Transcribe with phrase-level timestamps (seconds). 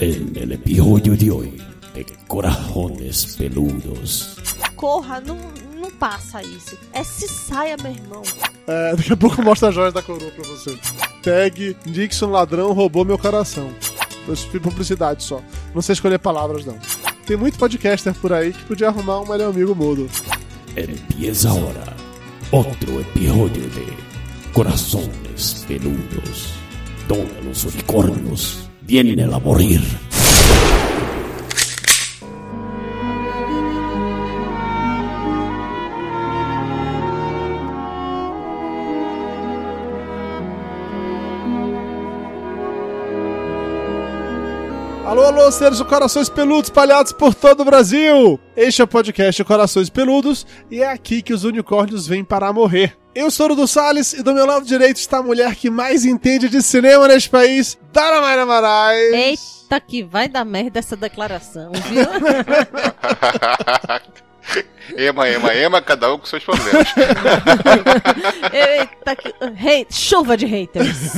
[0.00, 4.36] En el episodio de hoy de Corajones Peludos.
[4.76, 5.36] Corra, não,
[5.80, 6.78] não passa isso.
[6.92, 8.22] É se saia, meu irmão.
[8.68, 10.78] É, daqui a pouco mostra a joia da coroa pra você.
[11.20, 13.72] Tag Dixon ladrão roubou meu coração.
[14.28, 15.42] Eu fiz publicidade só.
[15.74, 16.78] Não sei escolher palavras, não.
[17.26, 20.08] Tem muito podcaster por aí que podia arrumar um melhor amigo mudo.
[20.76, 21.96] Empieza ahora
[22.52, 26.52] otro episodio de Corazones Peludos,
[27.08, 30.07] donde los unicornios vienen a morir.
[45.38, 48.40] Alô, seres de corações peludos espalhados por todo o Brasil!
[48.56, 52.98] Este é o podcast Corações Peludos e é aqui que os unicórnios vêm para morrer.
[53.14, 56.04] Eu sou o do Salles e do meu lado direito está a mulher que mais
[56.04, 59.14] entende de cinema neste país, Dara Mayra Marais.
[59.14, 62.02] Eita, que vai dar merda essa declaração, viu?
[64.98, 66.88] ema, ema, ema, cada um com seus problemas.
[68.52, 69.32] Eita, que...
[69.40, 71.12] Hate, chuva de haters.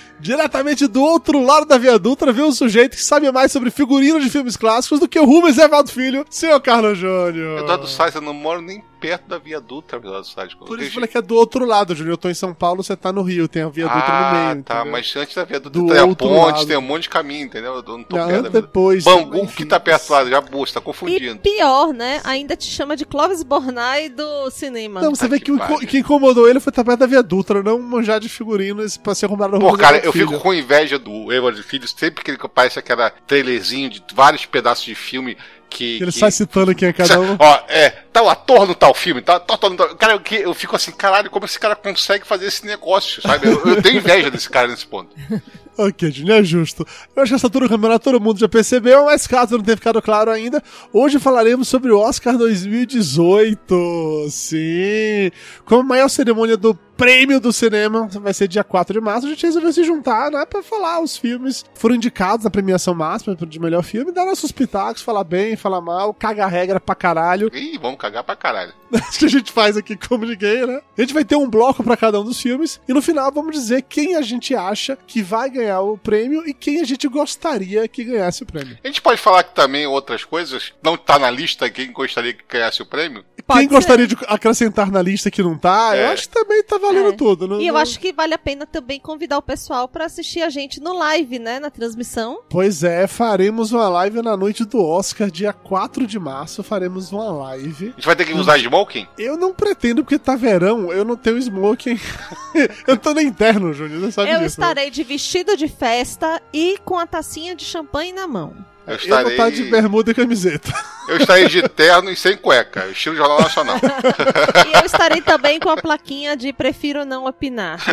[0.18, 4.24] Diretamente do outro lado da Via Dutra, vê um sujeito que sabe mais sobre figurinos
[4.24, 7.60] de filmes clássicos do que o Rubens Evaldo Filho, senhor Carlos Júnior.
[7.60, 10.54] Eduardo Salles, eu não moro nem perto da Via Dutra, Eduardo Salles.
[10.54, 12.14] Por isso eu falei que é do outro lado, Júnior.
[12.14, 14.38] Eu tô em São Paulo, você tá no Rio, tem a Via Dutra ah, no
[14.52, 14.62] meio.
[14.64, 14.92] tá, entendeu?
[14.92, 16.66] mas antes da Via Dutra Do tem a ponte, lado.
[16.66, 17.74] tem um monte de caminho, entendeu?
[17.76, 19.56] Eu não tô Não, perto da Via depois, Bangu enfim.
[19.56, 21.38] que tá perto lá, já boa, você tá E confundindo.
[21.40, 22.20] pior, né?
[22.24, 25.00] Ainda te chama de Clóvis Bornai do cinema.
[25.00, 27.62] Não, você Ah, vê que que que incomodou ele foi estar perto da Via Dutra,
[27.62, 30.28] não manjar de figurinos pra ser comprado no Pô, cara, eu Filho.
[30.28, 34.84] fico com inveja do Edward Filho, sempre que ele aparece aquela trailerzinho de vários pedaços
[34.84, 35.36] de filme
[35.68, 35.96] que.
[35.96, 37.36] Ele que- sai citando quem é cada um.
[37.38, 39.96] Ó, é, tal ator no tal filme, tal, tal ator no tal.
[39.96, 43.46] Cara, eu, eu fico assim, caralho, como esse cara consegue fazer esse negócio, sabe?
[43.48, 45.14] Eu, eu tenho inveja desse cara nesse ponto.
[45.78, 46.86] Ok, Júnior, é justo.
[47.14, 49.76] Eu acho que essa altura do campeonato todo mundo já percebeu, mas caso não tenha
[49.76, 54.26] ficado claro ainda, hoje falaremos sobre o Oscar 2018.
[54.30, 55.30] Sim!
[55.66, 59.30] Como a maior cerimônia do prêmio do cinema, vai ser dia 4 de março, a
[59.30, 63.60] gente resolveu se juntar, né, pra falar os filmes foram indicados na premiação máxima de
[63.60, 67.50] melhor filme, dar nossos pitacos, falar bem, falar mal, cagar regra pra caralho.
[67.54, 68.72] Ih, vamos cagar pra caralho.
[68.92, 70.80] Acho que a gente faz aqui como ninguém, né?
[70.96, 73.54] A gente vai ter um bloco pra cada um dos filmes e no final vamos
[73.54, 77.86] dizer quem a gente acha que vai ganhar o prêmio e quem a gente gostaria
[77.88, 78.78] que ganhasse o prêmio.
[78.82, 82.44] A gente pode falar que também outras coisas, não tá na lista quem gostaria que
[82.48, 83.24] ganhasse o prêmio?
[83.46, 83.74] Pode quem ser.
[83.74, 86.12] gostaria de acrescentar na lista que não tá, eu É.
[86.12, 87.12] acho que também tá valendo É.
[87.12, 87.46] tudo.
[87.46, 90.42] Não, E eu não- acho que vale a pena também convidar o pessoal pra assistir
[90.42, 91.60] a gente no live, né?
[91.60, 92.40] Na transmissão.
[92.48, 97.30] Pois é, faremos uma live na noite do Oscar, dia 4 de março, faremos uma
[97.30, 97.86] live.
[97.88, 99.06] A gente vai ter que usar smoking?
[99.16, 101.98] Eu não pretendo, porque tá verão, eu não tenho smoking.
[102.86, 104.60] eu tô no interno, Júnior, você sabe eu disso.
[104.60, 104.66] né?
[104.66, 108.54] estarei de vestido de festa e com a tacinha de champanhe na mão.
[108.86, 110.72] Eu Eu vou estarei, estar de bermuda e camiseta.
[111.08, 113.76] eu estarei de terno e sem cueca, estilo Jornal Nacional.
[114.66, 117.80] E eu estarei também com a plaquinha de prefiro não opinar.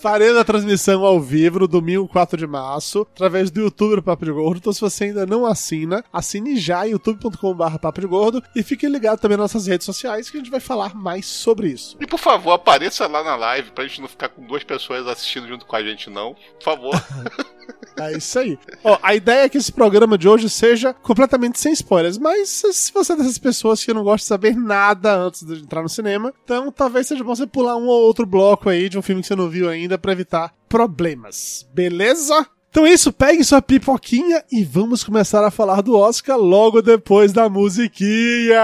[0.00, 4.24] Farei a transmissão ao vivo no domingo 4 de março, através do YouTube do Papo
[4.24, 4.56] de Gordo.
[4.58, 9.20] Então, se você ainda não assina, assine já youtube.com.br Papo de Gordo e fique ligado
[9.20, 11.96] também nas nossas redes sociais que a gente vai falar mais sobre isso.
[12.00, 15.46] E por favor, apareça lá na live pra gente não ficar com duas pessoas assistindo
[15.46, 16.34] junto com a gente, não.
[16.34, 16.94] Por favor.
[17.98, 18.58] É isso aí.
[18.82, 22.92] Ó, a ideia é que esse programa de hoje seja completamente sem spoilers, mas se
[22.92, 26.32] você é dessas pessoas que não gosta de saber nada antes de entrar no cinema,
[26.44, 29.28] então talvez seja bom você pular um ou outro bloco aí de um filme que
[29.28, 31.66] você não viu ainda pra evitar problemas.
[31.72, 32.46] Beleza?
[32.72, 37.30] Então é isso, pegue sua pipoquinha e vamos começar a falar do Oscar logo depois
[37.30, 38.56] da musiquinha.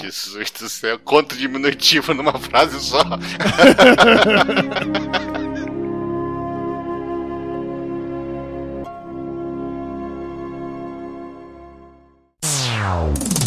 [0.00, 3.02] Jesus do céu, conto diminutivo numa frase só.
[12.90, 13.39] Wow.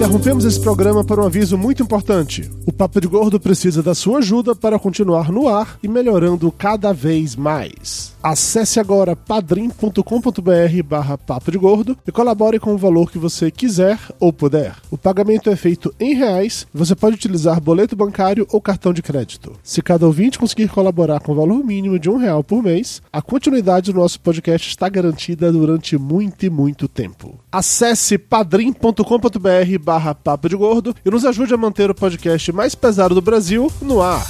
[0.00, 2.50] Interrompemos esse programa para um aviso muito importante.
[2.64, 6.90] O Papo de Gordo precisa da sua ajuda para continuar no ar e melhorando cada
[6.94, 8.14] vez mais.
[8.22, 13.98] Acesse agora padrim.com.br barra Papo de Gordo e colabore com o valor que você quiser
[14.18, 14.74] ou puder.
[14.90, 19.02] O pagamento é feito em reais e você pode utilizar boleto bancário ou cartão de
[19.02, 19.52] crédito.
[19.62, 23.20] Se cada ouvinte conseguir colaborar com o valor mínimo de um real por mês, a
[23.20, 27.38] continuidade do nosso podcast está garantida durante muito e muito tempo.
[27.52, 33.12] Acesse padrim.com.br barra Papo de Gordo e nos ajude a manter o podcast mais pesado
[33.12, 34.24] do Brasil no ar.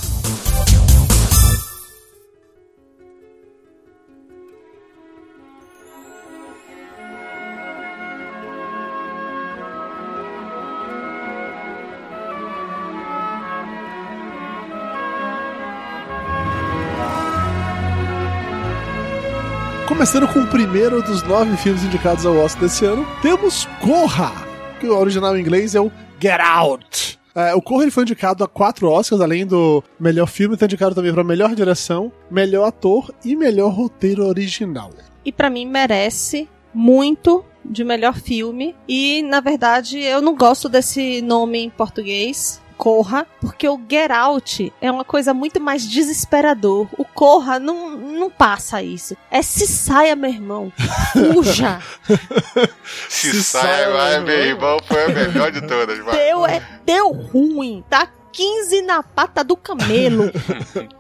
[19.87, 24.33] começando com o primeiro dos nove filmes indicados ao Oscar desse ano, temos Corra,
[24.81, 27.21] que o original em inglês é o Get Out.
[27.35, 30.95] É, o Corra ele foi indicado a quatro Oscars, além do melhor filme, está indicado
[30.95, 34.91] também para melhor direção, melhor ator e melhor roteiro original.
[35.25, 38.75] E para mim merece muito de melhor filme.
[38.89, 42.61] E na verdade eu não gosto desse nome em português.
[42.81, 46.89] Corra, porque o Get Out é uma coisa muito mais desesperador.
[46.97, 49.15] O Corra não, não passa isso.
[49.31, 50.73] É se saia, meu irmão.
[51.13, 51.79] Fuja.
[53.07, 56.17] Se, Se sai, sai, vai, meu meu irmão, foi a melhor de todas, vai.
[56.17, 57.85] deu, é, deu ruim.
[57.91, 60.31] Tá 15 na pata do camelo.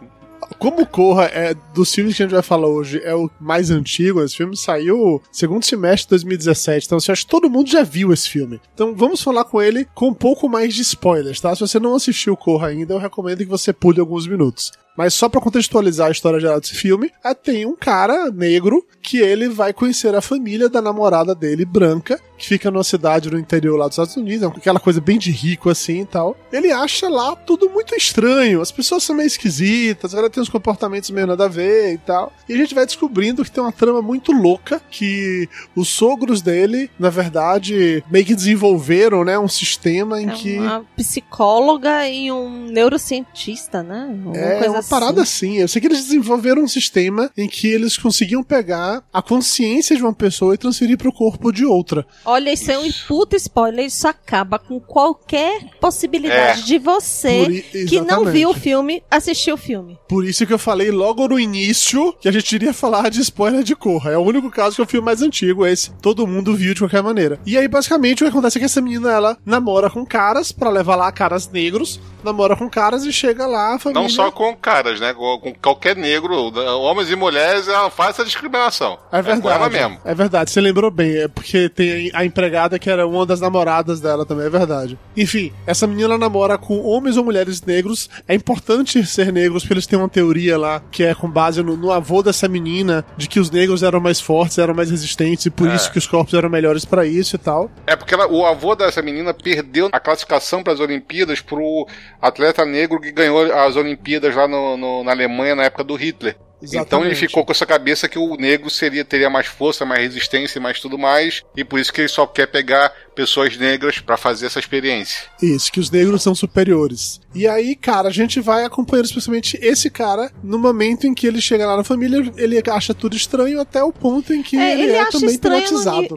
[0.58, 4.22] Como Corra é dos filmes que a gente vai falar hoje, é o mais antigo,
[4.22, 8.12] esse filme saiu segundo semestre de 2017, então assim, acho que todo mundo já viu
[8.12, 8.60] esse filme.
[8.74, 11.54] Então vamos falar com ele com um pouco mais de spoilers, tá?
[11.54, 14.72] Se você não assistiu Corra ainda, eu recomendo que você pule alguns minutos.
[14.96, 19.18] Mas só pra contextualizar a história geral desse filme, é, tem um cara negro que
[19.18, 23.76] ele vai conhecer a família da namorada dele, branca, que fica numa cidade no interior
[23.76, 26.36] lá dos Estados Unidos, é aquela coisa bem de rico assim e tal.
[26.52, 31.10] Ele acha lá tudo muito estranho, as pessoas são meio esquisitas, ela tem uns comportamentos
[31.10, 32.32] meio nada a ver e tal.
[32.48, 36.90] E a gente vai descobrindo que tem uma trama muito louca, que os sogros dele,
[36.98, 40.58] na verdade, meio que desenvolveram, né, um sistema em É que...
[40.58, 44.08] uma psicóloga e um neurocientista, né?
[44.24, 44.90] Uma É coisa uma assim.
[44.90, 45.58] parada assim.
[45.58, 50.02] Eu sei que eles desenvolveram um sistema em que eles conseguiam pegar a consciência de
[50.02, 52.06] uma pessoa e transferir para o corpo de outra.
[52.24, 53.86] Olha, isso é um puta spoiler.
[53.86, 56.64] Isso acaba com qualquer possibilidade É.
[56.64, 57.42] de você
[57.74, 59.98] i- que não viu o filme assistir o filme.
[60.08, 63.62] Por isso que eu falei logo no início que a gente iria falar de spoiler
[63.62, 64.12] de Corra.
[64.12, 66.80] É o único caso que é o filme mais antigo, esse todo mundo viu de
[66.80, 67.38] qualquer maneira.
[67.46, 70.70] E aí, basicamente, o que acontece é que essa menina, ela namora com caras, pra
[70.70, 74.02] levar lá caras negros, namora com caras e chega lá a família...
[74.02, 75.12] Não só com caras, né?
[75.14, 76.34] Com, com qualquer negro,
[76.80, 78.98] homens e mulheres, ela faz essa discriminação.
[79.12, 79.48] É com verdade.
[79.54, 79.98] ela mesmo.
[80.04, 81.16] É verdade, você lembrou bem.
[81.16, 84.98] É porque tem a empregada que era uma das namoradas dela também, é verdade.
[85.16, 88.08] Enfim, essa menina namora com homens ou mulheres negros.
[88.28, 91.76] É importante ser negros, porque eles têm uma teoria lá que é com base no,
[91.76, 95.50] no avô dessa menina, de que os negros eram mais fortes, eram mais resistentes, e
[95.50, 95.74] por É.
[95.74, 97.70] isso que os corpos eram melhores pra isso e tal.
[97.86, 101.86] É porque ela- o avô dessa menina perdeu a classificação para as Olimpíadas pro
[102.20, 106.36] atleta negro que ganhou as Olimpíadas lá no- no- na Alemanha na época do Hitler.
[106.62, 107.16] Então ele Exatamente.
[107.16, 110.78] ficou com essa cabeça que o negro seria teria mais força, mais resistência e mais
[110.80, 114.58] tudo mais, e por isso que ele só quer pegar pessoas negras pra fazer essa
[114.58, 115.24] experiência.
[115.42, 117.20] Isso, que os negros são superiores.
[117.34, 121.40] E aí, cara, a gente vai acompanhando especialmente esse cara no momento em que ele
[121.40, 124.82] chega lá na família, ele acha tudo estranho até o ponto em que É, ele,
[124.82, 125.34] ele, é acha também ni-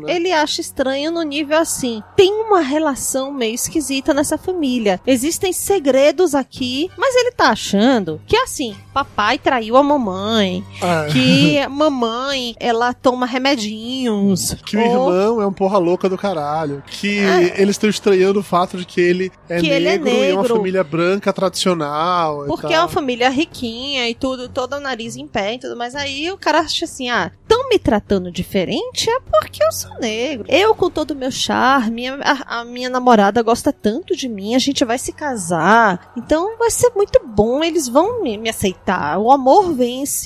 [0.01, 0.15] né?
[0.15, 2.01] Ele acha estranho no nível assim.
[2.15, 4.99] Tem uma relação meio esquisita nessa família.
[5.05, 10.32] Existem segredos aqui, mas ele tá achando que assim, papai traiu a mamãe,
[10.81, 14.55] Ah, que a mamãe ela toma remedinhos.
[14.65, 16.83] Que o ou irmão é um porra louca do caralho.
[16.87, 17.61] Que É.
[17.61, 20.33] eles estão estranhando o fato de que ele é, Que ele é negro, e é
[20.33, 20.55] uma negro.
[20.57, 22.45] família branca tradicional.
[22.47, 25.95] Porque é uma família riquinha e tudo, todo o nariz em pé e tudo, mas
[25.95, 30.45] aí o cara acha assim, ah, tão me tratando diferente é porque eu sou negro.
[30.47, 34.59] Eu, com todo o meu charme, a, a minha namorada gosta tanto de mim, a
[34.59, 39.31] gente vai se casar, então vai ser muito bom, eles vão me, me aceitar, o
[39.31, 40.22] amor vence.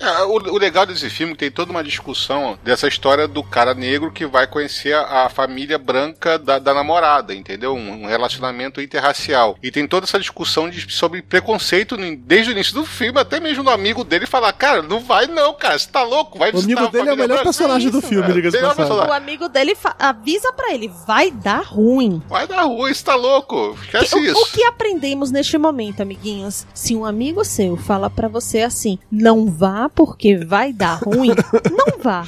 [0.00, 3.42] É, o, o legal desse filme é que tem toda uma discussão dessa história do
[3.42, 7.74] cara negro que vai conhecer a, a família branca da, da namorada, entendeu?
[7.74, 9.56] Um, um relacionamento interracial.
[9.62, 13.62] E tem toda essa discussão de- sobre preconceito desde o início do filme, até mesmo
[13.64, 16.88] do amigo dele falar, cara, não vai não, cara, você tá louco, vai O amigo
[16.88, 18.32] dele é o melhor branca." personagem do isso, filme, é.
[18.32, 18.92] diga-se de Melhor passagem.
[18.96, 19.10] personagem.
[19.10, 22.22] O amigo dele avisa pra ele, vai dar ruim.
[22.28, 24.38] Vai dar rua, você tá louco, esquece o, isso.
[24.40, 26.66] o que aprendemos neste momento, amiguinhos?
[26.74, 31.30] Se um amigo seu fala pra você assim, não vá porque vai dar ruim,
[31.70, 32.26] não vá.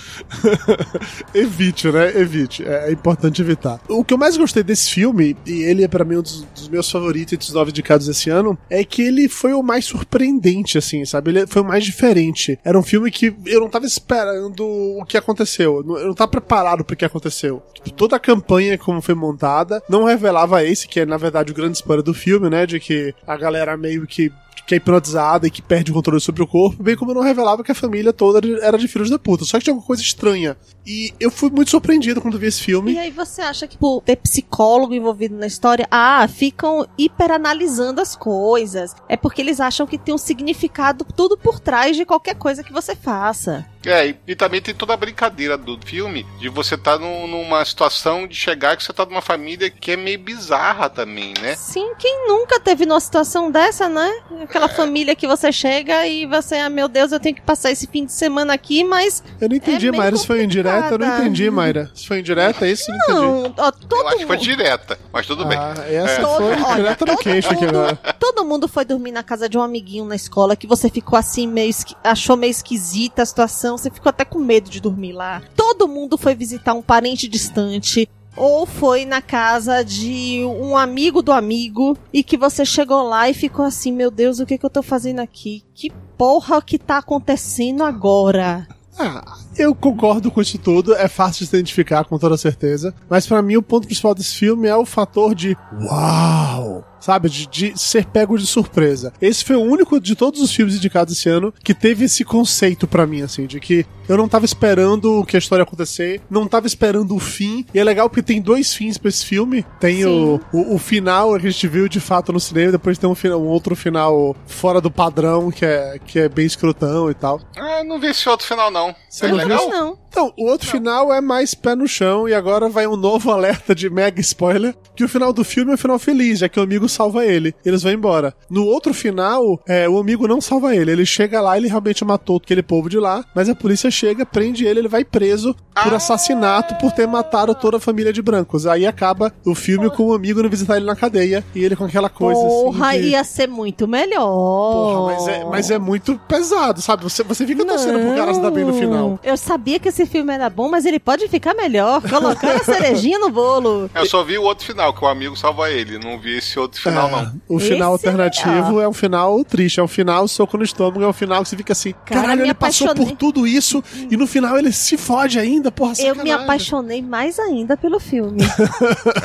[1.34, 2.18] Evite, né?
[2.18, 2.64] Evite.
[2.64, 3.80] É, é importante evitar.
[3.88, 6.68] O que eu mais gostei desse filme, e ele é pra mim um dos, dos
[6.68, 10.78] meus favoritos entre os nove indicados esse ano, é que ele foi o mais surpreendente,
[10.78, 11.30] assim, sabe?
[11.30, 12.58] Ele foi o mais diferente.
[12.64, 15.84] Era um filme que eu não tava esperando o que aconteceu.
[15.86, 17.62] Eu não tava preparado pro que aconteceu.
[17.74, 21.54] Tipo, toda a campanha como foi montada não revelava esse, que é na verdade o
[21.54, 22.66] grande spoiler do filme, né?
[22.66, 24.32] De que a galera meio que
[24.66, 27.64] que é hipnotizada e que perde o controle sobre o corpo, bem como não revelava
[27.64, 29.44] que a família toda era de filhos da puta.
[29.44, 30.56] Só que tinha alguma coisa estranha.
[30.86, 32.92] E eu fui muito surpreendido quando vi esse filme.
[32.92, 38.16] E aí você acha que por ter psicólogo envolvido na história, ah, ficam hiperanalisando as
[38.16, 38.94] coisas.
[39.08, 42.72] É porque eles acham que tem um significado tudo por trás de qualquer coisa que
[42.72, 43.66] você faça.
[43.86, 48.26] É, e, e também tem toda a brincadeira do filme de você estar numa situação
[48.26, 51.54] de chegar que você tá numa família que é meio bizarra também, né?
[51.54, 54.10] Sim, quem nunca teve numa situação dessa, né?
[54.48, 57.86] Aquela família que você chega e você, ah, meu Deus, eu tenho que passar esse
[57.86, 59.22] fim de semana aqui, mas.
[59.40, 60.16] Eu não entendi, É Mayra.
[60.16, 61.90] Se foi indireta, eu não entendi, Mayra.
[61.94, 62.90] Se foi indireta, é isso?
[62.90, 63.54] Eu Não entendi.
[63.58, 65.58] Não, ó, todo Eu acho que foi direta, mas tudo bem.
[65.58, 67.96] Ah, essa Todo- foi direta no queixo aqui mundo- agora.
[68.18, 71.46] Todo mundo foi dormir na casa de um amiguinho na escola que você ficou assim
[71.46, 75.42] meio esqui- achou meio esquisita a situação, você ficou até com medo de dormir lá.
[75.56, 81.32] Todo mundo foi visitar um parente distante ou foi na casa de um amigo do
[81.32, 84.70] amigo e que você chegou lá e ficou assim, meu Deus, o que que eu
[84.70, 85.64] tô fazendo aqui?
[85.74, 88.66] Que porra que tá acontecendo agora?
[88.98, 93.26] Ah, eu concordo com isso tudo, é fácil de se identificar com toda certeza, mas
[93.26, 97.78] pra mim o ponto principal desse filme é o fator de uau, sabe, de, de
[97.78, 99.12] ser pego de surpresa.
[99.20, 102.86] Esse foi o único de todos os filmes indicados esse ano que teve esse conceito
[102.86, 106.46] pra mim, assim, de que eu não tava esperando que a história ia acontecer, não
[106.46, 110.06] tava esperando o fim, e é legal porque tem dois fins pra esse filme, tem
[110.06, 113.14] o, o, o final que a gente viu de fato no cinema, depois tem um,
[113.14, 117.40] final, um outro final fora do padrão, que é, que é bem escrotão e tal.
[117.56, 118.94] Ah, não vi esse outro final, não.
[119.08, 119.47] Você é não legal?
[119.48, 119.68] Viu?
[119.70, 119.98] Não.
[120.08, 123.74] Então, o outro final é mais pé no chão e agora vai um novo alerta
[123.74, 126.62] de mega spoiler, que o final do filme é um final feliz, já que o
[126.62, 127.54] amigo salva ele.
[127.64, 128.34] Eles vão embora.
[128.50, 130.90] No outro final, é, o amigo não salva ele.
[130.90, 134.64] Ele chega lá, ele realmente matou aquele povo de lá, mas a polícia chega, prende
[134.66, 138.66] ele, ele vai preso por assassinato por ter matado toda a família de brancos.
[138.66, 141.84] Aí acaba o filme com o amigo não visitar ele na cadeia e ele com
[141.84, 143.00] aquela coisa Porra, assim.
[143.02, 144.26] de- ia ser muito melhor.
[144.26, 147.04] Porra, mas é, mas é muito pesado, sabe?
[147.04, 149.18] Você, você fica torcendo pro cara se dar bem no final.
[149.22, 152.00] Eu sabia que esse filme era bom, mas ele pode ficar melhor.
[152.08, 153.90] Colocar a cerejinha no bolo.
[153.94, 155.98] Eu só vi o outro final, que o amigo salva ele.
[155.98, 157.40] Não vi esse outro final, É, não.
[157.48, 158.82] O final Esse é alternativo melhor.
[158.82, 161.56] é, um final triste, é um final soco no estômago, é um final que você
[161.56, 165.38] fica assim, Cara, caralho, ele passou por tudo isso e no final ele se fode
[165.38, 166.32] ainda, porra, Eu me sacanagem.
[166.44, 168.38] apaixonei mais ainda pelo filme.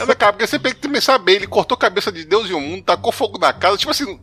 [0.07, 2.53] É, cara, porque você tem que também saber, ele cortou a cabeça de Deus e
[2.53, 3.77] o mundo, tacou fogo na casa.
[3.77, 4.19] Tipo assim,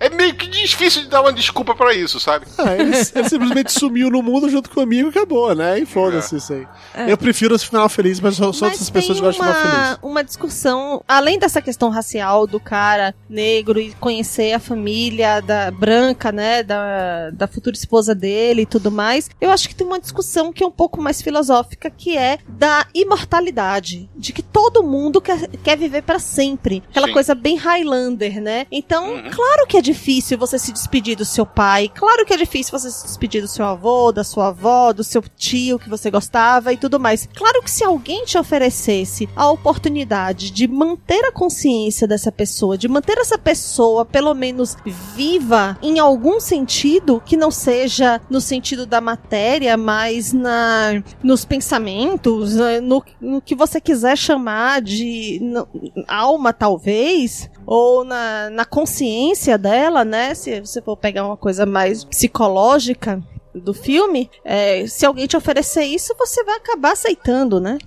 [0.00, 2.46] é meio que difícil de dar uma desculpa pra isso, sabe?
[2.58, 5.78] Ah, ele, ele simplesmente sumiu no mundo junto com o amigo e acabou, né?
[5.80, 6.66] E foda-se isso aí.
[7.08, 8.52] Eu prefiro esse final feliz, mas só, É.
[8.52, 9.98] Mas essas pessoas tem gostam de final feliz.
[10.02, 16.30] uma discussão, além dessa questão racial do cara negro e conhecer a família da branca,
[16.32, 20.52] né, da, da futura esposa dele e tudo mais, eu acho que tem uma discussão
[20.52, 25.48] que é um pouco mais filosófica, que é da imortalidade, de que todo mundo quer,
[25.62, 26.82] quer viver pra sempre.
[26.90, 27.12] Aquela Sim.
[27.12, 28.66] coisa bem Highlander, né?
[28.70, 29.30] Então, Uhum.
[29.30, 32.90] claro que é difícil você se despedir do seu pai, claro que é difícil você
[32.90, 36.76] se despedir do seu avô, da sua avó, do seu tio que você gostava e
[36.76, 37.28] tudo mais.
[37.34, 42.88] Claro que se alguém te oferecesse a oportunidade de manter a consciência dessa pessoa, de
[42.88, 44.76] manter essa pessoa pelo menos
[45.14, 52.56] viva em algum sentido, que não seja no sentido da matéria, mas na nos pensamentos,
[52.58, 55.68] eh, no, no que você quiser chamar de no-
[56.08, 60.34] alma, talvez, ou na, na consciência dela, né?
[60.34, 63.22] Se você for pegar uma coisa mais psicológica
[63.54, 67.78] do filme, é, se alguém te oferecer isso, você vai acabar aceitando, né?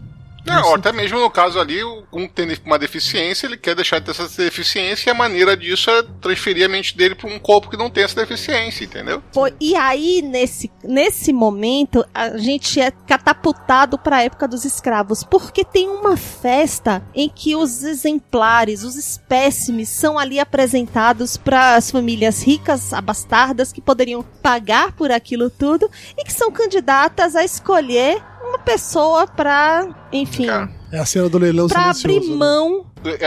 [0.50, 4.06] É, ou até mesmo no caso ali, um tem uma deficiência, ele quer deixar de
[4.06, 7.70] ter essa deficiência e a maneira disso é transferir a mente dele pra um corpo
[7.70, 9.22] que não tem essa deficiência, entendeu?
[9.34, 15.24] Pô, e aí, nesse, nesse momento, a gente é catapultado para a época dos escravos,
[15.24, 21.92] porque tem uma festa em que os exemplares, os espécimes, são ali apresentados para as
[21.92, 28.22] famílias ricas, abastardas, que poderiam pagar por aquilo tudo e que são candidatas a escolher
[28.50, 30.48] uma pessoa para, enfim,
[30.92, 32.18] É a cena do leilão para silencioso.
[32.18, 32.36] abrir né?
[32.38, 32.86] mão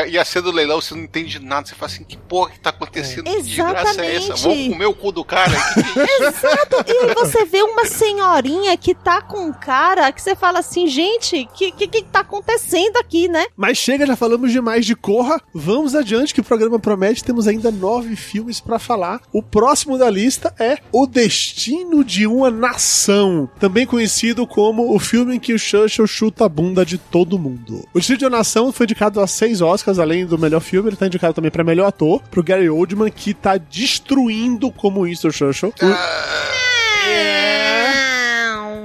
[0.09, 2.61] E a cena do leilão, você não entende nada, você fala assim, que porra que
[2.61, 3.25] tá acontecendo?
[3.25, 4.33] Que desgraça é essa?
[4.33, 4.69] Exatamente.
[4.69, 5.53] Vou comer o cu do cara?
[5.53, 6.27] É?
[6.27, 10.59] Exato, e aí você vê uma senhorinha que tá com um cara que você fala
[10.59, 13.47] assim, gente, que que, que tá acontecendo aqui, né?
[13.57, 15.41] Mas chega, já falamos demais de Corra.
[15.55, 17.25] Vamos adiante, que o programa promete.
[17.25, 19.21] Temos ainda nove filmes pra falar.
[19.33, 25.37] O próximo da lista é O Destino de uma Nação, também conhecido como o filme
[25.37, 27.87] em que o Churchill chuta a bunda de todo mundo.
[27.95, 30.89] O Destino de uma Nação foi indicado a seis Oscars, além do melhor filme.
[30.89, 35.31] Ele tá indicado também pra melhor ator, pro Gary Oldman, que tá destruindo como Winston
[35.31, 35.73] Churchill.
[35.83, 37.70] O-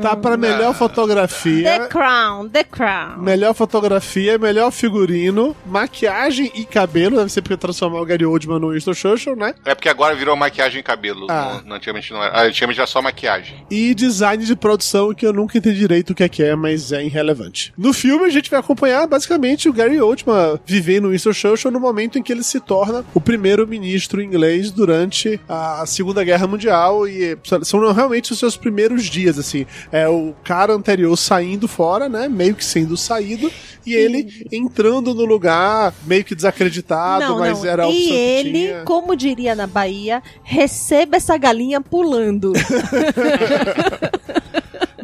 [0.02, 1.64] Tá pra melhor fotografia.
[1.80, 3.18] The Crown, The Crown.
[3.18, 7.18] Melhor fotografia, melhor figurino, maquiagem e cabelo.
[7.18, 9.54] Deve ser porque transformar o Gary Oldman no Winston Churchill, né?
[9.66, 11.28] É porque agora virou maquiagem e cabelo.
[11.30, 11.62] Ah.
[11.66, 12.36] Não, antigamente não era.
[12.36, 13.66] Ah, Antigamente era só maquiagem.
[13.70, 16.92] E design de produção, que eu nunca entendi direito o que é que é, mas
[16.92, 17.74] é irrelevante.
[17.78, 21.80] No filme, a gente vai acompanhar basicamente o Gary Oldman vivendo o Winston Churchill no
[21.80, 27.08] momento em que ele se torna o primeiro-ministro inglês durante a Segunda Guerra Mundial.
[27.08, 29.66] E são realmente os seus primeiros dias, assim.
[29.92, 32.28] É o cara anterior saindo fora, né?
[32.28, 33.52] Meio que sendo saído,
[33.86, 37.70] e ele entrando no lugar, meio que desacreditado, Não, mas não.
[37.70, 42.54] era opção E ele, como diria na Bahia, receba essa galinha pulando.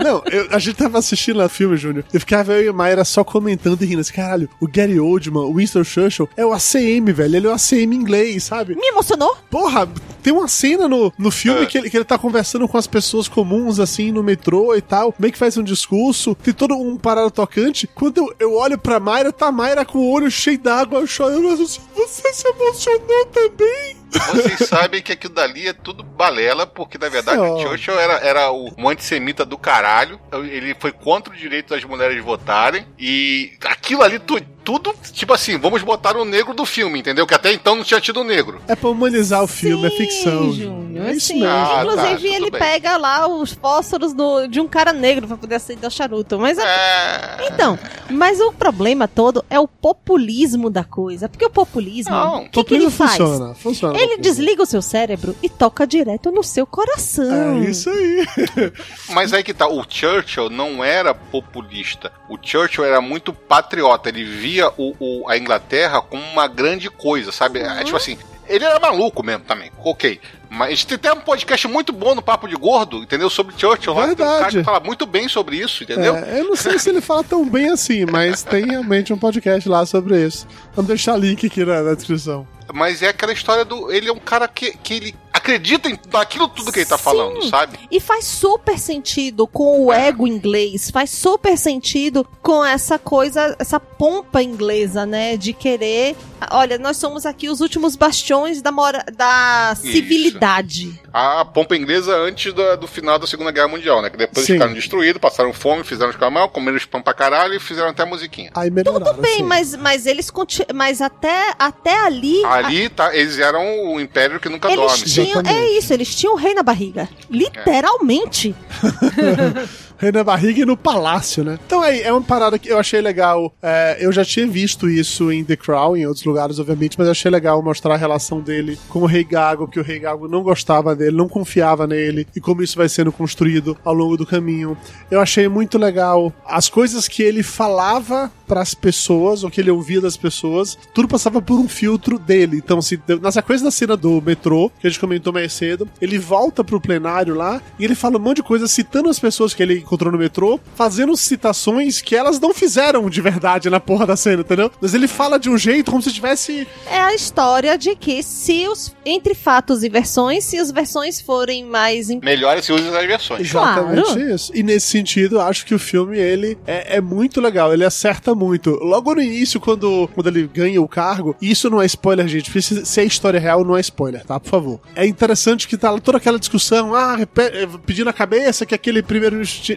[0.04, 2.04] Não, eu- a gente tava assistindo lá o filme, Júnior.
[2.14, 5.44] Eu ficava eu e a Mayra só comentando e rindo assim, caralho, o Gary Oldman,
[5.44, 7.36] o Winston Churchill, é o ACM, velho.
[7.36, 8.76] Ele é o ACM inglês, sabe?
[8.76, 9.36] Me emocionou?
[9.50, 9.88] Porra,
[10.24, 11.66] tem uma cena no, no filme É.
[11.66, 15.14] que, ele, que ele tá conversando com as pessoas comuns, assim, no metrô e tal,
[15.20, 17.88] meio que faz um discurso, tem todo um parado tocante.
[17.88, 21.44] Quando eu, eu olho pra Mayra, tá a Mayra com o olho cheio d'água, chorando,
[21.48, 24.01] eu assim, você se emocionou também?
[24.12, 27.56] Vocês sabem que aquilo dali é tudo balela, porque na verdade Ó.
[27.56, 30.20] o Churchill era, era o, um antissemita do caralho.
[30.34, 32.86] Ele foi contra o direito das mulheres votarem.
[33.00, 37.26] E aquilo ali, tu- tudo, tipo assim, vamos botar o negro do filme, entendeu?
[37.28, 38.62] Que até então não tinha tido negro.
[38.68, 40.52] É pra humanizar o filme, é Sim, ficção.
[40.52, 41.40] Júnior, É isso sim.
[41.40, 41.48] mesmo.
[41.56, 42.60] Ah, Inclusive, tá, ele bem.
[42.60, 46.38] pega lá os fósforos do- de um cara negro pra poder acender o charuto.
[46.40, 47.48] Mas é É.
[47.48, 47.78] Então,
[48.10, 51.28] mas o problema todo é o populismo da coisa.
[51.28, 53.18] Porque o populismo, Não, o que, que ele Populismo faz?
[53.18, 53.94] funciona, funciona.
[53.96, 54.24] Ele populismo.
[54.24, 57.62] desliga o seu cérebro e toca direto no seu coração.
[57.64, 58.26] É isso aí.
[59.10, 62.12] Mas aí que tá, o Churchill não era populista.
[62.30, 64.10] O Churchill era muito patriota.
[64.10, 67.60] Ele via o, o- a Inglaterra como uma grande coisa, sabe?
[67.60, 70.20] É, tipo assim, ele era maluco mesmo também, ok.
[70.50, 73.30] Mas tem até um podcast muito bom no Papo de Gordo, entendeu?
[73.30, 73.94] Sobre Churchill.
[73.94, 74.58] Lá, tem um cara Verdade.
[74.58, 76.14] que fala muito bem sobre isso, entendeu?
[76.18, 79.70] É, eu não sei se ele fala tão bem assim, mas tem realmente um podcast
[79.70, 80.46] lá sobre isso.
[80.76, 82.46] Vamos deixar link aqui na, na descrição.
[82.74, 83.92] Mas é aquela história do.
[83.92, 87.44] Ele é um cara que, que ele acredita em naquilo tudo que ele tá falando,
[87.50, 87.80] sabe?
[87.90, 93.80] E faz super sentido com o ego inglês, faz super sentido com essa coisa, essa
[93.80, 95.36] pompa inglesa, né?
[95.36, 96.16] De querer.
[96.50, 99.92] Olha, nós somos aqui os últimos bastiões da, mora, da Isso.
[99.92, 101.00] civilidade.
[101.14, 104.10] A pompa inglesa antes do, do final da Segunda Guerra Mundial, né?
[104.10, 104.54] Que depois Sim.
[104.54, 108.06] ficaram destruídos, passaram fome, fizeram os mal, comeram os pão pra caralho e fizeram até
[108.06, 108.52] musiquinha.
[108.56, 109.06] Aí melhoraram.
[109.06, 109.44] Tudo bem, sim.
[109.44, 110.32] mas, mas eles
[110.74, 112.44] mas até, até ali.
[112.46, 115.04] Ali, tá, eles eram o império que nunca Eles dorme.
[115.04, 115.78] tinham, é Exatamente.
[115.78, 117.10] isso, eles tinham o rei na barriga.
[117.30, 118.56] Literalmente.
[120.02, 121.60] Rei na barriga no palácio, né?
[121.64, 123.54] Então aí, é uma parada que eu achei legal.
[123.62, 127.12] É, eu já tinha visto isso em The Crown, em outros lugares, obviamente, mas eu
[127.12, 130.42] achei legal mostrar a relação dele com o Rei Gago, que o Rei Gago não
[130.42, 134.76] gostava dele, não confiava nele, e como isso vai sendo construído ao longo do caminho.
[135.12, 139.72] Eu achei muito legal as coisas que ele falava para as pessoas, ou que ele
[139.72, 142.58] ouvia das pessoas, tudo passava por um filtro dele.
[142.58, 146.20] Então, se, na sequência da cena do metrô, que a gente comentou mais cedo, ele
[146.20, 149.64] volta pro plenário lá e ele fala um monte de coisa citando as pessoas que
[149.64, 154.16] ele encontrou no metrô, fazendo citações que elas não fizeram de verdade na porra da
[154.16, 154.72] cena, entendeu?
[154.80, 156.66] Mas ele fala de um jeito como se tivesse.
[156.90, 161.66] É a história de que se os entre fatos e versões, se as versões forem
[161.66, 163.42] mais im- Melhor se usa as versões.
[163.42, 164.34] Exatamente Claro.
[164.34, 164.52] isso.
[164.56, 168.34] E nesse sentido, eu acho que o filme, ele é, é muito legal, ele acerta
[168.34, 168.72] muito.
[168.82, 172.46] Logo no início, quando, quando ele ganha o cargo, e isso não é spoiler, gente,
[172.46, 174.40] porque se, se é história real, não é spoiler, tá?
[174.40, 174.80] Por favor.
[174.96, 179.02] É interessante que tá lá toda aquela discussão, ah, eh, pedindo a cabeça que aquele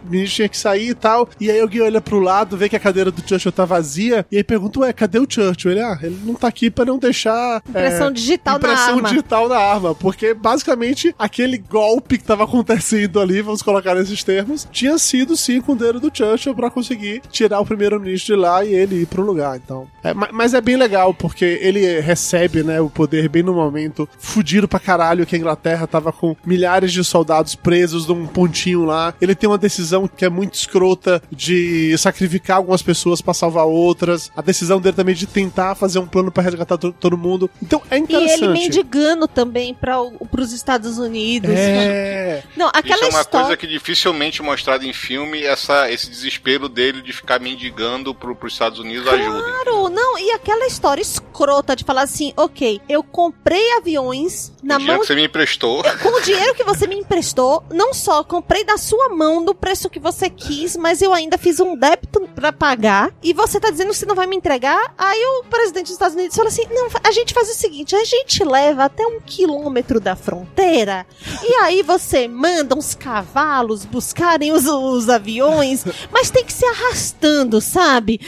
[0.04, 2.80] primeiro-ministro tinha que sair e tal, e aí alguém olha pro lado, vê que a
[2.80, 5.72] cadeira do Churchill tá vazia, e aí pergunta, ué, cadê o Churchill?
[5.72, 7.62] Ele, ah, ele não tá aqui pra não deixar...
[7.68, 9.08] impressão é, digital na impressão arma.
[9.08, 14.66] digital na arma, porque basicamente aquele golpe que tava acontecendo ali, vamos colocar nesses termos,
[14.70, 18.64] tinha sido sim com o dedo do Churchill pra conseguir tirar o primeiro-ministro de lá
[18.64, 19.56] e ele ir pro lugar.
[19.56, 23.54] Então, é, ma- mas é bem legal porque ele recebe, né, o poder bem no
[23.54, 28.84] momento fudido pra caralho que a Inglaterra tava com milhares de soldados presos num pontinho
[28.84, 29.14] lá.
[29.20, 29.83] Ele tem uma decisão
[30.16, 34.30] que é muito escrota de sacrificar algumas pessoas pra salvar outras.
[34.36, 37.50] A decisão dele também de tentar fazer um plano pra resgatar to- todo mundo.
[37.62, 38.44] Então é E interessante.
[38.44, 41.50] ele mendigando também para os Estados Unidos.
[41.54, 42.42] É.
[42.56, 43.46] Não, aquela Isso é uma história.
[43.46, 48.34] coisa que dificilmente é mostrada em filme, essa, esse desespero dele de ficar mendigando pro,
[48.34, 49.42] pros Estados Unidos ajuda.
[49.42, 54.78] Claro, não, e aquela história escrota de falar assim, ok, eu comprei aviões na o
[54.78, 55.82] dinheiro mão que você me emprestou.
[56.02, 59.90] com o dinheiro que você me emprestou, não só comprei da sua mão no preço
[59.90, 63.88] que você quis, mas eu ainda fiz um débito pra pagar e você tá dizendo
[63.88, 64.94] que você não vai me entregar?
[64.96, 68.04] Aí o presidente dos Estados Unidos falou assim: não, a gente faz o seguinte, a
[68.04, 71.04] gente leva até um quilômetro da fronteira
[71.42, 77.60] e aí você manda uns cavalos buscarem os, os aviões, mas tem que ser arrastando,
[77.60, 78.20] sabe?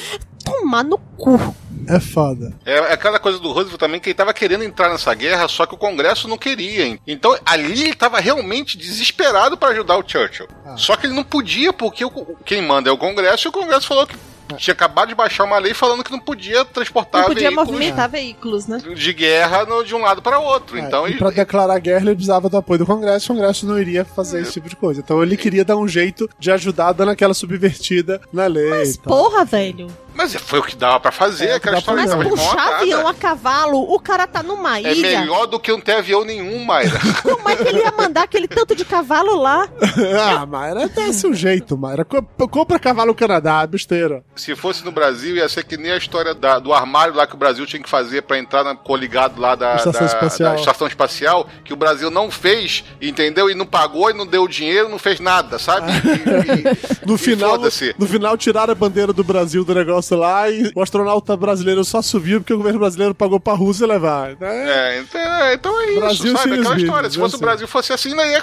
[0.44, 1.38] Tomar no cu.
[1.88, 2.52] É foda.
[2.64, 5.74] É aquela coisa do Roosevelt também, que ele tava querendo entrar nessa guerra, só que
[5.74, 6.84] o Congresso não queria.
[6.86, 6.98] hein?
[7.06, 10.48] Então ali ele tava realmente desesperado para ajudar o Churchill.
[10.64, 10.76] Ah.
[10.76, 13.86] Só que ele não podia, porque o- quem manda é o Congresso, e o Congresso
[13.86, 14.16] falou que
[14.58, 18.08] tinha acabado de baixar uma lei falando que não podia transportar Não podia veículos movimentar
[18.08, 18.80] veículos, né?
[18.94, 20.76] de guerra no- de um lado para outro.
[20.78, 23.66] É, então e ele- pra declarar guerra ele precisava do apoio do Congresso, o Congresso
[23.66, 25.00] não iria fazer esse tipo de coisa.
[25.00, 28.70] Então ele queria dar um jeito de ajudar dando aquela subvertida na lei.
[28.70, 29.88] Mas, porra, velho.
[30.16, 32.02] Mas foi o que dava pra fazer, É, aquela história.
[32.02, 35.20] Mas tava puxar avião a cavalo, o cara tá numa É ilha.
[35.20, 36.98] melhor do que não ter avião nenhum, Mayra.
[37.22, 39.68] Como é que ele ia mandar aquele tanto de cavalo lá?
[40.40, 42.04] ah, Mayra, dá-se um jeito, Mayra.
[42.04, 44.24] Co- Compra cavalo no Canadá, besteira.
[44.34, 47.34] Se fosse no Brasil, ia ser que nem a história da- do armário lá que
[47.34, 50.54] o Brasil tinha que fazer pra entrar na coligado lá da, Estação da- espacial.
[50.54, 53.50] da estação espacial, que o Brasil não fez, entendeu?
[53.50, 55.90] E não pagou, e não deu dinheiro, não fez nada, sabe?
[56.06, 56.60] E-
[57.02, 57.94] e- No e final, foda-se.
[57.98, 62.00] no final tiraram a bandeira do Brasil do negócio lá e o astronauta brasileiro só
[62.02, 64.36] subiu porque o governo brasileiro pagou pra Rússia levar.
[64.38, 64.96] né?
[64.96, 66.54] É, então é, então é isso, Brasil sabe?
[66.54, 67.10] Aquela história.
[67.10, 67.46] Se fosse o sei.
[67.46, 68.42] Brasil fosse assim, não ia,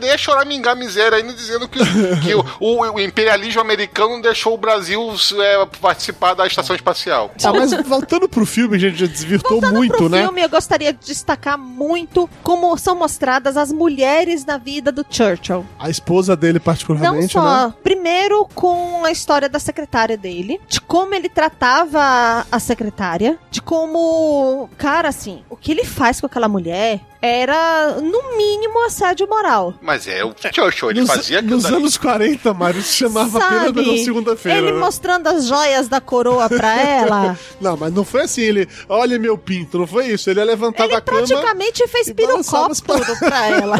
[0.00, 1.78] não ia choramingar miséria ainda dizendo que,
[2.24, 5.00] que o, o- o imperialismo americano não deixou o Brasil
[5.40, 7.30] é, participar da estação espacial.
[7.40, 10.22] Tá, mas voltando pro filme, a gente já desvirtou Voltando muito, pro né?
[10.22, 15.66] filme, eu gostaria de destacar muito como são mostradas as mulheres na vida do Churchill.
[15.78, 17.74] A esposa dele, Não particularmente, só, né?
[17.82, 24.70] primeiro com a história da secretária dele, de como ele tratava a secretária, de como,
[24.78, 29.74] cara, assim, o que ele faz com aquela mulher era, no mínimo, assédio moral.
[29.80, 31.76] Mas é, o Churchill, ele nos, fazia aquilo nos dali.
[31.76, 33.84] anos 40, Mário, se chamava apenas Sabe?
[33.84, 34.58] pela segunda-feira.
[34.58, 34.78] Ele né?
[34.78, 37.38] mostrando as joias da coroa pra ela.
[37.60, 40.28] Não, mas não foi assim, ele, olha meu pinto, não foi isso.
[40.28, 41.18] Ele ia levantar ele da cama.
[41.26, 43.76] praticamente fez pirocóptero pra ela.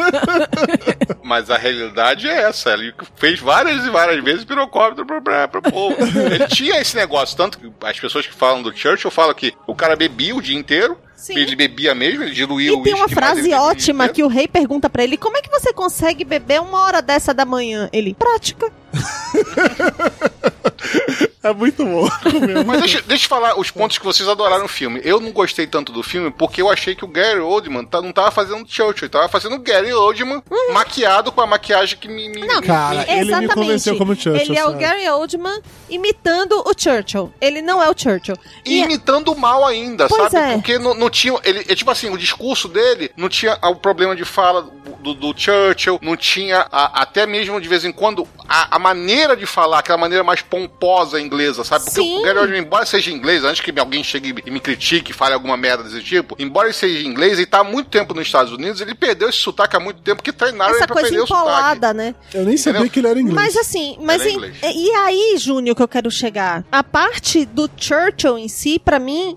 [1.23, 2.71] Mas a realidade é essa.
[2.75, 5.97] Ele fez várias e várias vezes pirocóptero pra, pra, pra povo.
[6.01, 7.37] Ele tinha esse negócio.
[7.37, 10.57] Tanto que as pessoas que falam do Churchill falam que o cara bebia o dia
[10.57, 10.99] inteiro.
[11.17, 11.39] Sim.
[11.39, 14.91] Ele bebia mesmo, ele diluía o E tem uma frase ótima que o rei pergunta
[14.91, 17.89] pra ele: Como é que você consegue beber uma hora dessa da manhã?
[17.93, 18.71] Ele, prática.
[21.45, 22.09] É muito bom.
[22.67, 25.01] Mas deixa, deixa eu falar os pontos que vocês adoraram no filme.
[25.05, 28.13] Eu não gostei tanto do filme porque eu achei que o Gary Oldman tá- não
[28.13, 32.29] tava fazendo Churchill, ele tava fazendo o Gary Oldman maquiado com a maquiagem que me.
[32.29, 34.37] me Não, me- Cara, ele me convenceu como Churchill.
[34.53, 34.83] Ele é o sabe?
[34.83, 37.33] Gary Oldman imitando o Churchill.
[37.41, 38.37] Ele não é o Churchill.
[38.65, 40.53] E E- imitando mal ainda, Pois sabe?
[40.53, 40.55] é.
[40.55, 41.39] Porque não, não tinha.
[41.45, 44.63] Ele, é tipo assim, o discurso dele não tinha o problema de fala
[45.01, 49.37] do, do Churchill, não tinha a- até mesmo de vez em quando a, a maneira
[49.37, 51.85] de falar, aquela maneira mais pomposa inglesa, sabe?
[51.85, 52.19] Porque Sim.
[52.19, 55.35] o Gary Oldman, embora seja inglês, antes que alguém chegue e me critique e fale
[55.35, 58.53] alguma merda desse tipo, embora ele seja inglês e tá há muito tempo nos Estados
[58.53, 61.23] Unidos, ele perdeu esse sotaque há muito tempo que treinaram essa ele pra coisa perder
[61.23, 61.49] o sotaque.
[61.49, 62.15] empolada, né?
[62.33, 62.93] Eu nem sabia Entendeu?
[62.93, 63.35] que ele era inglês.
[63.37, 64.57] Mas assim, mas Era em- inglês.
[64.63, 66.65] e aí, Júnior, que eu quero chegar?
[66.71, 69.37] A parte do Churchill em si, pra mim,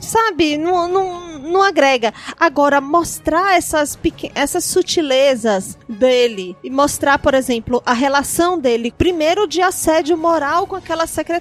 [0.00, 2.12] sabe, não, não, não agrega.
[2.38, 9.46] Agora, mostrar essas, pequen essas sutilezas dele e mostrar, por exemplo, a relação dele, primeiro
[9.46, 11.31] de assédio moral com aquela secretária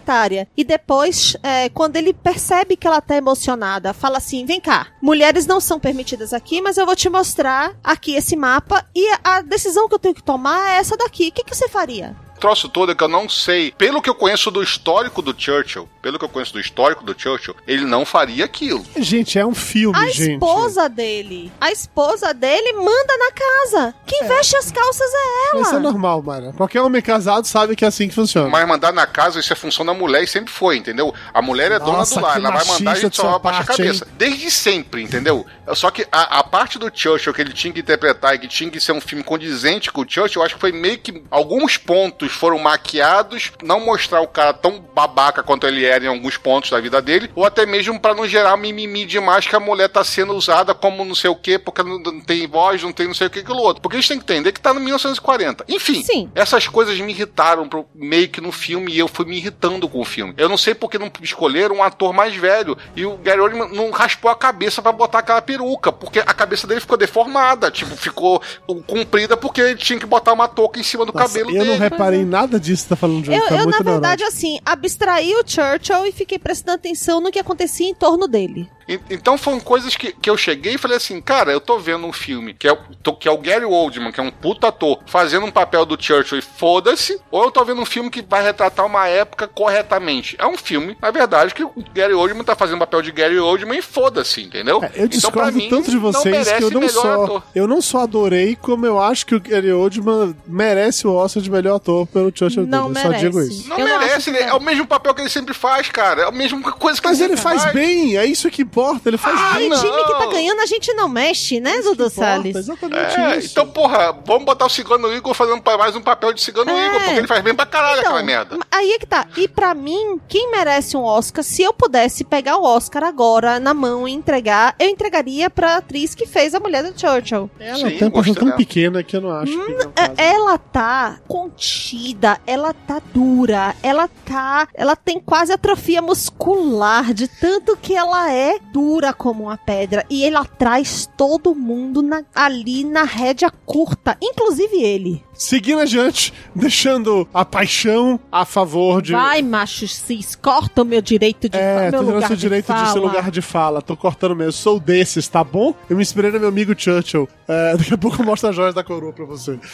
[0.55, 5.45] e depois, é, quando ele percebe que ela tá emocionada, fala assim: vem cá, mulheres
[5.45, 9.87] não são permitidas aqui, mas eu vou te mostrar aqui esse mapa e a decisão
[9.87, 11.29] que eu tenho que tomar é essa daqui.
[11.29, 12.15] O que, que você faria?
[12.41, 13.71] troço todo é que eu não sei.
[13.71, 17.15] Pelo que eu conheço do histórico do Churchill, pelo que eu conheço do histórico do
[17.17, 18.83] Churchill, ele não faria aquilo.
[18.97, 20.33] Gente, é um filme, A gente.
[20.33, 21.51] esposa dele.
[21.59, 23.95] A esposa dele manda na casa.
[24.05, 25.79] Quem veste as calças é Mas isso é ela.
[25.79, 26.53] normal, Mara.
[26.53, 28.49] Qualquer homem casado sabe que é assim que funciona.
[28.49, 31.13] Mas mandar na casa, isso é função da mulher e sempre foi, entendeu?
[31.33, 33.61] A mulher é Nossa, dona do lar, ela vai mandar e a gente só abaixa
[33.61, 34.07] a parte, cabeça.
[34.17, 35.45] Desde sempre, entendeu?
[35.73, 38.69] Só que a, a parte do Churchill que ele tinha que interpretar e que tinha
[38.69, 41.23] que ser um filme condizente com o Churchill, eu acho que foi meio que.
[41.29, 46.37] Alguns pontos foram maquiados, não mostrar o cara tão babaca quanto ele era em alguns
[46.37, 49.89] pontos da vida dele, ou até mesmo pra não gerar mimimi demais que a mulher
[49.89, 53.07] tá sendo usada como não sei o que, porque não, não tem voz, não tem
[53.07, 53.81] não sei o que, aquilo outro.
[53.81, 55.65] Porque a gente tem que entender que tá no 1940.
[55.67, 56.29] Enfim, Sim.
[56.35, 59.99] essas coisas me irritaram pro- meio que no filme e eu fui me irritando com
[59.99, 60.33] o filme.
[60.37, 63.91] Eu não sei porque não escolheram um ator mais velho e o Gary Oldman não
[63.91, 68.41] raspou a cabeça pra botar aquela peruca, porque a cabeça dele ficou deformada, tipo, ficou
[68.87, 71.71] comprida porque ele tinha que botar uma touca em cima do Nossa, cabelo eu dele.
[71.71, 74.21] não reparei em nada disso que tá falando de Eu, tá eu, muito na verdade,
[74.23, 74.27] neurótico.
[74.47, 75.43] assim, abstraí o
[75.81, 78.69] Churchill e fiquei prestando atenção no que acontecia em torno dele.
[79.09, 82.11] Então foram coisas que, que eu cheguei e falei assim, cara, eu tô vendo um
[82.11, 82.77] filme que é,
[83.19, 86.39] que é o Gary Oldman, que é um puta ator, fazendo um papel do Churchill
[86.39, 90.35] e foda-se, ou eu tô vendo um filme que vai retratar uma época corretamente.
[90.37, 93.39] É um filme, na verdade, que o Gary Oldman tá fazendo o papel de Gary
[93.39, 94.83] Oldman e foda-se, entendeu?
[94.83, 97.43] É, eu então, discordo mim, tanto de vocês merece que eu não só ator.
[97.55, 101.49] eu não só adorei, como eu acho que o Gary Oldman merece o Oscar de
[101.49, 102.99] melhor ator pelo Churchill Não dele.
[102.99, 103.25] Eu só merece.
[103.25, 103.69] digo isso.
[103.69, 105.70] Não Eu não acho merece, é o mesmo papel que ele sempre faz.
[105.71, 106.21] Faz, cara.
[106.23, 109.39] É a mesma coisa que Mas ele faz bem, é isso que importa, ele faz
[109.39, 109.69] Ah, bem.
[109.69, 109.77] Não.
[109.79, 112.55] time que tá ganhando, a gente não mexe, né, Dudu Importa, Salles?
[112.55, 113.51] Exatamente É, isso.
[113.51, 116.87] então, porra, vamos botar o Cigano Igor fazendo mais um papel de Cigano É.
[116.87, 118.57] Igor, porque ele faz bem pra caralho Então, aquela merda.
[118.71, 119.25] Aí é que tá.
[119.37, 123.73] E pra mim, quem merece um Oscar, se eu pudesse pegar o Oscar agora na
[123.73, 127.49] mão e entregar, eu entregaria pra atriz que fez a mulher do Churchill.
[127.59, 128.51] Ela Sim, tem uma tão dela.
[128.57, 129.71] pequena que eu não acho que.
[129.71, 130.11] é o caso.
[130.17, 134.67] Ela tá contida, ela tá dura, ela tá.
[134.73, 140.03] Ela tem quase atrofia muscular, de tanto que ela é dura como uma pedra.
[140.09, 145.23] E ela traz todo mundo na- ali na rédea curta, inclusive ele.
[145.33, 149.11] Seguindo adiante, deixando a paixão a favor de.
[149.13, 152.79] Vai, macho cis, corta o meu direito de É, meu tô lugar seu direito de,
[152.79, 152.91] fala.
[152.93, 153.81] seu lugar de fala.
[153.81, 154.51] Tô cortando mesmo.
[154.53, 155.73] Sou desses, tá bom?
[155.89, 157.27] Eu me inspirei no meu amigo Churchill.
[157.47, 159.59] É, daqui a pouco eu mostro as joias da coroa pra você.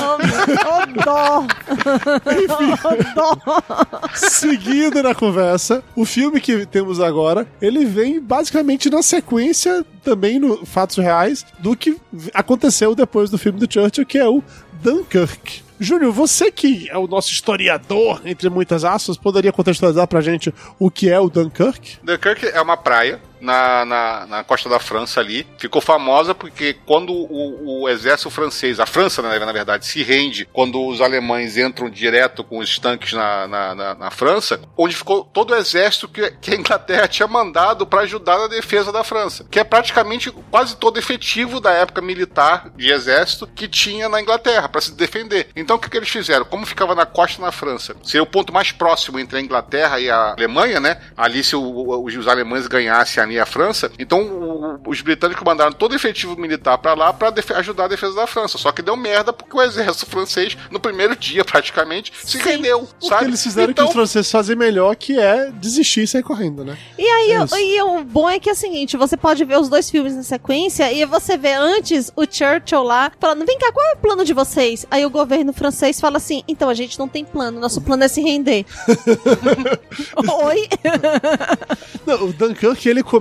[0.00, 1.46] Oh, meu- oh, dó.
[2.84, 3.36] Oh, dó.
[4.14, 10.64] Seguindo na conversa, o filme que temos agora, ele vem basicamente na sequência, também no
[10.64, 11.96] fatos reais, do que
[12.34, 14.42] aconteceu depois do filme do Churchill, que é o
[14.82, 15.62] Dunkirk.
[15.80, 20.90] Júnior, você que é o nosso historiador, entre muitas aspas, poderia contextualizar pra gente o
[20.90, 21.98] que é o Dunkirk?
[22.02, 25.46] Dunkirk é uma praia na, na, na costa da França ali.
[25.58, 30.48] Ficou famosa porque quando o, o exército francês, a França, né, na verdade, se rende
[30.52, 35.24] quando os alemães entram direto com os tanques na, na, na, na França, onde ficou
[35.24, 39.46] todo o exército que, que a Inglaterra tinha mandado para ajudar na defesa da França,
[39.50, 44.68] que é praticamente quase todo efetivo da época militar de exército que tinha na Inglaterra
[44.68, 45.48] para se defender.
[45.56, 46.44] Então o que, que eles fizeram?
[46.44, 50.10] Como ficava na costa na França, seria o ponto mais próximo entre a Inglaterra e
[50.10, 51.00] a Alemanha, né?
[51.16, 55.72] Ali se o- os, os alemães ganhassem ali a França, então o- os britânicos mandaram
[55.72, 58.58] todo o efetivo militar para lá para ajudar a defesa da França.
[58.58, 62.44] Só que deu merda porque o exército francês no primeiro dia praticamente se Sim.
[62.44, 63.24] rendeu, Porque sabe?
[63.26, 66.64] eles fizeram o então, que os franceses fazem melhor, que é desistir e sair correndo,
[66.64, 66.76] né?
[66.98, 69.58] E aí, É o- e o bom é que é o seguinte, você pode ver
[69.58, 73.70] os dois filmes na sequência e você vê antes o Churchill lá falando, vem cá,
[73.72, 74.86] qual é o plano de vocês?
[74.90, 78.08] Aí o governo francês fala assim, então a gente não tem plano, nosso plano é
[78.08, 78.64] se render.
[80.44, 80.68] Oi?
[82.06, 83.17] Não, o Dunkirk ele começa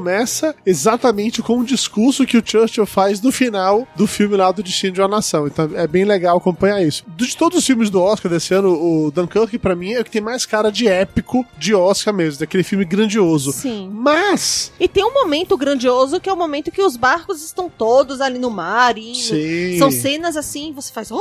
[0.66, 4.94] exatamente com o discurso que o Churchill faz no final do filme lá do Destino
[4.94, 5.48] de uma Nação.
[5.48, 7.04] Então é bem legal acompanhar isso.
[7.16, 10.12] De todos os filmes do Oscar desse ano, o Dunkirk pra mim é o que
[10.12, 13.52] tem mais cara de épico de Oscar mesmo, daquele filme grandioso.
[13.52, 13.90] Sim.
[13.94, 18.22] Mas, E tem um momento grandioso que é o momento que os barcos estão todos
[18.22, 19.16] ali no mar indo.
[19.18, 19.78] sim.
[19.78, 21.12] São cenas assim, você faz.
[21.12, 21.20] "Oh!"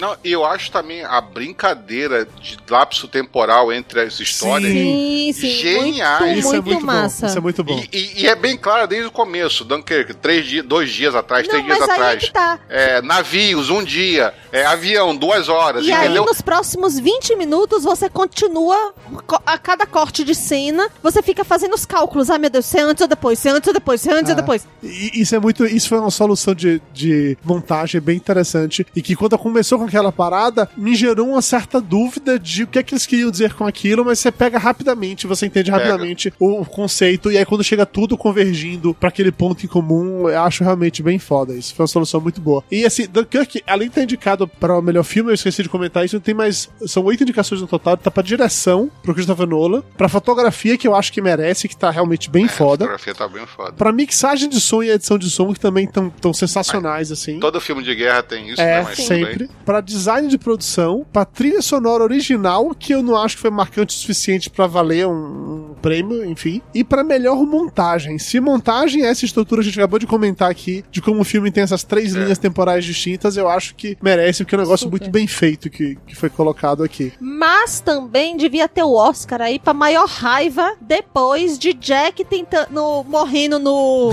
[0.00, 4.72] Não, eu acho também a brincadeira de lapso temporal entre as histórias.
[4.72, 5.50] Sim, sim.
[5.50, 6.20] Geniais.
[6.22, 7.20] Muito, isso é muito muito massa.
[7.20, 7.28] bom.
[7.28, 7.84] Isso é muito bom.
[7.92, 11.46] E, e- e é bem claro desde o começo, Dunkirk, três dias, dois dias atrás,
[11.46, 12.24] Não, três dias é atrás.
[12.24, 12.58] que tá.
[12.68, 14.32] É, navios, um dia.
[14.52, 16.24] É, avião, duas horas, E aí, entendeu?
[16.24, 18.92] nos próximos 20 minutos, você continua
[19.26, 22.30] co- a cada corte de cena, você fica fazendo os cálculos.
[22.30, 24.12] Ai, meu Deus, se é antes ou depois, se é antes ou depois, se é
[24.14, 24.40] antes ou Ah.
[24.40, 24.66] depois.
[24.82, 25.64] E isso é muito.
[25.66, 28.86] Isso foi uma solução de, de montagem bem interessante.
[28.94, 32.78] E que quando começou com aquela parada, me gerou uma certa dúvida de o que
[32.78, 35.84] é que eles queriam dizer com aquilo, mas você pega rapidamente, você entende Pega.
[35.84, 40.40] rapidamente o conceito, e aí quando chega tudo convergindo pra aquele ponto em comum, eu
[40.42, 41.54] acho realmente bem foda.
[41.54, 42.64] Isso foi uma solução muito boa.
[42.70, 46.04] E assim, Dunkirk, além de estar indicado para o melhor filme, eu esqueci de comentar
[46.04, 46.68] isso, tem mais.
[46.86, 50.94] São oito indicações no total, tá pra direção, pro Christopher Nolan, pra fotografia, que eu
[50.94, 52.84] acho que merece, que tá realmente bem A foda.
[52.84, 53.72] fotografia tá bem foda.
[53.72, 57.38] Pra mixagem de som e edição de som, que também estão tão sensacionais, assim.
[57.40, 58.82] Todo filme de guerra tem isso, É, né?
[58.84, 59.48] Mas sempre.
[59.64, 63.94] Pra design de produção, pra trilha sonora original, que eu não acho que foi marcante
[63.96, 66.60] o suficiente pra valer um, um prêmio, enfim.
[66.74, 68.18] E pra melhor montagem.
[68.18, 71.50] Se montagem é essa estrutura a gente acabou de comentar aqui, de como o filme
[71.50, 75.00] tem essas três linhas temporais distintas, eu acho que merece, porque é um negócio Super.
[75.00, 77.12] muito bem feito que, que foi colocado aqui.
[77.20, 83.58] Mas também devia ter o Oscar aí pra maior raiva depois de Jack tentando, morrendo
[83.58, 84.10] no,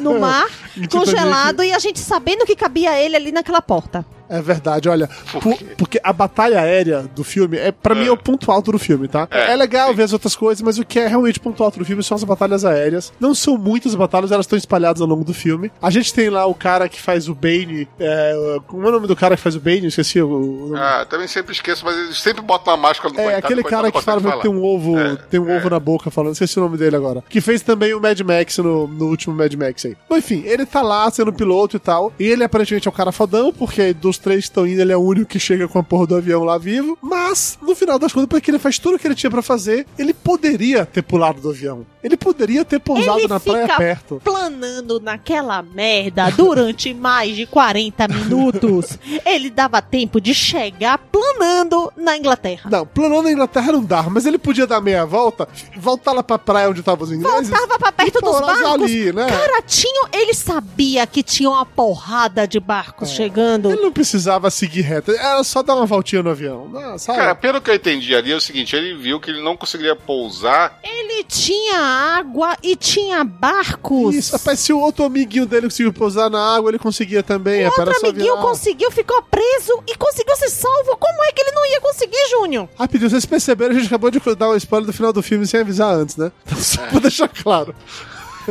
[0.00, 0.46] no mar,
[0.90, 4.04] congelado, e a gente sabendo que cabia ele ali naquela porta.
[4.28, 5.08] É verdade, olha.
[5.32, 8.72] Por por- porque a batalha aérea do filme, é para mim, é o ponto alto
[8.72, 9.26] do filme, tá?
[9.30, 9.94] É, É, legal sim.
[9.94, 12.24] ver as outras coisas, mas o que é realmente ponto alto do filme são as
[12.24, 13.12] batalhas aéreas.
[13.18, 15.70] Não são muitas batalhas, elas estão espalhadas ao longo do filme.
[15.80, 17.88] A gente tem lá o cara que faz o Bane.
[17.98, 19.86] É, como é o nome do cara que faz o Bane?
[19.86, 20.28] Esqueci o.
[20.28, 20.72] o.
[20.76, 23.82] Ah, também sempre esqueço, mas eles sempre botam uma máscara no É, coitado, aquele coitado
[23.82, 26.58] cara que fala que tem um ovo, É, tem um ovo na boca falando, esqueci
[26.58, 27.22] o nome dele agora.
[27.28, 29.96] Que fez também o Mad Max no, no último Mad Max aí.
[30.10, 32.12] Enfim, ele tá lá sendo piloto e tal.
[32.18, 35.00] E ele aparentemente é o cara fodão, porque dos três estão indo, ele é o
[35.00, 36.98] único que chega com a porra do avião lá vivo.
[37.00, 39.86] Mas, no final das contas, porque ele faz tudo o que ele tinha pra fazer,
[39.98, 41.86] ele poderia ter pulado do avião.
[42.02, 44.20] Ele poderia ter pousado Ele na praia perto.
[44.24, 52.16] planando naquela merda durante mais de 40 minutos, ele dava tempo de chegar planando na
[52.16, 52.70] Inglaterra.
[52.70, 56.38] Não, planou na Inglaterra não dava, mas ele podia dar meia volta, voltar lá pra
[56.38, 57.48] praia onde estavam os ingleses.
[57.48, 58.82] Voltava pra perto dos barcos.
[58.82, 59.26] ali, né?
[59.26, 63.70] Cara, tinha, ele sabia que tinha uma porrada de barcos chegando.
[63.70, 67.18] Ele não precisava seguir reto, era só dar uma voltinha no avião, né, sabe?
[67.18, 69.94] Cara, pelo que eu entendi ali é o seguinte, ele viu que ele não conseguiria
[69.94, 70.78] pousar.
[70.82, 74.14] Ele tinha água e tinha barcos.
[74.14, 77.62] Isso, rapaz, se o outro amiguinho dele conseguiu pousar na água, ele conseguia também.
[77.62, 80.96] O outro amiguinho virar- conseguiu, ficou preso e conseguiu ser salvo.
[80.96, 82.68] Como é que ele não ia conseguir, Júnior?
[82.78, 85.60] Rapidinho, vocês perceberam, a gente acabou de dar um spoiler do final do filme sem
[85.60, 86.32] avisar antes, né?
[86.46, 87.74] Então, só pra deixar claro.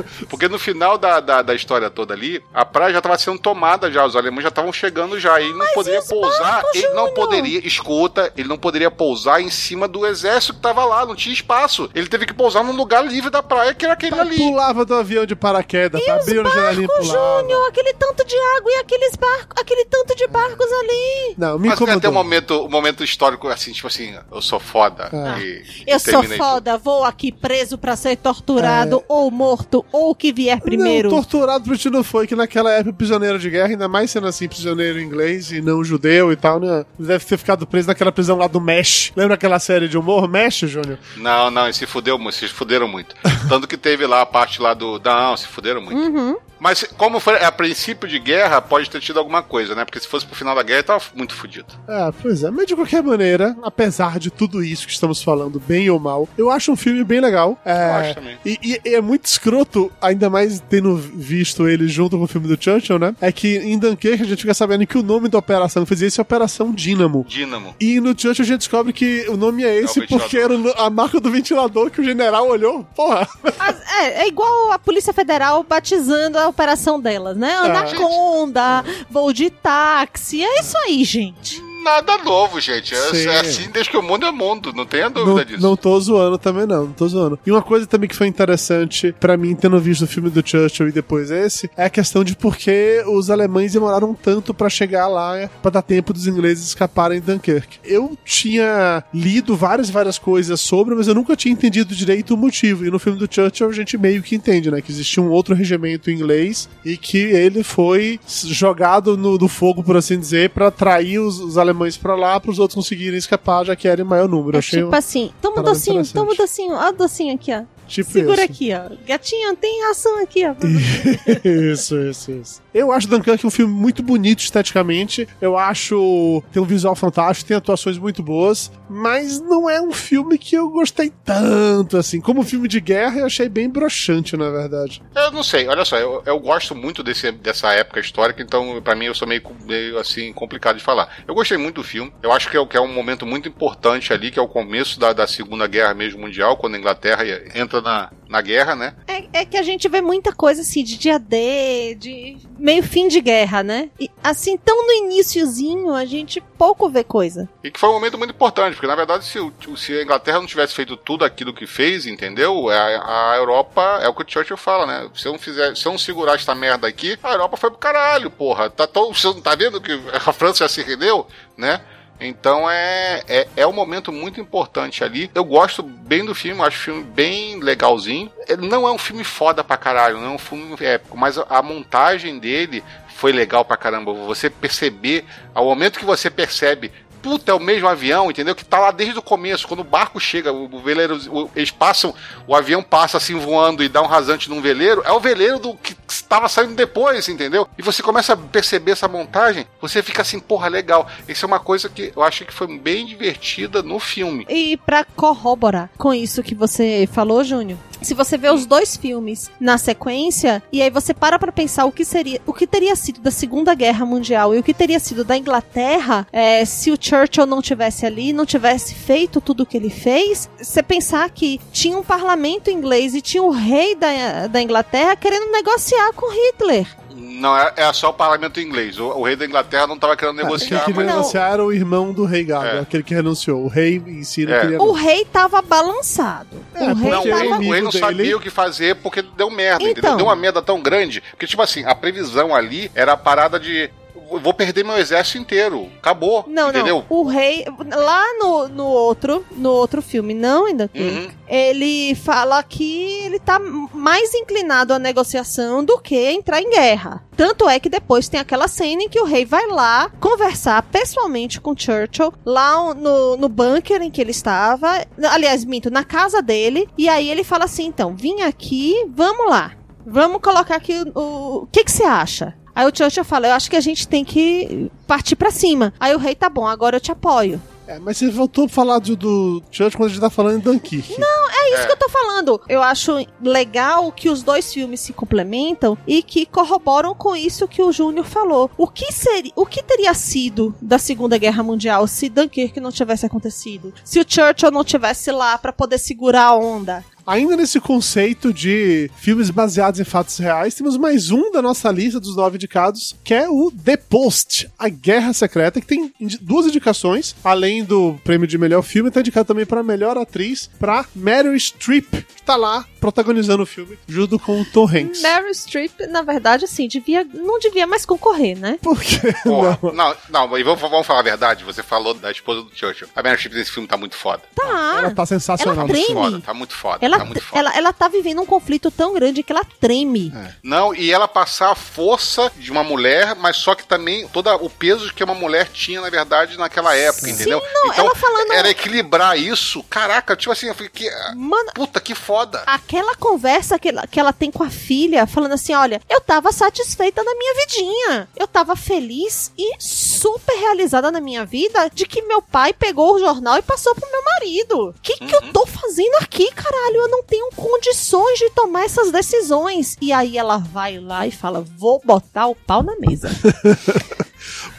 [0.30, 3.92] Porque no final da, da, da história toda ali, a praia já estava sendo tomada
[3.92, 5.40] já, os alemães já estavam chegando já.
[5.40, 7.14] E ele não poderia e os pousar, ele não Júnior?
[7.14, 11.34] poderia, escuta, ele não poderia pousar em cima do exército que tava lá, não tinha
[11.34, 11.90] espaço.
[11.94, 14.38] Ele teve que pousar num lugar livre da praia, que era aquele ali.
[14.38, 16.16] Pulava do avião de paraquedas, tá?
[16.16, 17.40] abriu no janelinho pulava.
[17.42, 21.36] Júnior, aquele tanto de água e aqueles barcos, aquele tanto de barcos ali.
[21.38, 22.12] Não, me Mas tem até incomodou.
[22.12, 25.10] um momento, um momento histórico assim, tipo assim, eu sou foda.
[25.14, 25.40] Ah.
[25.40, 26.48] e- Eu e sou terminei tudo.
[26.50, 31.10] foda, vou aqui preso pra ser torturado ou morto ou o que vier primeiro.
[31.10, 34.28] Não, torturado pro ti não foi, que naquela época prisioneiro de guerra, ainda mais sendo
[34.28, 36.86] assim, prisioneiro inglês e não judeu e tal, né?
[36.98, 39.12] Deve ter ficado preso naquela prisão lá do Mesh.
[39.16, 40.98] Lembra aquela série de humor, Mesh, Júnior?
[41.18, 43.16] Não, não, se fudeu, mu- se fuderam muito.
[43.50, 45.00] Tanto que teve lá a parte lá do.
[45.04, 45.98] Não, se fuderam muito.
[46.00, 46.36] Uhum.
[46.60, 49.86] Mas como foi a princípio de guerra, pode ter tido alguma coisa, né?
[49.86, 51.68] Porque se fosse pro final da guerra, ele tava muito fudido.
[51.88, 52.50] É, pois é.
[52.52, 56.50] Mas de qualquer maneira, apesar de tudo isso que estamos falando, bem ou mal, eu
[56.52, 57.60] acho um filme bem legal.
[57.66, 58.38] É, Eu acho também.
[58.46, 62.48] E, e- e é muito escroto, ainda mais tendo visto ele junto com o filme
[62.48, 63.16] do Churchill, né?
[63.22, 66.08] É que em Dunkirk a gente fica sabendo que o nome da operação que fazia
[66.08, 67.26] isso é Operação Dínamo.
[67.28, 67.76] Dínamo.
[67.80, 70.90] E no Churchill a gente descobre que o nome é esse É porque era a
[70.90, 72.84] marca do ventilador que o general olhou.
[72.96, 73.28] Porra!
[73.60, 77.54] As- é, é igual a Polícia Federal batizando a operação delas, né?
[77.80, 81.67] Anaconda, voo de táxi, é isso aí, gente.
[81.88, 82.94] Nada novo, gente.
[82.94, 85.62] É, é assim desde que o mundo é mundo, não tenha Não, dúvida disso.
[85.62, 86.86] não tô zoando também, não.
[86.86, 87.40] Não tô zoando.
[87.46, 90.90] E uma coisa também que foi interessante pra mim, tendo visto o filme do Churchill
[90.90, 95.08] e depois esse, é a questão de por que os alemães demoraram tanto pra chegar
[95.08, 97.80] lá pra dar tempo dos ingleses escaparem de Dunkirk.
[97.86, 102.86] Eu tinha lido várias, várias coisas sobre, mas eu nunca tinha entendido direito o motivo.
[102.86, 104.82] E no filme do Churchill a gente meio que entende, né?
[104.82, 109.96] Que existia um outro regimento inglês e que ele foi jogado no, no fogo, por
[109.96, 113.88] assim dizer, pra atrair os, os alemães pra lá, pros outros conseguirem escapar, já que
[113.88, 114.58] era em maior número.
[114.58, 117.64] É Achei tipo assim, toma um docinho, toma um docinho, ó o docinho aqui, ó.
[117.88, 118.52] tipo Segura isso.
[118.52, 118.90] aqui, ó.
[119.08, 120.56] Gatinho, tem ração aqui, ó.
[121.72, 122.62] isso, isso, isso.
[122.78, 125.28] Eu acho Dunkirk um filme muito bonito esteticamente.
[125.42, 130.38] Eu acho tem um visual fantástico, tem atuações muito boas, mas não é um filme
[130.38, 132.22] que eu gostei tanto assim.
[132.22, 135.02] Como filme de guerra, eu achei bem broxante, na verdade.
[135.16, 138.96] Eu não sei, olha só, eu, eu gosto muito desse, dessa época histórica, então pra
[138.96, 141.24] mim eu sou meio, meio assim complicado de falar.
[141.28, 144.14] Eu gostei muito do filme, eu acho que é, que é um momento muito importante
[144.14, 147.24] ali, que é o começo da, da Segunda Guerra mesmo mundial, quando a Inglaterra
[147.56, 148.94] entra na, na guerra, né?
[149.08, 153.08] É, é que a gente vê muita coisa assim de dia D, de meio fim
[153.08, 153.90] de guerra, né?
[153.98, 157.48] E assim, tão no iniciozinho, a gente pouco vê coisa.
[157.64, 159.40] E que foi um momento muito importante, porque na verdade, se,
[159.78, 162.70] se a Inglaterra não tivesse feito tudo aquilo que fez, entendeu?
[162.70, 165.10] A, a Europa, é o que o Churchill fala, né?
[165.16, 167.80] Se eu não fizer, se eu não segurar esta merda aqui, a Europa foi pro
[167.80, 168.70] caralho, porra.
[168.70, 171.26] Tá, tão, tá vendo que a França já se rendeu,
[171.56, 171.80] né?
[172.20, 175.30] Então é, é, é um momento muito importante ali.
[175.36, 178.32] Eu gosto bem do filme, acho o filme bem legalzinho.
[178.48, 181.46] Ele não é um filme foda pra caralho, não é um filme épico, mas a,
[181.50, 182.84] a montagem dele
[183.16, 184.14] foi legal pra caramba.
[184.14, 188.56] Você perceber, ao momento que você percebe, puta, é o mesmo avião, entendeu?
[188.56, 192.14] Que tá lá desde o começo, quando o barco chega, o, veleiro, o- eles passam,
[192.48, 195.76] o avião passa assim voando e dá um rasante num veleiro, é o veleiro do
[195.76, 197.68] que estava saindo depois, entendeu?
[197.78, 201.08] E você começa a perceber essa montagem, você fica assim, porra, legal.
[201.28, 204.46] Isso é uma coisa que eu achei que foi bem divertida no filme.
[204.50, 209.50] E pra corroborar com isso que você falou, Júnior, se você vê os dois filmes
[209.60, 213.20] na sequência e aí você para pra pensar o que seria, o que teria sido
[213.20, 217.46] da Segunda Guerra Mundial e o que teria sido da Inglaterra, é, se o Churchill
[217.46, 221.98] não tivesse ali, não tivesse feito tudo o que ele fez, você pensar que tinha
[221.98, 226.88] um parlamento inglês e tinha o rei da, da Inglaterra querendo negociar com Hitler.
[227.16, 229.00] Não, é, é só o parlamento inglês.
[229.00, 231.06] O, o rei da Inglaterra não estava querendo Quem negociar, queria mas.
[231.16, 232.80] negociar era o irmão do rei Gaga, É.
[232.80, 233.64] aquele que renunciou.
[233.64, 234.62] O rei em si não É.
[234.62, 234.82] queria.
[234.82, 236.48] O rei tava balançado.
[236.74, 238.96] É, o rei Não, tava rei, o rei não inimigo dele- sabia o que fazer
[238.98, 239.92] porque deu merda, Então.
[239.92, 240.18] entendeu?
[240.18, 241.22] Deu uma merda tão grande.
[241.32, 243.90] Porque, tipo assim, a previsão ali era a parada de.
[244.32, 245.90] Eu vou perder meu exército inteiro.
[245.98, 246.46] Acabou.
[246.48, 247.06] Não, entendeu?
[247.10, 247.18] não.
[247.18, 247.66] O rei.
[247.94, 250.90] Lá no, no outro, no outro filme, não ainda.
[250.94, 251.30] Uhum.
[251.48, 257.24] Ele fala que ele tá mais inclinado à negociação do que entrar em guerra.
[257.36, 261.62] Tanto é que depois tem aquela cena em que o rei vai lá conversar pessoalmente
[261.62, 265.06] com Churchill, lá no, no bunker em que ele estava.
[265.32, 266.90] Aliás, minto, na casa dele.
[266.98, 269.74] E aí ele fala assim: então, vim aqui, vamos lá.
[270.06, 271.48] Vamos colocar aqui o.
[271.58, 272.56] O que que você acha?
[272.78, 275.92] Aí o Churchill fala: Eu acho que a gente tem que partir pra cima.
[276.00, 277.60] Aí o rei tá bom, agora eu te apoio.
[277.88, 280.60] É, mas você voltou a falar do, do Church quando a gente tá falando em
[280.60, 281.18] Dunkirk.
[281.50, 282.62] É isso que eu tô falando.
[282.70, 287.82] Eu acho legal que os dois filmes se complementam e que corroboram com isso que
[287.82, 288.70] o Júnior falou.
[288.78, 293.26] O que seria, o que teria sido da Segunda Guerra Mundial se Dunkirk não tivesse
[293.26, 293.94] acontecido?
[294.04, 297.04] Se o Churchill não tivesse lá pra poder segurar a onda?
[297.28, 302.22] Ainda nesse conceito de filmes baseados em fatos reais, temos mais um da nossa lista
[302.22, 307.36] dos nove indicados, que é o The Post, A Guerra Secreta, que tem duas indicações,
[307.44, 312.10] além do prêmio de melhor filme, tá indicado também para melhor atriz, para Meryl Streep,
[312.10, 315.22] que tá lá protagonizando o filme, junto com o Tom Hanks.
[315.22, 318.80] Meryl Streep, na verdade, assim, devia, não devia mais concorrer, né?
[318.82, 319.94] Por que Porra, não?
[319.94, 321.66] não, não, mas vamos, vamos falar a verdade.
[321.66, 323.10] Você falou da esposa do Churchill.
[323.14, 324.44] A Meryl Streep nesse filme tá muito foda.
[324.56, 324.96] Tá.
[325.00, 325.76] Ela tá sensacional.
[325.76, 326.06] Ela treme.
[326.06, 326.22] filme.
[326.22, 327.06] Foda, tá muito foda.
[327.06, 327.60] Ela, muito foda.
[327.60, 330.34] ela, ela tá vivendo um conflito tão grande que ela treme.
[330.64, 334.70] Não, e ela passar a força de uma mulher, mas só que também todo o
[334.70, 337.62] peso que uma mulher tinha, na verdade, naquela época, entendeu?
[337.74, 339.84] não, então, ela falando- era equilibrar isso.
[339.84, 341.10] Caraca, tipo assim, eu fiquei.
[341.36, 342.64] Mano, Puta, que foda.
[342.66, 346.52] aquela conversa que ela, que ela tem com a filha, falando assim: olha, eu tava
[346.52, 348.28] satisfeita na minha vidinha.
[348.36, 353.20] Eu tava feliz e super realizada na minha vida de que meu pai pegou o
[353.20, 354.90] jornal e passou pro meu marido.
[354.90, 357.07] O que, que eu tô fazendo aqui, caralho?
[357.08, 359.98] Não tenho condições de tomar essas decisões.
[360.02, 363.30] E aí ela vai lá e fala: vou botar o pau na mesa.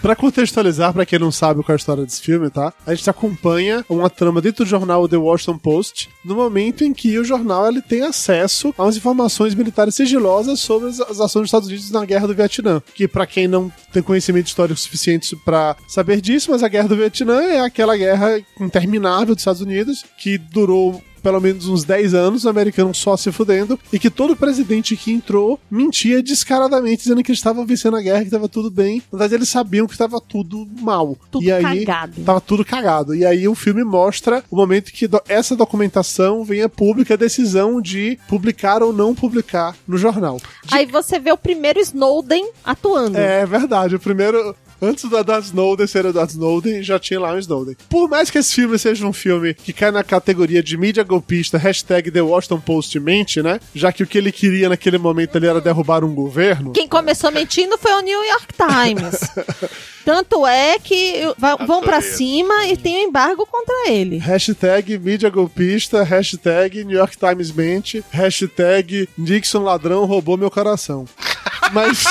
[0.01, 2.73] Pra contextualizar, pra quem não sabe qual é a história desse filme, tá?
[2.87, 7.19] A gente acompanha uma trama dentro do jornal The Washington Post, no momento em que
[7.19, 11.49] o jornal ele tem acesso a umas informações militares sigilosas sobre as, as ações dos
[11.49, 12.83] Estados Unidos na Guerra do Vietnã.
[12.95, 16.97] Que pra quem não tem conhecimento histórico suficiente pra saber disso, mas a Guerra do
[16.97, 22.45] Vietnã é aquela guerra interminável dos Estados Unidos que durou pelo menos uns 10 anos,
[22.47, 27.31] o americano só se fudendo, e que todo presidente que entrou mentia descaradamente, dizendo que
[27.31, 29.03] eles estavam vencendo a guerra, que estava tudo bem.
[29.13, 31.19] Na verdade, eles sabiam que estava tudo mal.
[31.31, 32.23] Tudo e aí, cagado.
[32.25, 33.15] Tava tudo cagado.
[33.15, 37.17] E aí o filme mostra o momento que do- essa documentação vem a pública a
[37.19, 40.41] decisão de publicar ou não publicar no jornal.
[40.73, 43.19] aí você vê o primeiro Snowden atuando.
[43.19, 44.57] É verdade, o primeiro.
[44.81, 47.77] Antes do Edward Snowden ser Edward Snowden, já tinha lá um Snowden.
[47.89, 51.59] Por mais que esse filme seja um filme que cai na categoria de mídia golpista,
[51.59, 53.59] hashtag The Washington Post mente, né?
[53.75, 56.73] Já que o que ele queria naquele momento ali era derrubar um governo.
[56.73, 59.21] Quem começou mentindo foi o New York Times.
[60.05, 61.23] Tanto é que
[61.67, 62.13] vão pra Adorei.
[62.17, 64.17] cima e tem um embargo contra ele.
[64.17, 71.05] Hashtag mídia golpista, hashtag New York Times mente, hashtag Nixon ladrão roubou meu coração.
[71.73, 72.05] Mas.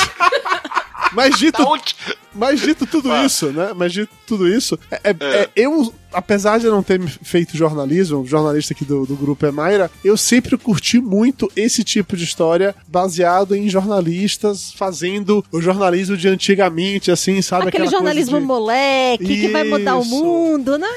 [1.17, 1.63] Mas dito,
[2.33, 3.25] mas dito tudo Ah.
[3.25, 3.71] isso, né?
[3.75, 8.73] Mas dito tudo isso, é, é- é- eu, apesar de não ter feito jornalismo, jornalista
[8.73, 13.55] aqui do, do grupo é Mayra, eu sempre curti muito esse tipo de história baseado
[13.55, 17.69] em jornalistas fazendo o jornalismo de antigamente, assim, sabe?
[17.69, 20.09] Aquele jornalismo de- moleque que vai mudar o Isso.
[20.11, 20.87] mundo, né?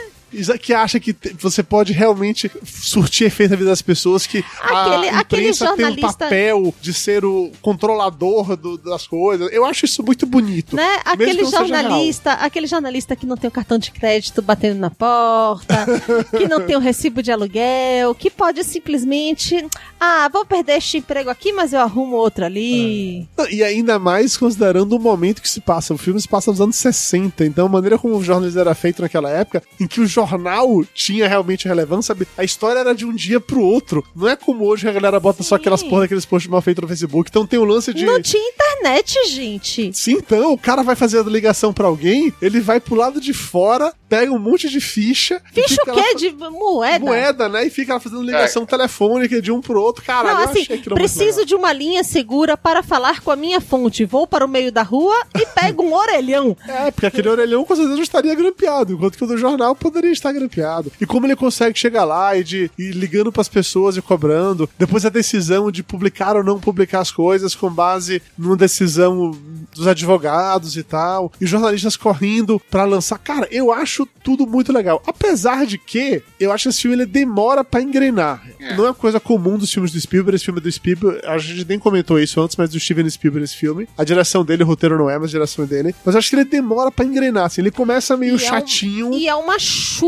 [0.61, 5.09] Que acha que te- você pode realmente surtir efeito na vida das pessoas, que Aquele-
[5.09, 9.51] a imprensa tem um jornalista- papel de ser o controlador do- das coisas.
[9.53, 10.77] Eu acho isso muito bonito.
[10.77, 11.01] Né?
[11.05, 15.87] Aquele jornalista, aquele jornalista que não tem o cartão de crédito batendo na porta,
[16.37, 19.67] que não tem o recibo de aluguel, que pode simplesmente,
[19.99, 23.27] ah, vou perder este emprego aqui, mas eu arrumo outro ali.
[23.51, 25.95] E ainda mais considerando o momento que se passa.
[25.95, 29.03] O filme se passa nos anos 60, então a maneira como o jornalismo era feito
[29.03, 32.27] naquela época, em que o jornal tinha realmente relevância, sabe?
[32.37, 34.05] A história era de um dia pro outro.
[34.15, 35.61] Não é como hoje a galera bota só Sim.
[35.61, 37.29] aquelas porra daqueles posts mal feitos no Facebook.
[37.31, 38.05] Então tem o lance de.
[38.05, 39.93] Não tinha internet, gente.
[39.95, 43.33] Sim, então, o cara vai fazer a ligação pra alguém, ele vai pro lado de
[43.33, 45.41] fora, pega um monte de ficha.
[45.53, 46.03] Ficha o lá quê?
[46.13, 47.05] fa- De moeda?
[47.05, 47.67] Moeda, né?
[47.67, 50.05] E fica lá fazendo ligação telefônica de um pro outro.
[50.05, 53.61] Caralho, Não, eu assim, muito preciso de uma linha segura para falar com a minha
[53.61, 54.05] fonte.
[54.05, 56.57] Vou para o meio da rua e pego um orelhão.
[56.67, 60.10] É, porque aquele orelhão com certeza não estaria grampeado, enquanto que o do jornal poderia
[60.13, 60.93] estar grampeado.
[61.01, 65.05] E como ele consegue chegar lá e, de, e ligando pras pessoas e cobrando, depois
[65.05, 69.37] a decisão de publicar ou não publicar as coisas com base numa decisão
[69.75, 73.19] dos advogados e tal, e jornalistas correndo pra lançar.
[73.19, 75.03] Cara, eu acho tudo muito legal.
[75.07, 78.43] Apesar de que eu acho que esse filme ele demora pra engrenar.
[78.59, 78.77] É.
[78.77, 80.37] Não é uma coisa comum dos filmes do Spielberg.
[80.37, 83.57] Esse filme do Spielberg, a gente nem comentou isso antes, mas do Steven Spielberg esse
[83.57, 83.89] filme.
[83.97, 85.95] A direção dele, o roteiro não é, mas a direção dele.
[86.05, 87.61] Mas eu acho que ele demora pra engrenar, assim.
[87.61, 89.15] Ele começa meio E é um- chatinho.
[89.15, 90.00] E é uma chuva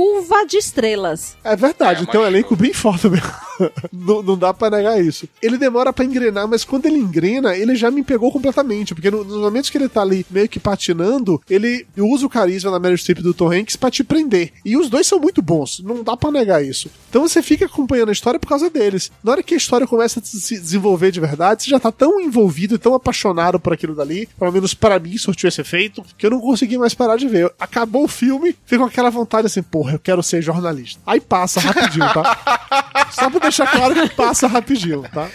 [0.48, 1.36] de estrelas.
[1.44, 3.26] É verdade, É, tem um elenco bem forte mesmo.
[3.92, 5.28] não, não dá pra negar isso.
[5.40, 8.94] Ele demora pra engrenar, mas quando ele engrena, ele já me pegou completamente.
[8.94, 12.70] Porque no- nos momentos que ele tá ali meio que patinando, ele usa o carisma
[12.70, 14.52] da Meryl Streep do Tom Hanks pra te prender.
[14.64, 16.90] E os dois são muito bons, não dá pra negar isso.
[17.08, 19.10] Então você fica acompanhando a história por causa deles.
[19.22, 22.20] Na hora que a história começa a se desenvolver de verdade, você já tá tão
[22.20, 26.26] envolvido e tão apaixonado por aquilo dali, pelo menos para mim surtiu esse efeito, que
[26.26, 27.52] eu não consegui mais parar de ver.
[27.60, 31.00] Acabou o filme, fica com aquela vontade assim, porra, eu quero ser jornalista.
[31.06, 33.08] Aí passa rapidinho, tá?
[33.10, 35.28] Só pra deixar claro que passa rapidinho, tá?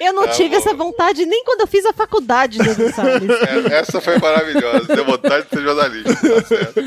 [0.00, 0.56] Eu não Tá tive bom.
[0.56, 3.28] essa vontade nem quando eu fiz a faculdade, Dudu Salles.
[3.70, 4.84] É, essa foi maravilhosa.
[4.94, 6.14] Deu vontade de ser jornalista.
[6.14, 6.80] Tá certo.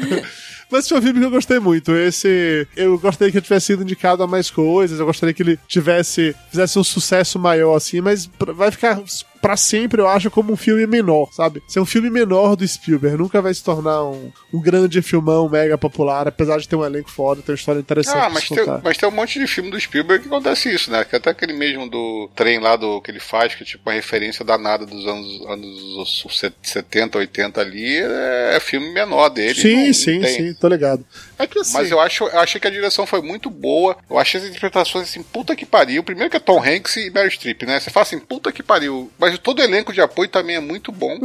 [0.72, 1.92] Mas foi um filme que eu gostei muito.
[1.96, 2.68] Esse.
[2.76, 5.00] Eu gostaria que ele tivesse sido indicado a mais coisas.
[5.00, 6.36] Eu gostaria que ele tivesse.
[6.50, 9.00] fizesse um sucesso maior, assim, mas vai ficar
[9.42, 11.62] pra sempre, eu acho, como um filme menor, sabe?
[11.68, 13.18] Ser um filme menor do Spielberg.
[13.18, 17.10] Nunca vai se tornar um, um grande filmão mega popular, apesar de ter um elenco
[17.10, 18.18] foda, ter uma história interessante.
[18.18, 21.04] Ah, mas tem, mas tem um monte de filme do Spielberg que acontece isso, né?
[21.04, 23.94] Que até aquele mesmo do trem lá do que ele faz, que é tipo uma
[23.96, 26.24] referência danada dos anos, anos
[26.62, 29.56] 70, 80 ali, é, é filme menor dele.
[29.60, 31.06] Sim, não- sim, sim, tô ligado.
[31.42, 31.74] É que assim.
[31.74, 33.98] Mas eu, acho, eu achei que a direção foi muito boa.
[34.10, 36.04] Eu achei as interpretações assim, puta que pariu.
[36.04, 37.80] Primeiro que é Tom Hanks e Meryl Streep, né?
[37.80, 39.12] Você fala assim, puta que pariu.
[39.18, 41.18] Mas todo o elenco de apoio também é muito bom.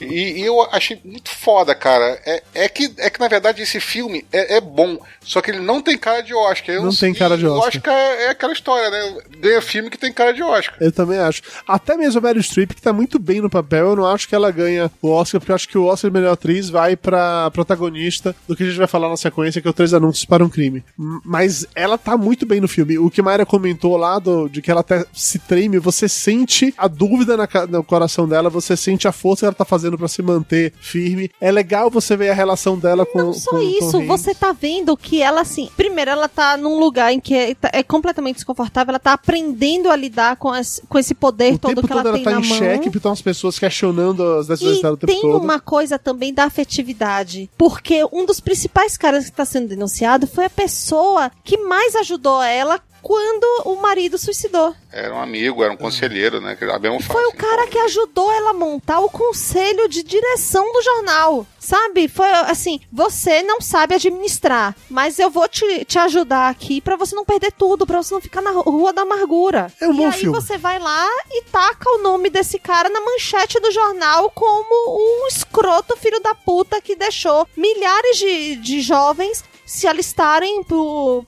[0.00, 2.20] E, e eu achei muito foda, cara.
[2.24, 4.98] É, é, que, é que, na verdade, esse filme é, é bom.
[5.22, 6.74] Só que ele não tem cara de Oscar.
[6.74, 7.68] Eu Não tem cara de Oscar.
[7.68, 9.20] Oscar é, é aquela história, né?
[9.38, 10.76] Ganha filme que tem cara de Oscar.
[10.80, 11.42] Eu também acho.
[11.66, 14.34] Até mesmo a Meryl Streep, que tá muito bem no papel, eu não acho que
[14.34, 17.50] ela ganha o Oscar, porque eu acho que o Oscar de melhor atriz vai pra
[17.50, 20.44] protagonista do que a gente vai falar na sequência, que é o Três Anúncios para
[20.44, 20.84] um Crime.
[21.24, 22.98] Mas ela tá muito bem no filme.
[22.98, 26.86] O que Mayra comentou lá, do, de que ela até se treme, você sente a
[26.88, 30.22] dúvida na no coração dela, você sente a força que ela tá fazendo pra se
[30.22, 31.30] manter firme.
[31.40, 34.96] É legal você ver a relação dela com Não só com isso, você tá vendo
[34.96, 38.90] que ela, assim, primeiro, ela tá num lugar em que é, tá- é completamente desconfortável,
[38.92, 42.08] ela tá aprendendo a lidar com, as- com esse poder O todo que todo ela,
[42.08, 42.58] ela tem tá na em mão.
[42.58, 45.42] xeque, porque estão as pessoas questionando as decisões E dela o tempo tem todo.
[45.42, 50.44] uma coisa também da afetividade, porque um dos principais caras que está sendo denunciado foi
[50.46, 54.74] a pessoa que mais ajudou ela quando o marido suicidou.
[54.90, 56.56] Era um amigo, era um conselheiro, né?
[56.56, 60.82] Que A Foi o cara que ajudou ela a montar o conselho de direção do
[60.82, 61.46] jornal.
[61.60, 62.08] Sabe?
[62.08, 67.14] Foi assim: você não sabe administrar, mas eu vou te, te ajudar aqui pra você
[67.14, 69.72] não perder tudo, pra você não ficar na rua da amargura.
[69.80, 70.40] É um e bom aí filme.
[70.40, 75.28] você vai lá e taca o nome desse cara na manchete do jornal como o
[75.28, 80.64] escroto filho da puta que deixou milhares de, de jovens se alistarem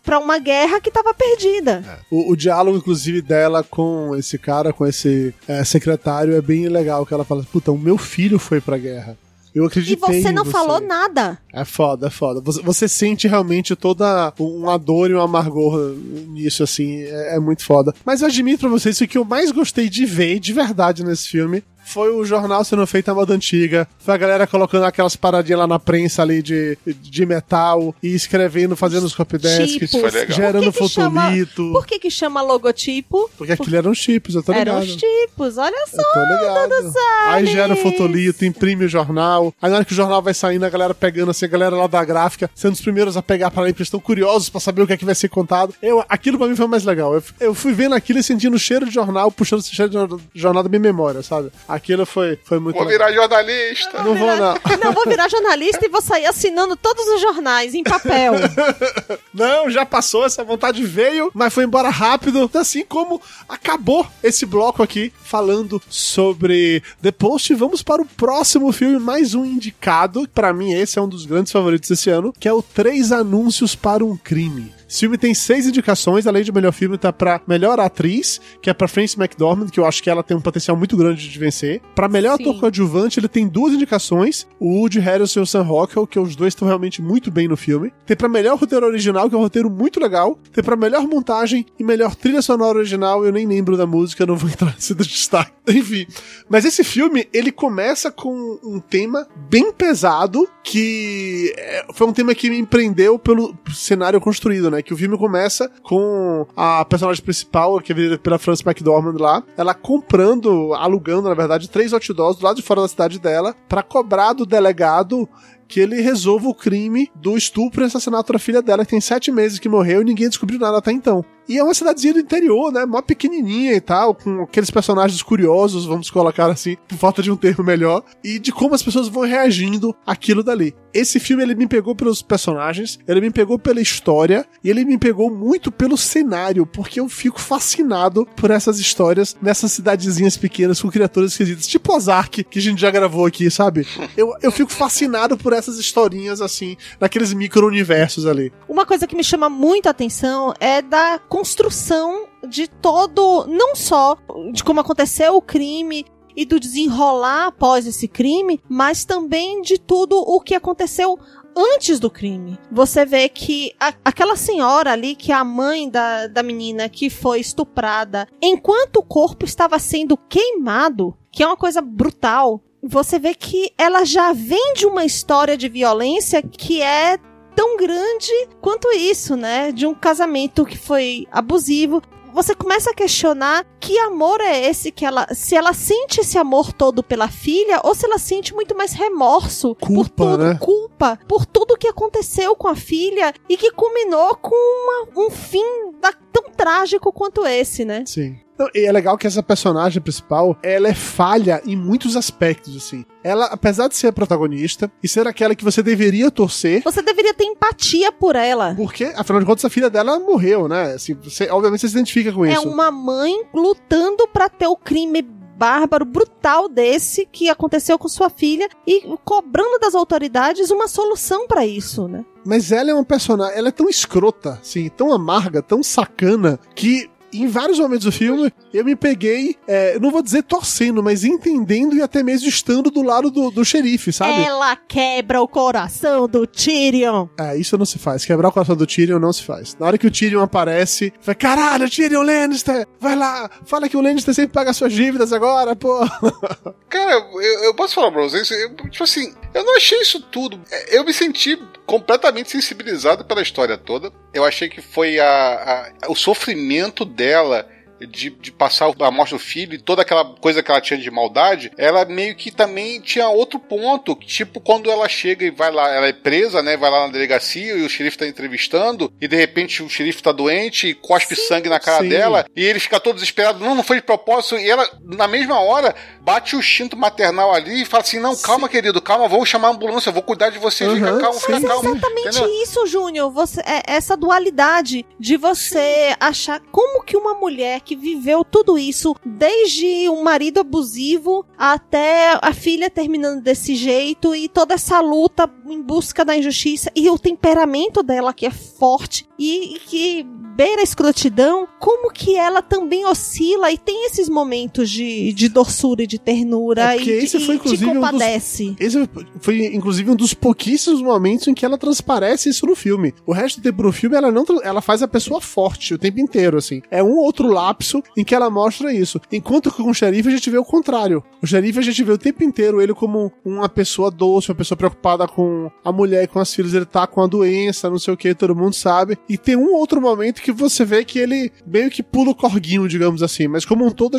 [0.03, 1.83] pra uma guerra que tava perdida.
[2.11, 7.05] O, o diálogo, inclusive, dela com esse cara, com esse é, secretário, é bem legal.
[7.05, 9.19] Que ela fala: Puta, o meu filho foi pra guerra.
[9.55, 10.23] Eu E acreditei.
[10.23, 11.39] você em não falou nada.
[11.53, 12.41] É foda, é foda.
[12.43, 15.97] Você, você sente realmente toda uma dor e um amargor
[16.29, 17.03] nisso, assim.
[17.03, 17.93] É, é muito foda.
[18.05, 21.03] Mas eu admito pra vocês que o que eu mais gostei de ver, de verdade,
[21.03, 21.65] nesse filme.
[21.89, 23.89] Foi o jornal sendo feito à moda antiga.
[23.99, 28.77] Foi a galera colocando aquelas paradinhas lá na prensa ali de, de metal e escrevendo,
[28.77, 30.27] fazendo os copydesks, legal.
[30.37, 31.73] gerando Por que que chama- fotolito.
[31.73, 33.31] Por que que chama logotipo?
[33.37, 34.69] Porque aquilo eram os tipos, eu tô ligado.
[34.69, 35.97] Eram os tipos, olha só.
[36.03, 36.95] Eu tô ligado.
[37.29, 39.55] Aí gera o fotolito, imprime o jornal.
[39.61, 41.87] Aí na hora que o jornal vai saindo, a galera pegando assim, a galera lá
[41.87, 44.87] da gráfica, sendo os primeiros a pegar pra ler, porque estão curiosos pra saber o
[44.87, 45.75] que é que vai ser contado.
[45.83, 47.15] Eu, aquilo pra mim foi o mais legal.
[47.15, 49.97] Eu, eu fui vendo aquilo e sentindo o cheiro de jornal, puxando esse cheiro de
[49.99, 51.51] jor- jornal da minha memória, sabe?
[51.79, 53.09] Aquilo foi, foi muito Vou legal.
[53.09, 54.03] virar jornalista.
[54.03, 54.55] Não vou, não.
[54.83, 58.35] Não, vou virar jornalista e vou sair assinando todos os jornais em papel.
[59.33, 62.51] Não, já passou, essa vontade veio, mas foi embora rápido.
[62.55, 67.55] Assim como acabou esse bloco aqui falando sobre The Post.
[67.55, 70.29] Vamos para o próximo filme, mais um indicado.
[70.35, 73.77] Pra mim, esse é um dos grandes favoritos desse ano, que é o Três Anúncios
[73.77, 74.75] para um Crime.
[74.89, 78.75] Esse filme tem seis indicações, além de melhor filme, tá pra melhor atriz, que é
[78.75, 81.83] pra Frances McDormand, que eu acho que ela tem um potencial muito grande de vencer.
[81.95, 82.45] Pra melhor Sim.
[82.45, 86.35] ator coadjuvante, ele tem duas indicações: o Woody Harrelson e o Sam Rockwell, que os
[86.35, 87.93] dois estão realmente muito bem no filme.
[88.07, 90.39] Tem pra melhor roteiro original, que é um roteiro muito legal.
[90.53, 93.27] Tem pra melhor montagem e melhor trilha sonora original.
[93.27, 95.53] Eu nem lembro da música, não vou entrar nesse destaque.
[95.69, 96.07] Enfim.
[96.49, 102.35] Mas esse filme, ele começa com um tema bem pesado, que é, foi um tema
[102.35, 104.78] que me empreendeu pelo cenário construído, né?
[104.83, 109.43] Que o filme começa com a personagem principal, que é vivida pela Frances McDormand lá,
[109.57, 113.83] ela comprando, alugando, na verdade, três outdoors do lado de fora da cidade dela, pra
[113.83, 115.29] cobrar do delegado
[115.69, 119.31] que ele resolva o crime do estupro e assassinato da filha dela, que tem sete
[119.31, 121.25] meses que morreu e ninguém descobriu nada até então.
[121.49, 122.85] E é uma cidadezinha do interior, né?
[122.85, 127.37] Mó pequenininha e tal, com aqueles personagens curiosos, vamos colocar assim, por falta de um
[127.37, 130.75] termo melhor, e de como as pessoas vão reagindo àquilo dali.
[130.93, 134.99] Esse filme ele me pegou pelos personagens, ele me pegou pela história e ele me
[134.99, 140.91] pegou muito pelo cenário, porque eu fico fascinado por essas histórias nessas cidadezinhas pequenas com
[140.91, 143.87] criaturas esquisitas, tipo Ozark, que a gente já gravou aqui, sabe?
[144.17, 148.53] Eu, eu fico fascinado por essas historinhas assim, naqueles micro-universos ali.
[148.69, 154.17] Uma coisa que me chama muito a atenção é da construção de todo, não só
[154.53, 156.05] de como aconteceu o crime
[156.37, 161.19] e do desenrolar após esse crime, mas também de tudo o que aconteceu
[161.57, 162.57] antes do crime.
[162.71, 167.11] Você vê que a, aquela senhora ali, que é a mãe da, da menina que
[167.11, 173.35] foi estuprada, enquanto o corpo estava sendo queimado, que é uma coisa brutal, você vê
[173.35, 177.19] que ela já vem de uma história de violência que é
[177.55, 179.73] tão grande quanto isso, né?
[179.73, 182.01] De um casamento que foi abusivo.
[182.33, 185.27] Você começa a questionar que amor é esse que ela.
[185.35, 189.75] Se ela sente esse amor todo pela filha, ou se ela sente muito mais remorso
[189.75, 190.59] por Culpa, tudo, né?
[190.61, 195.65] culpa por tudo que aconteceu com a filha e que culminou com uma- um fim
[196.01, 198.05] da- tão trágico quanto esse, né?
[198.07, 198.39] Sim.
[198.59, 203.05] Não, E é legal que essa personagem principal, ela é falha em muitos aspectos, assim.
[203.23, 207.35] Ela, apesar de ser a protagonista e ser aquela que você deveria torcer, Você deveria
[207.35, 208.75] ter empatia por ela.
[208.77, 210.93] porque, afinal de contas, a filha dela morreu, né?
[210.95, 212.69] Assim, você, obviamente você se identifica com É isso.
[212.69, 218.69] uma mãe lutando pra ter o crime bárbaro, brutal desse que aconteceu com sua filha
[218.87, 222.25] e cobrando das autoridades uma solução pra isso, né?
[222.47, 227.11] Mas ela é uma personagem, ela é tão escrota, assim, tão amarga, tão sacana, que
[227.33, 231.25] em vários momentos do filme eu me peguei, é, eu não vou dizer torcendo, mas
[231.25, 234.43] entendendo e até mesmo estando do lado do, do xerife, sabe?
[234.43, 237.29] Ela quebra o coração do Tyrion.
[237.39, 238.25] É, isso não se faz.
[238.25, 239.77] Quebrar o coração do Tyrion não se faz.
[239.79, 244.01] Na hora que o Tyrion aparece, vai, caralho, Tyrion Lannister, vai lá, fala que o
[244.01, 245.99] Lannister sempre paga suas dívidas agora, pô.
[246.89, 250.61] Cara, eu, eu posso falar pra vocês, eu, tipo assim, eu não achei isso tudo.
[250.71, 254.13] É, Eu me senti completamente sensibilizado pela história toda.
[254.33, 257.69] Eu achei que foi a, a- o sofrimento dela.
[258.01, 261.11] De, de passar a morte do filho e toda aquela coisa que ela tinha de
[261.11, 264.15] maldade, ela meio que também tinha outro ponto.
[264.15, 266.77] Tipo, quando ela chega e vai lá, ela é presa, né?
[266.77, 270.31] Vai lá na delegacia e o xerife tá entrevistando, e de repente o xerife tá
[270.31, 272.09] doente e cospe sangue na cara sim.
[272.09, 275.59] dela, e ele fica todo desesperado, não, não foi de propósito, e ela, na mesma
[275.59, 275.93] hora,
[276.29, 279.71] bate o instinto maternal ali e fala assim: não, calma, querido, calma, vou chamar a
[279.71, 281.67] ambulância, vou cuidar de você, fica Uhum, calmo, sim, fica sim.
[281.67, 281.89] calmo.
[281.89, 282.63] Exatamente Entendeu?
[282.63, 283.31] isso, Júnior.
[283.31, 289.17] Você, é essa dualidade de você achar como que uma mulher que viveu tudo isso,
[289.25, 295.81] desde um marido abusivo até a filha terminando desse jeito e toda essa luta em
[295.81, 300.27] busca da injustiça e o temperamento dela que é forte e, e que
[300.57, 306.03] beira a escrotidão, como que ela também oscila e tem esses momentos de, de doçura
[306.03, 308.77] e de ternura É, e, esse de- foi, e te inclusive, um dos- compadece.
[308.81, 309.09] Esse
[309.41, 313.15] foi, inclusive, um dos pouquíssimos momentos em que ela transparece isso no filme.
[313.25, 316.19] O resto do tempo no filme, ela não ela faz a pessoa forte o tempo
[316.19, 316.83] inteiro, assim.
[316.91, 319.21] É um outro lapso em que ela mostra isso.
[319.31, 321.23] Enquanto que com o xerife a gente vê o contrário.
[321.41, 324.77] O xerife a gente vê o tempo inteiro ele como uma pessoa doce, uma pessoa
[324.77, 326.75] preocupada com a mulher e com as filhas.
[326.75, 329.17] Ele tá com a doença, não sei o que, todo mundo sabe.
[329.29, 332.89] E tem um outro momento que você vê que ele meio que pula o corguinho,
[332.89, 333.47] digamos assim.
[333.47, 334.17] Mas como um todo,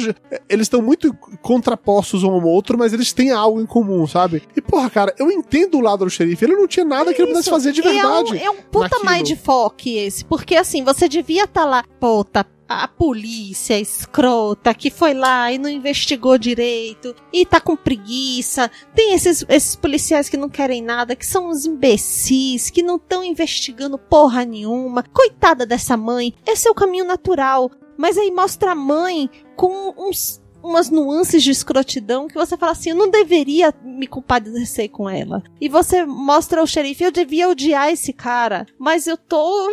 [0.48, 4.44] eles estão muito contrapostos um ao outro, mas eles têm algo em comum, sabe?
[4.56, 6.46] E porra, cara, eu entendo o lado do xerife.
[6.46, 8.38] Ele não tinha nada que ele pudesse fazer de E é um- verdade.
[8.44, 9.12] É um, puta naquilo.
[9.12, 10.24] mindfuck esse.
[10.26, 12.46] Porque assim, você devia estar lá, puta.
[12.70, 18.70] A polícia escrota que foi lá e não investigou direito e tá com preguiça.
[18.94, 23.24] Tem esses, esses policiais que não querem nada, que são uns imbecis, que não estão
[23.24, 25.02] investigando porra nenhuma.
[25.02, 26.36] Coitada dessa mãe.
[26.46, 27.72] Esse é o caminho natural.
[27.98, 32.92] Mas aí mostra a mãe com uns, umas nuances de escrotidão que você fala assim,
[32.92, 35.42] eu não deveria me compadecer com ela.
[35.60, 39.70] E você mostra o xerife, eu devia odiar esse cara, mas eu tô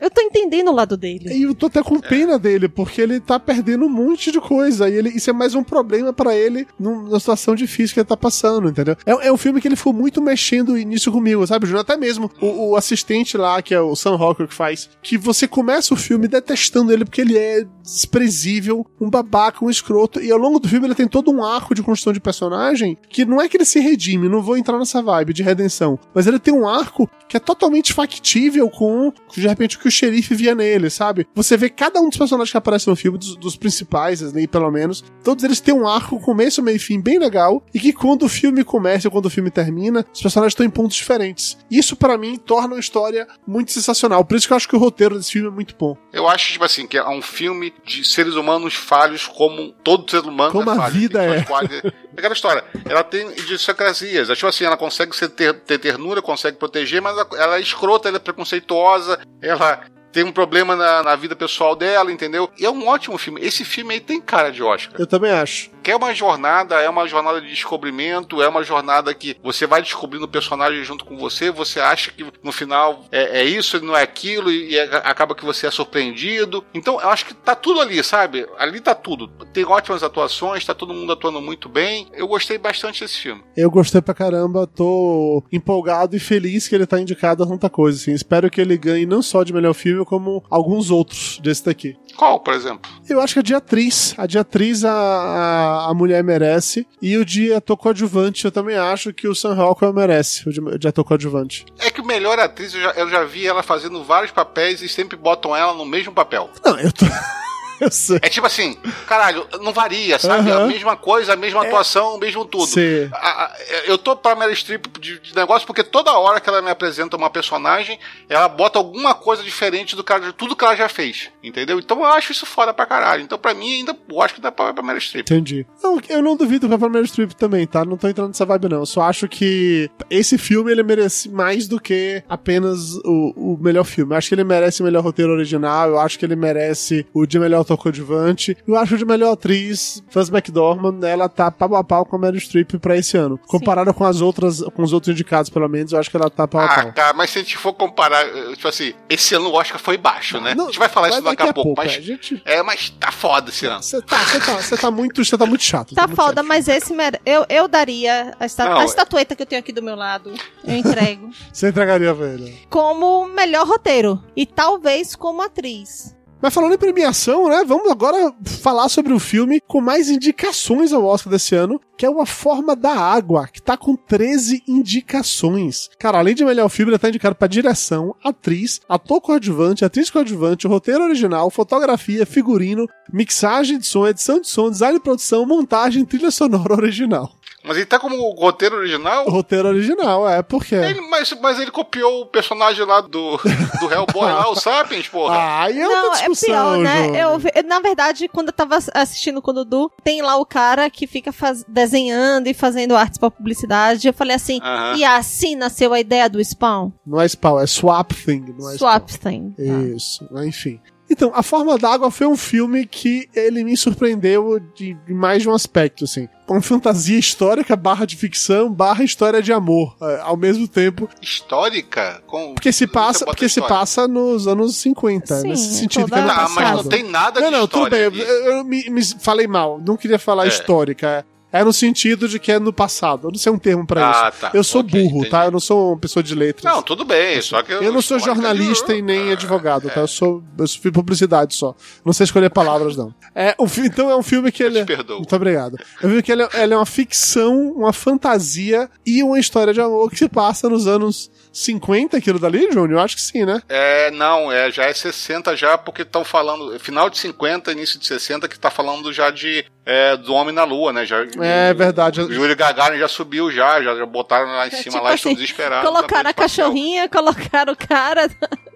[0.00, 1.32] eu tô entendendo o lado dele.
[1.32, 4.88] E eu tô até com pena dele, porque ele tá perdendo um monte de coisa.
[4.88, 8.06] E ele, isso é mais um problema pra ele num- numa situação difícil que ele
[8.06, 8.96] tá passando, entendeu?
[9.06, 11.82] É, é um filme que ele ficou muito mexendo nisso comigo, sabe, Júnior?
[11.82, 15.46] Até mesmo o, o assistente lá, que é o Sam Rockwell que faz, que você
[15.46, 20.20] começa o filme detestando ele porque ele é desprezível, um babaca, um escroto.
[20.20, 23.24] E ao longo do filme ele tem todo um arco de construção de personagem que
[23.24, 26.38] não é que ele se redime, não vou entrar nessa vibe de redenção, mas ele
[26.38, 30.54] tem um arco que é totalmente factível com, de repente, o que o xerife via
[30.54, 31.26] nele, sabe?
[31.34, 34.70] Você vê cada um dos personagens que aparecem no filme, dos, dos principais, ali, pelo
[34.70, 38.24] menos, todos eles têm um arco, começo, meio e fim bem legal, e que quando
[38.24, 41.58] o filme começa ou quando o filme termina, os personagens estão em pontos diferentes.
[41.70, 44.24] Isso, para mim, torna uma história muito sensacional.
[44.24, 45.96] Por isso que eu acho que o roteiro desse filme é muito bom.
[46.12, 50.20] Eu acho, tipo assim, que é um filme de seres humanos falhos como todo ser
[50.20, 50.94] humano Como é a falho.
[50.94, 51.88] vida Tem suas é.
[51.88, 52.64] É aquela história.
[52.84, 54.28] Ela tem idiosincrasias.
[54.28, 58.08] Tipo assim, ela consegue ser ter, ter ternura, consegue proteger, mas ela, ela é escrota,
[58.08, 59.79] ela é preconceituosa, ela
[60.12, 62.50] tem um problema na, na vida pessoal dela, entendeu?
[62.58, 63.40] E é um ótimo filme.
[63.40, 65.00] Esse filme aí tem cara de Oscar.
[65.00, 65.70] Eu também acho.
[65.82, 69.80] Que é uma jornada, é uma jornada de descobrimento, é uma jornada que você vai
[69.82, 73.80] descobrindo o personagem junto com você, você acha que no final é, é isso e
[73.80, 76.64] não é aquilo, e, e é- acaba que você é surpreendido.
[76.74, 78.46] Então, eu acho que tá tudo ali, sabe?
[78.58, 79.28] Ali tá tudo.
[79.52, 82.08] Tem ótimas atuações, tá todo mundo atuando muito bem.
[82.12, 83.42] Eu gostei bastante desse filme.
[83.56, 87.98] Eu gostei pra caramba, tô empolgado e feliz que ele tá indicado a tanta coisa,
[87.98, 88.12] assim.
[88.12, 91.96] Espero que ele ganhe não só de melhor filme, como alguns outros desse daqui.
[92.16, 92.90] Qual, por exemplo?
[93.08, 97.16] Eu acho que a de atriz, a de atriz a, a, a mulher merece, e
[97.16, 100.88] o de ator coadjuvante eu também acho que o Sam Rockwell merece, o de, de
[100.88, 101.64] ator coadjuvante.
[101.78, 104.88] É que o melhor atriz, eu já, eu já vi ela fazendo vários papéis e
[104.88, 106.50] sempre botam ela no mesmo papel.
[106.64, 107.06] Não, eu tô...
[107.84, 108.18] eu sei.
[108.22, 108.76] É tipo assim,
[109.06, 110.50] caralho, não varia, sabe?
[110.50, 112.66] A mesma coisa, a mesma atuação, o mesmo tudo.
[112.66, 113.08] Sim.
[113.12, 113.56] A- a-
[113.86, 117.16] eu tô pra Meryl Streep de, de negócio porque toda hora que ela me apresenta
[117.16, 121.30] uma personagem, ela bota alguma coisa diferente do cara, de tudo que ela já fez,
[121.42, 121.78] entendeu?
[121.78, 123.22] Então eu acho isso foda pra caralho.
[123.22, 125.22] Então pra mim ainda eu acho que dá pra, pra Meryl Streep.
[125.30, 125.66] Entendi.
[125.82, 127.84] Não, eu não duvido pra Meryl Streep também, tá?
[127.84, 128.80] Não tô entrando nessa vibe, não.
[128.80, 133.84] Eu só acho que esse filme ele merece mais do que apenas o, o melhor
[133.84, 134.12] filme.
[134.12, 137.26] Eu acho que ele merece o melhor roteiro original, eu acho que ele merece o
[137.26, 138.56] de melhor ator coadjuvante.
[138.66, 142.40] Eu acho de melhor atriz, Frances McDormand, ela tá pau a pau com a Meryl
[142.40, 143.38] Streep pra esse ano.
[143.46, 146.46] Comparada com as outras, com os outros indicados, pelo menos, eu acho que ela tá
[146.46, 146.92] pau a Ah, pau.
[146.92, 150.40] cara, mas se a gente for comparar, tipo assim, esse ano o Oscar foi baixo,
[150.40, 150.54] né?
[150.54, 151.92] Não, a gente vai falar isso daqui a pouco, é, mas.
[151.96, 152.42] a gente...
[152.44, 153.82] É, mas tá foda esse ano.
[153.82, 155.94] Você tá, você tá, você tá muito, você tá muito chato.
[155.94, 156.46] Tá muito foda, chato.
[156.46, 156.94] mas esse
[157.24, 158.64] eu, eu daria a, esta...
[158.64, 160.32] Não, a é- estatueta que eu tenho aqui do meu lado.
[160.64, 161.30] Eu entrego.
[161.52, 162.58] Você entregaria pra ele.
[162.68, 164.22] como melhor roteiro.
[164.36, 166.14] E talvez como atriz.
[166.42, 167.62] Mas falando em premiação, né?
[167.66, 172.10] Vamos agora falar sobre o filme com mais indicações ao Oscar desse ano, que é
[172.10, 175.90] Uma Forma da Água, que tá com 13 indicações.
[175.98, 180.66] Cara, além de melhor filme, ele tá indicado pra direção, atriz, ator coadjuvante, atriz coadjuvante,
[180.66, 186.30] roteiro original, fotografia, figurino, mixagem de som, edição de som, design e produção, montagem, trilha
[186.30, 187.30] sonora original.
[187.62, 189.26] Mas ele tá como roteiro original.
[189.26, 190.74] O roteiro original, é, porque...
[190.74, 195.34] Ele- mas, mas ele copiou o personagem lá do, do Hellboy lá, o Sapiens, porra.
[195.36, 197.08] Ah, aí é Não, é pior, né?
[197.22, 201.06] Eu, na verdade, quando eu tava assistindo com o Dudu, tem lá o cara que
[201.06, 204.08] fica faz- desenhando e fazendo artes pra publicidade.
[204.08, 204.96] Eu falei assim, Aham.
[204.96, 206.90] e assim nasceu a ideia do Spawn?
[207.06, 209.30] Não é Spawn, é Swap Thing, não é Swap Spawn.
[209.30, 209.50] Thing.
[209.56, 209.62] Tá.
[209.96, 210.80] Isso, enfim.
[211.10, 215.48] Então, A Forma d'Água foi um filme que ele me surpreendeu de, de mais de
[215.48, 216.28] um aspecto, assim.
[216.48, 221.08] Uma fantasia histórica barra de ficção barra história de amor, é, ao mesmo tempo.
[221.20, 222.22] Histórica?
[222.26, 222.54] Com...
[222.54, 226.32] Porque se passa, porque se passa nos anos 50, Sim, nesse sentido toda que é
[226.32, 228.04] Ah, mas não tem nada Não, de não, tudo bem.
[228.06, 228.20] ali.
[228.20, 228.26] Eu,
[228.58, 229.80] eu me, me falei mal.
[229.84, 230.48] Não queria falar É.
[230.48, 231.26] histórica.
[231.52, 233.26] É no sentido de que é no passado.
[233.28, 234.40] Eu não sei um termo pra Ah, isso.
[234.40, 234.50] tá.
[234.54, 235.30] Eu sou Ok, burro, entendi.
[235.30, 235.44] tá?
[235.46, 236.64] Eu não sou uma pessoa de letras.
[236.72, 237.72] Não, tudo bem, só que...
[237.72, 240.00] Eu não sou jornalista e nem Ah, advogado, tá?
[240.00, 241.74] Eu sou, eu fiz publicidade só.
[242.04, 243.12] Não sei escolher palavras, não.
[243.34, 244.80] É, o fi- então é um filme que Eu ele.
[244.80, 245.16] te perdoo.
[245.18, 245.76] Muito obrigado.
[246.02, 249.80] Eu vi que ele, é- ele é uma ficção, uma fantasia e uma história de
[249.80, 252.92] amor que se passa nos anos 50, aquilo dali, Júnior?
[252.92, 253.60] Eu acho que sim, né?
[253.68, 258.06] É, não, é, já é 60 já, porque estão falando, final de 50, início de
[258.06, 261.04] 60, que tá falando já de é, do Homem na Lua, né?
[261.04, 262.20] Já, É verdade.
[262.20, 265.32] O Júlio Gagarin já subiu já, já, botaram lá em É cima tipo lá, estão
[265.32, 265.88] assim, desesperados.
[265.88, 268.30] Colocaram a cachorrinha, colocaram o cara.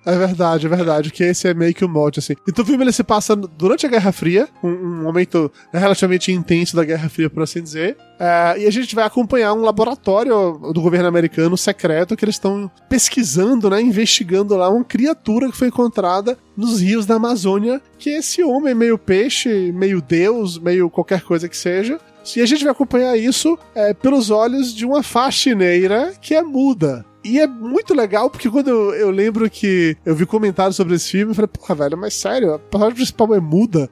[0.07, 2.35] É verdade, é verdade, que esse é meio que o molde, assim.
[2.47, 6.77] Então o filme ele se passa durante a Guerra Fria, um, um momento relativamente intenso
[6.77, 7.97] da Guerra Fria, por assim dizer.
[8.19, 12.71] É, e a gente vai acompanhar um laboratório do governo americano secreto que eles estão
[12.89, 18.19] pesquisando, né, investigando lá uma criatura que foi encontrada nos rios da Amazônia, que é
[18.19, 21.99] esse homem meio peixe, meio deus, meio qualquer coisa que seja.
[22.37, 27.05] E a gente vai acompanhar isso é, pelos olhos de uma faxineira que é muda.
[27.25, 31.11] E é muito legal, porque quando eu, eu lembro que eu vi comentários sobre esse
[31.11, 33.91] filme, eu falei, porra, velho, mas sério, a personagem principal é muda?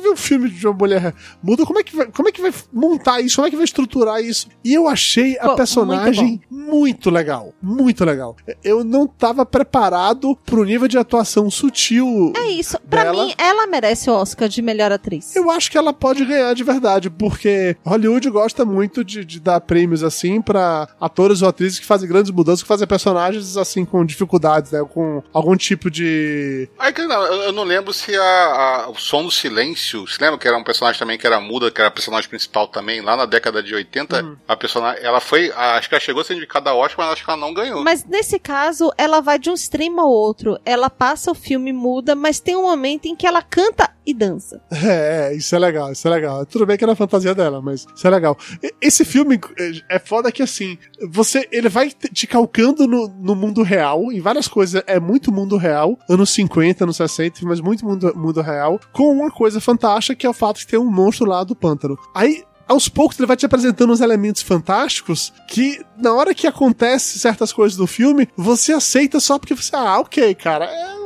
[0.00, 2.52] Vi um filme de uma mulher muda, como é que vai, como é que vai
[2.72, 3.36] montar isso?
[3.36, 4.48] Como é que vai estruturar isso?
[4.64, 7.52] E eu achei a Pô, personagem muito, legal.
[7.62, 8.36] Muito legal.
[8.64, 12.32] Eu não tava preparado pro nível de atuação sutil.
[12.36, 12.78] É isso.
[12.88, 13.24] Pra dela.
[13.24, 15.34] mim, ela merece o Oscar de melhor atriz.
[15.36, 19.60] Eu acho que ela pode ganhar de verdade, porque Hollywood gosta muito de, de dar
[19.60, 24.04] prêmios assim pra atores ou atrizes que fazem grandes mudanças, que fazem personagens assim com
[24.04, 24.84] dificuldades, né?
[24.88, 26.68] Com algum tipo de.
[26.78, 30.20] Aí, que não, eu eu não lembro se a, a- o Som do Silêncio, se
[30.20, 33.00] lembra que era um personagem também que era muda, que era a personagem principal também,
[33.00, 36.34] lá na década de 80, a personagem, ela foi, acho que ela chegou a ser
[36.34, 37.82] indicada a Oscar, mas acho que ela não ganhou.
[37.82, 40.58] Mas nesse caso, ela vai de um extremo ao outro.
[40.64, 44.60] Ela passa o filme muda, mas tem um momento em que ela canta e dança.
[44.70, 46.44] É, isso é legal, isso é legal.
[46.46, 48.36] Tudo bem que era a fantasia dela, mas isso é legal.
[48.80, 50.76] Esse filme é- é foda que assim,
[51.10, 55.32] você, ele vai te te calcando no, no mundo real, em várias coisas, é muito
[55.32, 60.14] mundo real, anos 50, anos 60, mas muito mundo, mundo real, com uma coisa fantástica
[60.14, 61.98] que é o fato de ter um monstro lá do pântano.
[62.14, 67.18] Aí, aos poucos ele vai te apresentando uns elementos fantásticos que, na hora que acontece
[67.18, 70.99] certas coisas do filme, você aceita só porque você, ah, ok, cara, é,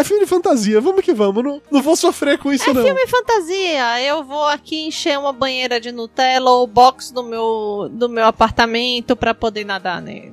[0.00, 2.84] é filme de fantasia, vamos que vamos, não, não vou sofrer com isso É não.
[2.84, 4.00] filme fantasia.
[4.02, 8.24] Eu vou aqui encher uma banheira de Nutella ou o box do meu, do meu
[8.26, 10.32] apartamento pra poder nadar nele.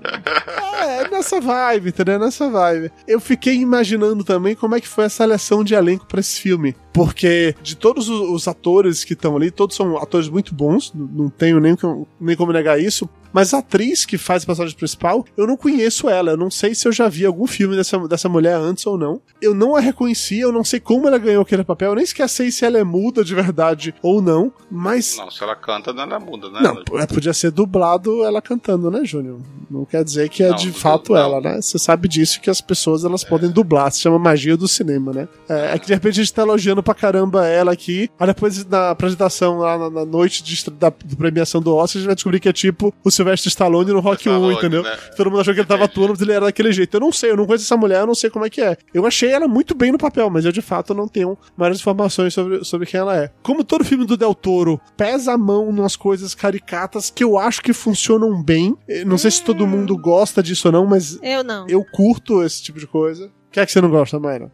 [0.81, 2.19] É, nessa vibe, entendeu?
[2.19, 2.91] Nessa vibe.
[3.07, 6.75] Eu fiquei imaginando também como é que foi a seleção de elenco pra esse filme.
[6.95, 11.29] Porque de todos os, os atores que estão ali, todos são atores muito bons, não
[11.29, 11.75] tenho nem,
[12.21, 13.09] nem como negar isso.
[13.35, 16.31] Mas a atriz que faz a personagem principal, eu não conheço ela.
[16.31, 19.19] Eu não sei se eu já vi algum filme dessa, dessa mulher antes ou não.
[19.41, 21.89] Eu não a reconheci, eu não sei como ela ganhou aquele papel.
[21.89, 24.53] Eu nem sei se ela é muda de verdade ou não.
[24.71, 26.61] Mas Não, se ela canta, não ela muda, né?
[26.61, 29.41] não, é, podia ser dublado ela cantando, né, Júnior?
[29.69, 31.19] Não quer dizer que é Não, de fato não.
[31.19, 31.61] ela, né?
[31.61, 35.27] Você sabe disso que as pessoas elas podem dublar, se chama magia do cinema, né?
[35.49, 38.63] É, é que de repente a gente tá elogiando pra caramba ela aqui, aí depois
[38.65, 42.15] na apresentação lá na, na noite de, da, de premiação do Oscar, a gente vai
[42.15, 44.83] descobrir que é tipo o Sylvester Stallone no Rock 1, Stallone, entendeu?
[44.83, 44.95] né?
[45.17, 46.95] Todo mundo achou que ele tava atuando, mas ele era daquele jeito.
[46.95, 48.77] Eu não sei, eu não conheço essa mulher, eu não sei como é que é.
[48.93, 52.33] Eu achei ela muito bem no papel, mas eu de fato não tenho maiores informações
[52.33, 53.31] sobre, sobre quem ela é.
[53.41, 57.61] Como todo filme do Del Toro pesa a mão nas coisas caricatas que eu acho
[57.61, 58.75] que funcionam bem.
[58.87, 61.67] Eh, Não sei se todo mundo gosta disso ou não, mas Eu não.
[61.67, 63.25] eu curto esse tipo de coisa.
[63.25, 64.51] O que é que você não gosta, Mayra?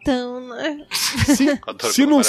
[0.00, 0.86] Então, né?
[0.92, 1.60] Se,
[1.92, 2.20] se não.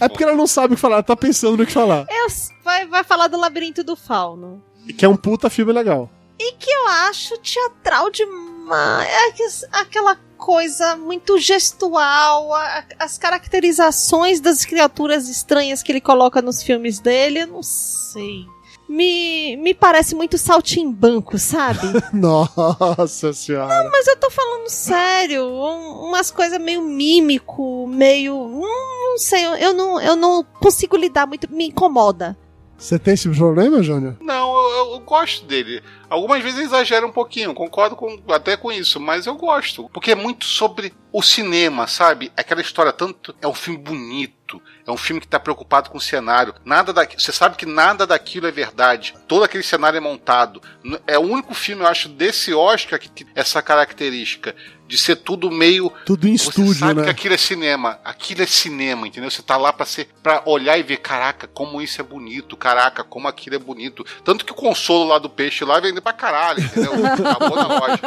[0.00, 2.06] É porque ela não sabe o que falar, ela tá pensando no que falar.
[2.08, 2.26] Eu,
[2.64, 4.62] vai, vai falar do Labirinto do Fauno.
[4.96, 6.10] Que é um puta filme legal.
[6.38, 9.08] E que eu acho teatral demais.
[9.08, 16.42] É que- aquela coisa muito gestual, a- as caracterizações das criaturas estranhas que ele coloca
[16.42, 18.44] nos filmes dele, eu não sei.
[18.92, 21.80] Me, me parece muito saltimbanco, sabe?
[22.12, 23.88] Nossa senhora.
[23.90, 28.34] Mas eu tô falando sério, um- umas coisas meio mímico, meio.
[28.34, 32.36] Não, não sei, eu não, eu não consigo lidar muito, me incomoda.
[32.76, 34.16] Você tem esse problema, Júnior?
[34.20, 35.82] Não, eu, eu- gosto dele.
[36.08, 39.88] Algumas vezes exagera um pouquinho, concordo com- até com isso, mas eu gosto.
[39.92, 42.32] Porque é muito sobre o cinema, sabe?
[42.36, 43.34] Aquela história tanto.
[43.42, 44.60] É um filme bonito.
[44.86, 46.54] É um filme que tá preocupado com o cenário.
[46.64, 49.14] Nada da, Você sabe que nada daquilo é verdade.
[49.28, 50.62] Todo aquele cenário é montado.
[51.06, 54.54] É o único filme, eu acho, desse Oscar que tem essa característica.
[54.92, 57.04] De ser tudo meio Tudo em você estúdio, sabe né?
[57.04, 57.98] que aquilo é cinema.
[58.04, 59.30] Aquilo é cinema, entendeu?
[59.30, 63.02] Você tá lá pra ser para olhar e ver, caraca, como isso é bonito, caraca,
[63.02, 64.04] como aquilo é bonito.
[64.22, 66.92] Tanto que o consolo lá do peixe lá vende pra caralho, entendeu?
[67.08, 68.00] Acabou na loja.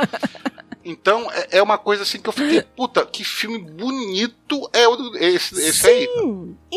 [0.84, 5.60] Então, é- é uma coisa assim que eu fiquei, puta, que filme bonito é esse,
[5.60, 6.08] esse aí.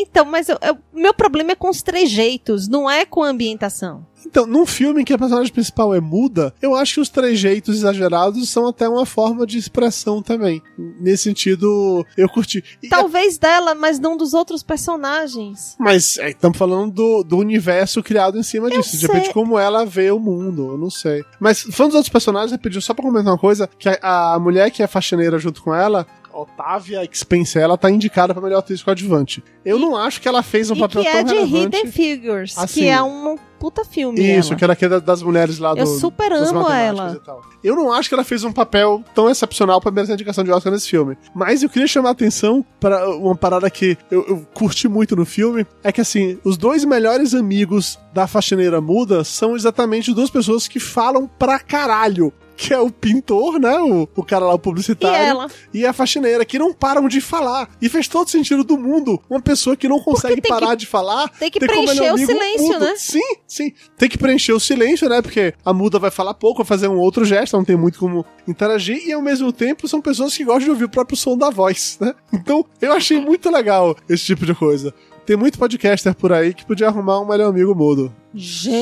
[0.01, 4.07] Então, mas eu- eu- meu problema é com os trejeitos, não é com a ambientação.
[4.25, 7.77] Então, num filme em que a personagem principal é muda, eu acho que os trejeitos
[7.77, 10.61] exagerados são até uma forma de expressão também.
[10.77, 12.61] Nesse sentido, eu curti.
[12.83, 15.75] E- Talvez dela, mas não dos outros personagens.
[15.79, 18.97] Mas estamos falando do, do universo criado em cima disso.
[18.97, 19.33] De repente, sei.
[19.33, 21.23] como ela vê o mundo, eu não sei.
[21.39, 24.69] Mas falando dos outros personagens, rapidinho, só pra comentar uma coisa: que a, a mulher
[24.69, 26.05] que é faxineira junto com ela.
[26.41, 29.43] Otávia Spencer, ela tá indicada pra melhor atriz coadjuvante.
[29.65, 31.77] Eu não acho que ela fez um e papel que tão é de relevante.
[31.77, 34.19] Hidden Figures, Assim, que é um puta filme.
[34.19, 34.57] Isso, ela.
[34.57, 35.81] que era aquele das mulheres lá do.
[35.81, 37.19] Eu super amo ela.
[37.63, 37.67] e.
[37.67, 40.71] Eu não acho que ela fez um papel tão excepcional pra merecer indicação de Oscar
[40.71, 41.17] nesse filme.
[41.35, 45.25] Mas eu queria chamar a atenção para uma parada que eu, eu curti muito no
[45.25, 45.65] filme.
[45.83, 50.79] É que, assim, os dois melhores amigos da faxineira muda são exatamente duas pessoas que
[50.79, 52.33] falam pra caralho.
[52.61, 53.79] Que é o pintor, né?
[53.79, 55.15] O, o cara lá, o E publicitário.
[55.15, 55.47] ela?
[55.73, 57.69] e a faxineira, que não param de falar.
[57.81, 59.17] E fez todo sentido do mundo.
[59.29, 61.29] Uma pessoa que não consegue tem que- parar de falar.
[61.39, 62.79] tem que preencher o amigo silêncio, mudo.
[62.81, 62.93] né?
[62.97, 63.71] Sim, sim.
[63.97, 65.21] Tem que preencher o silêncio, né?
[65.21, 68.25] Porque a muda vai falar pouco, vai fazer um outro gesto, não tem muito como
[68.45, 69.07] interagir.
[69.07, 71.97] E ao mesmo tempo são pessoas que gostam de ouvir o próprio som da voz,
[72.01, 72.13] né?
[72.33, 74.93] Então eu achei muito legal esse tipo de coisa.
[75.25, 78.11] Tem muito podcaster por aí que podia arrumar um melhor amigo mudo.
[78.33, 78.79] Gente!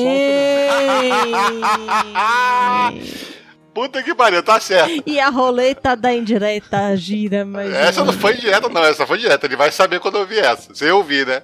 [3.78, 5.04] Puta que pariu, tá certo.
[5.06, 7.72] e a roleta da indireta gira, mas.
[7.72, 8.82] Essa não foi direta, não.
[8.82, 9.46] Essa foi direta.
[9.46, 10.74] Ele vai saber quando eu ouvir essa.
[10.74, 11.42] Se eu ouvir, né?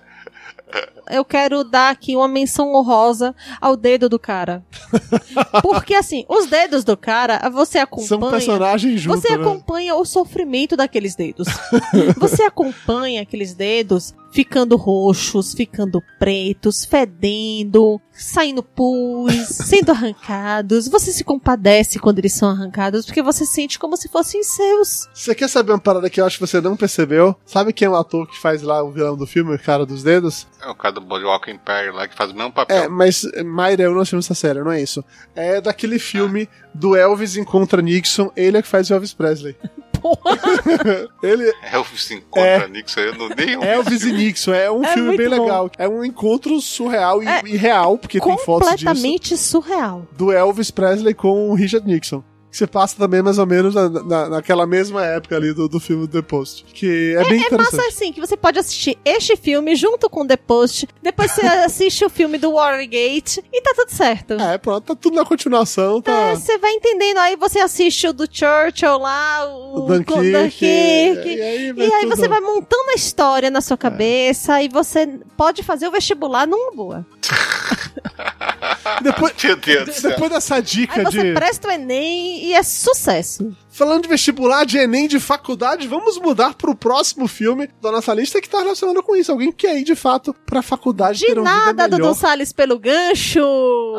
[1.10, 4.64] Eu quero dar aqui uma menção honrosa ao dedo do cara.
[5.62, 8.08] Porque assim, os dedos do cara, você acompanha.
[8.08, 9.22] São personagens juntos.
[9.22, 9.42] Você né?
[9.42, 11.48] acompanha o sofrimento daqueles dedos.
[12.18, 20.88] Você acompanha aqueles dedos ficando roxos, ficando pretos, fedendo, saindo pus, sendo arrancados.
[20.88, 25.08] Você se compadece quando eles são arrancados, porque você sente como se fossem seus.
[25.14, 27.36] Você quer saber uma parada que eu acho que você não percebeu?
[27.46, 30.02] Sabe quem é o ator que faz lá o vilão do filme, o cara dos
[30.02, 30.48] dedos?
[30.60, 32.76] É o cara do Boardwalk Empire lá que faz o mesmo papel.
[32.84, 35.04] É, mas Mayra, eu não assisti essa série, não é isso.
[35.34, 39.56] É daquele filme do Elvis encontra Nixon, ele é que faz o Elvis Presley.
[40.04, 40.38] Porra,
[41.22, 43.54] Ele, Elvis encontra Nixon, eu não nem.
[43.64, 45.42] Elvis e Nixon, é um É filme bem bom.
[45.42, 45.70] legal.
[45.78, 50.06] É um encontro surreal e, É e real, porque tem fotos disso, completamente surreal.
[50.12, 52.22] do Elvis Presley com o Richard Nixon.
[52.54, 55.80] Que se passa também mais ou menos na, na- naquela mesma época ali do, do
[55.80, 56.64] filme The Post.
[56.72, 57.76] Que é, bem É interessante.
[57.76, 62.04] massa assim, que você pode assistir este filme junto com The Post, depois você assiste
[62.04, 64.34] o filme do Watergate e tá tudo certo.
[64.34, 66.12] É, pronto, tá tudo na continuação, tá.
[66.12, 70.30] É, você vai entendendo, aí você assiste o do Churchill lá, o, o Dunkirk.
[70.30, 70.60] Dunkirk.
[70.62, 75.18] E aí, E aí tudo- você vai montando a história na sua cabeça e você
[75.36, 77.04] pode fazer o vestibular numa boa.
[79.02, 80.10] Depois, Meu Deus do céu.
[80.10, 81.32] depois dessa Aí dica você de.
[81.34, 83.54] presta o Enem e é sucesso.
[83.70, 88.40] Falando de vestibular, de Enem, de faculdade, vamos mudar pro próximo filme da nossa lista
[88.40, 89.32] que tá relacionado com isso.
[89.32, 92.08] Alguém que quer ir, de fato, pra faculdade De ter uma vida nada, melhor.
[92.10, 93.40] Dudu Salles, pelo gancho.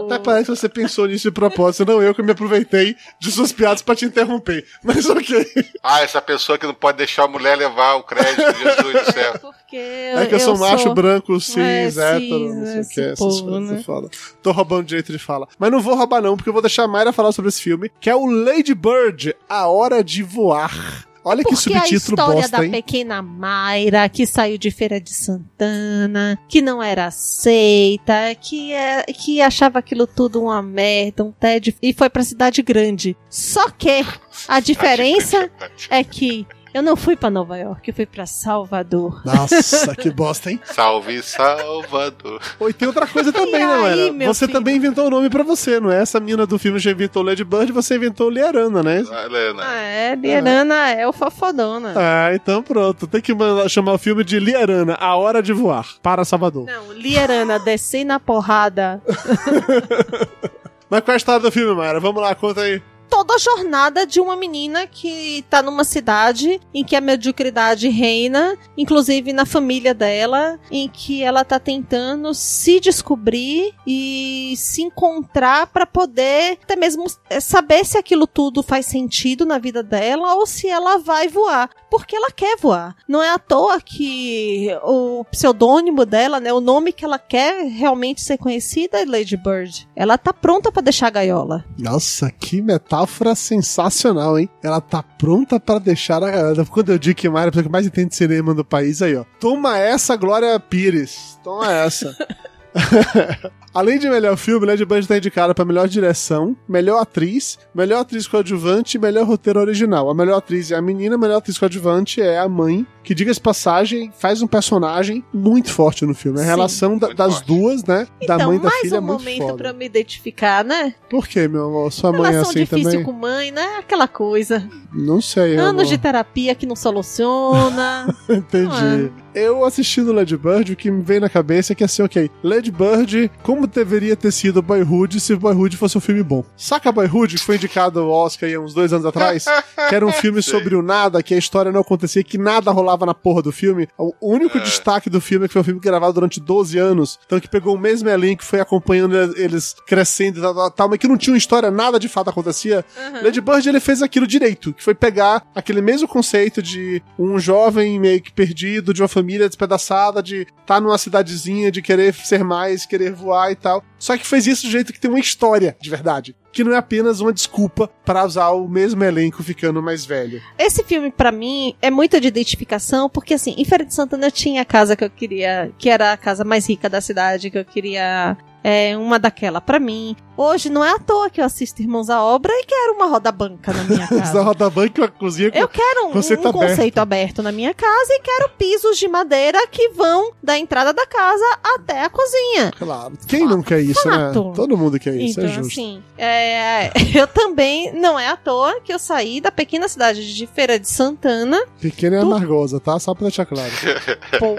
[0.06, 3.52] Até parece que você pensou nisso de propósito, não eu que me aproveitei de suas
[3.52, 4.66] piadas pra te interromper.
[4.82, 5.46] Mas ok.
[5.84, 9.34] Ah, essa pessoa que não pode deixar a mulher levar o crédito, Jesus do céu.
[9.42, 13.02] Porque É que eu, sou macho branco, cis, É, hétero, cis, não sei o que,
[13.02, 13.84] essas coisas né?
[13.84, 14.10] foda.
[14.42, 15.48] Tô roubando direito de fala.
[15.58, 17.92] Mas não vou roubar não, porque eu vou deixar a Mayra falar sobre esse filme,
[18.00, 21.06] que é o Lady Bird, A Hora de Voar.
[21.28, 22.72] Olha que Porque a subtítulo história bosta, da hein?
[22.72, 29.42] pequena Mayra, que saiu de Feira de Santana, que não era aceita, que, é, que
[29.42, 33.18] achava aquilo tudo uma merda, um tédio, e foi pra cidade grande.
[33.28, 34.06] Só que
[34.48, 35.50] a diferença
[35.90, 36.46] é que
[36.76, 39.22] eu não fui pra Nova York, eu fui pra Salvador.
[39.26, 40.60] Nossa, que bosta, hein?
[40.66, 42.42] Salve Salvador.
[42.68, 44.12] E tem outra coisa também, E né, aí, Mayra?
[44.14, 44.58] meu Você filho?
[44.60, 46.02] também inventou o nome pra você, não é?
[46.02, 49.00] Essa menina do filme já inventou Lady Bird, você inventou Liarana, né?
[49.26, 49.64] Helena.
[49.66, 51.94] Ah, é, Liana é o fofodona.
[51.96, 53.08] Ah, então pronto.
[53.08, 53.32] Tem que
[53.70, 56.66] chamar o filme de Liarana, A Hora de Voar, para Salvador.
[56.66, 59.02] Não, Liarana descer na porrada.
[60.90, 62.00] Mas qual é a história do filme, Mayra?
[62.00, 62.82] Vamos lá, conta aí.
[63.10, 68.58] Toda a jornada de uma menina que tá numa cidade em que a mediocridade reina,
[68.78, 75.86] inclusive na família dela, em que ela tá tentando se descobrir e se encontrar pra
[75.86, 80.68] poder até mesmo eh, saber se aquilo tudo faz sentido na vida dela ou se
[80.68, 82.96] ela vai voar, porque ela quer voar.
[83.08, 88.22] Não é à toa que o pseudônimo dela, né, o nome que ela quer realmente
[88.22, 89.88] ser conhecida é Lady Bird.
[89.96, 91.66] Ela tá pronta pra deixar a gaiola.
[91.78, 92.95] Nossa, que metáfora
[93.36, 94.50] sensacional, hein?
[94.64, 96.66] Ela tá pronta pra deixar a.
[96.66, 99.16] Quando eu digo que Mayra é a pessoa que mais entende cinema do país, aí,
[99.16, 99.26] ó.
[99.40, 101.40] Toma essa, Glória Pires.
[101.44, 102.16] Toma essa.
[103.74, 108.26] Além de melhor filme, Lady Bird está indicada para melhor direção, melhor atriz, melhor atriz
[108.28, 110.10] coadjuvante e melhor roteiro original.
[110.10, 113.40] A melhor atriz é a menina, a melhor atriz coadjuvante é a mãe, que, diga-se
[113.42, 116.40] passagem, faz um personagem muito forte no filme.
[116.40, 116.48] A Sim.
[116.50, 117.48] relação da- das forte.
[117.48, 118.08] duas, né?
[118.28, 119.54] da Então, mãe e da mais filha um é muito momento foda.
[119.58, 120.96] pra eu me identificar, né?
[121.10, 121.92] Por quê, meu amor?
[121.92, 123.04] Sua mãe é Relação assim difícil também?
[123.04, 123.76] com mãe, né?
[123.80, 124.68] Aquela coisa.
[124.94, 125.86] Não sei, Anos amor.
[125.86, 128.08] de terapia que não soluciona.
[128.30, 129.12] Entendi.
[129.36, 132.72] Eu assistindo Lady Bird, o que me veio na cabeça é que assim, ok, Lady
[132.72, 136.42] Bird, como deveria ter sido Boyhood se Boyhood fosse um filme bom?
[136.56, 139.44] Saca Boyhood, que foi indicado ao Oscar aí há uns dois anos atrás?
[139.90, 140.54] que era um filme Sei.
[140.54, 143.90] sobre o nada, que a história não acontecia, que nada rolava na porra do filme.
[143.98, 147.38] O único destaque do filme é que foi um filme gravado durante 12 anos, então
[147.38, 151.10] que pegou o mesmo elenco, foi acompanhando eles crescendo e tal, tal, tal, mas que
[151.10, 152.86] não tinha uma história, nada de fato acontecia.
[153.22, 158.00] Lady Bird ele fez aquilo direito, que foi pegar aquele mesmo conceito de um jovem
[158.00, 162.44] meio que perdido, de uma família despedaçada, de estar tá numa cidadezinha, de querer ser
[162.44, 163.84] mais, querer voar e tal.
[164.00, 166.36] Só que fez isso do jeito que tem uma história de verdade.
[166.52, 170.42] Que não é apenas uma desculpa para usar o mesmo elenco ficando mais velho.
[170.58, 174.32] Esse filme, pra mim, é muito de identificação, porque assim, em Feira de Santana eu
[174.32, 177.58] tinha a casa que eu queria, que era a casa mais rica da cidade, que
[177.58, 178.38] eu queria
[178.68, 180.16] é, uma daquela pra mim.
[180.36, 183.32] Hoje não é à toa que eu assisto Irmãos à Obra e quero uma roda
[183.32, 184.42] banca na minha casa.
[184.42, 188.08] roda banca, uma cozinha com Eu quero um, Conceito um conceito aberto na minha casa
[188.14, 191.46] e quero pisos de madeira que vão da entrada da casa
[191.76, 192.72] até a cozinha.
[192.78, 193.14] Claro.
[193.28, 194.44] Quem não quer isso, Fato.
[194.48, 194.54] né?
[194.56, 195.72] Todo mundo quer isso, então, é justo.
[195.72, 200.48] assim, é, eu também, não é à toa que eu saí da pequena cidade de
[200.48, 201.64] Feira de Santana.
[201.80, 203.00] Pequena e Tu- amargosa, tá?
[203.00, 203.72] Só pra deixar claro.
[204.40, 204.56] Pô,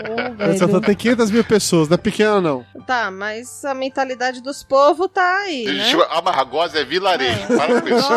[0.55, 0.87] Santana velho.
[0.87, 2.65] tem 500 mil pessoas, não é pequena não.
[2.87, 5.90] Tá, mas a mentalidade dos povos tá aí, né?
[6.11, 7.47] Amargosa é vilarejo.
[7.57, 8.09] Para com isso.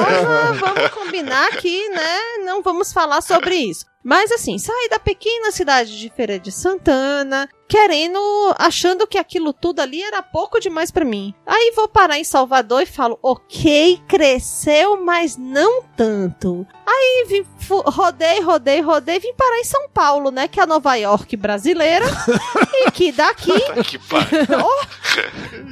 [0.59, 2.43] Vamos combinar aqui, né?
[2.43, 3.85] Não vamos falar sobre isso.
[4.03, 8.19] Mas assim, saí da pequena cidade de Feira de Santana, querendo,
[8.57, 11.33] achando que aquilo tudo ali era pouco demais pra mim.
[11.45, 16.65] Aí vou parar em Salvador e falo, ok, cresceu, mas não tanto.
[16.91, 17.45] Aí vim,
[17.85, 20.47] rodei, rodei, rodei, vim parar em São Paulo, né?
[20.47, 22.05] Que é a Nova York brasileira.
[22.87, 23.59] e que daqui.
[23.59, 24.39] Tá que pariu.
[24.65, 24.85] Oh,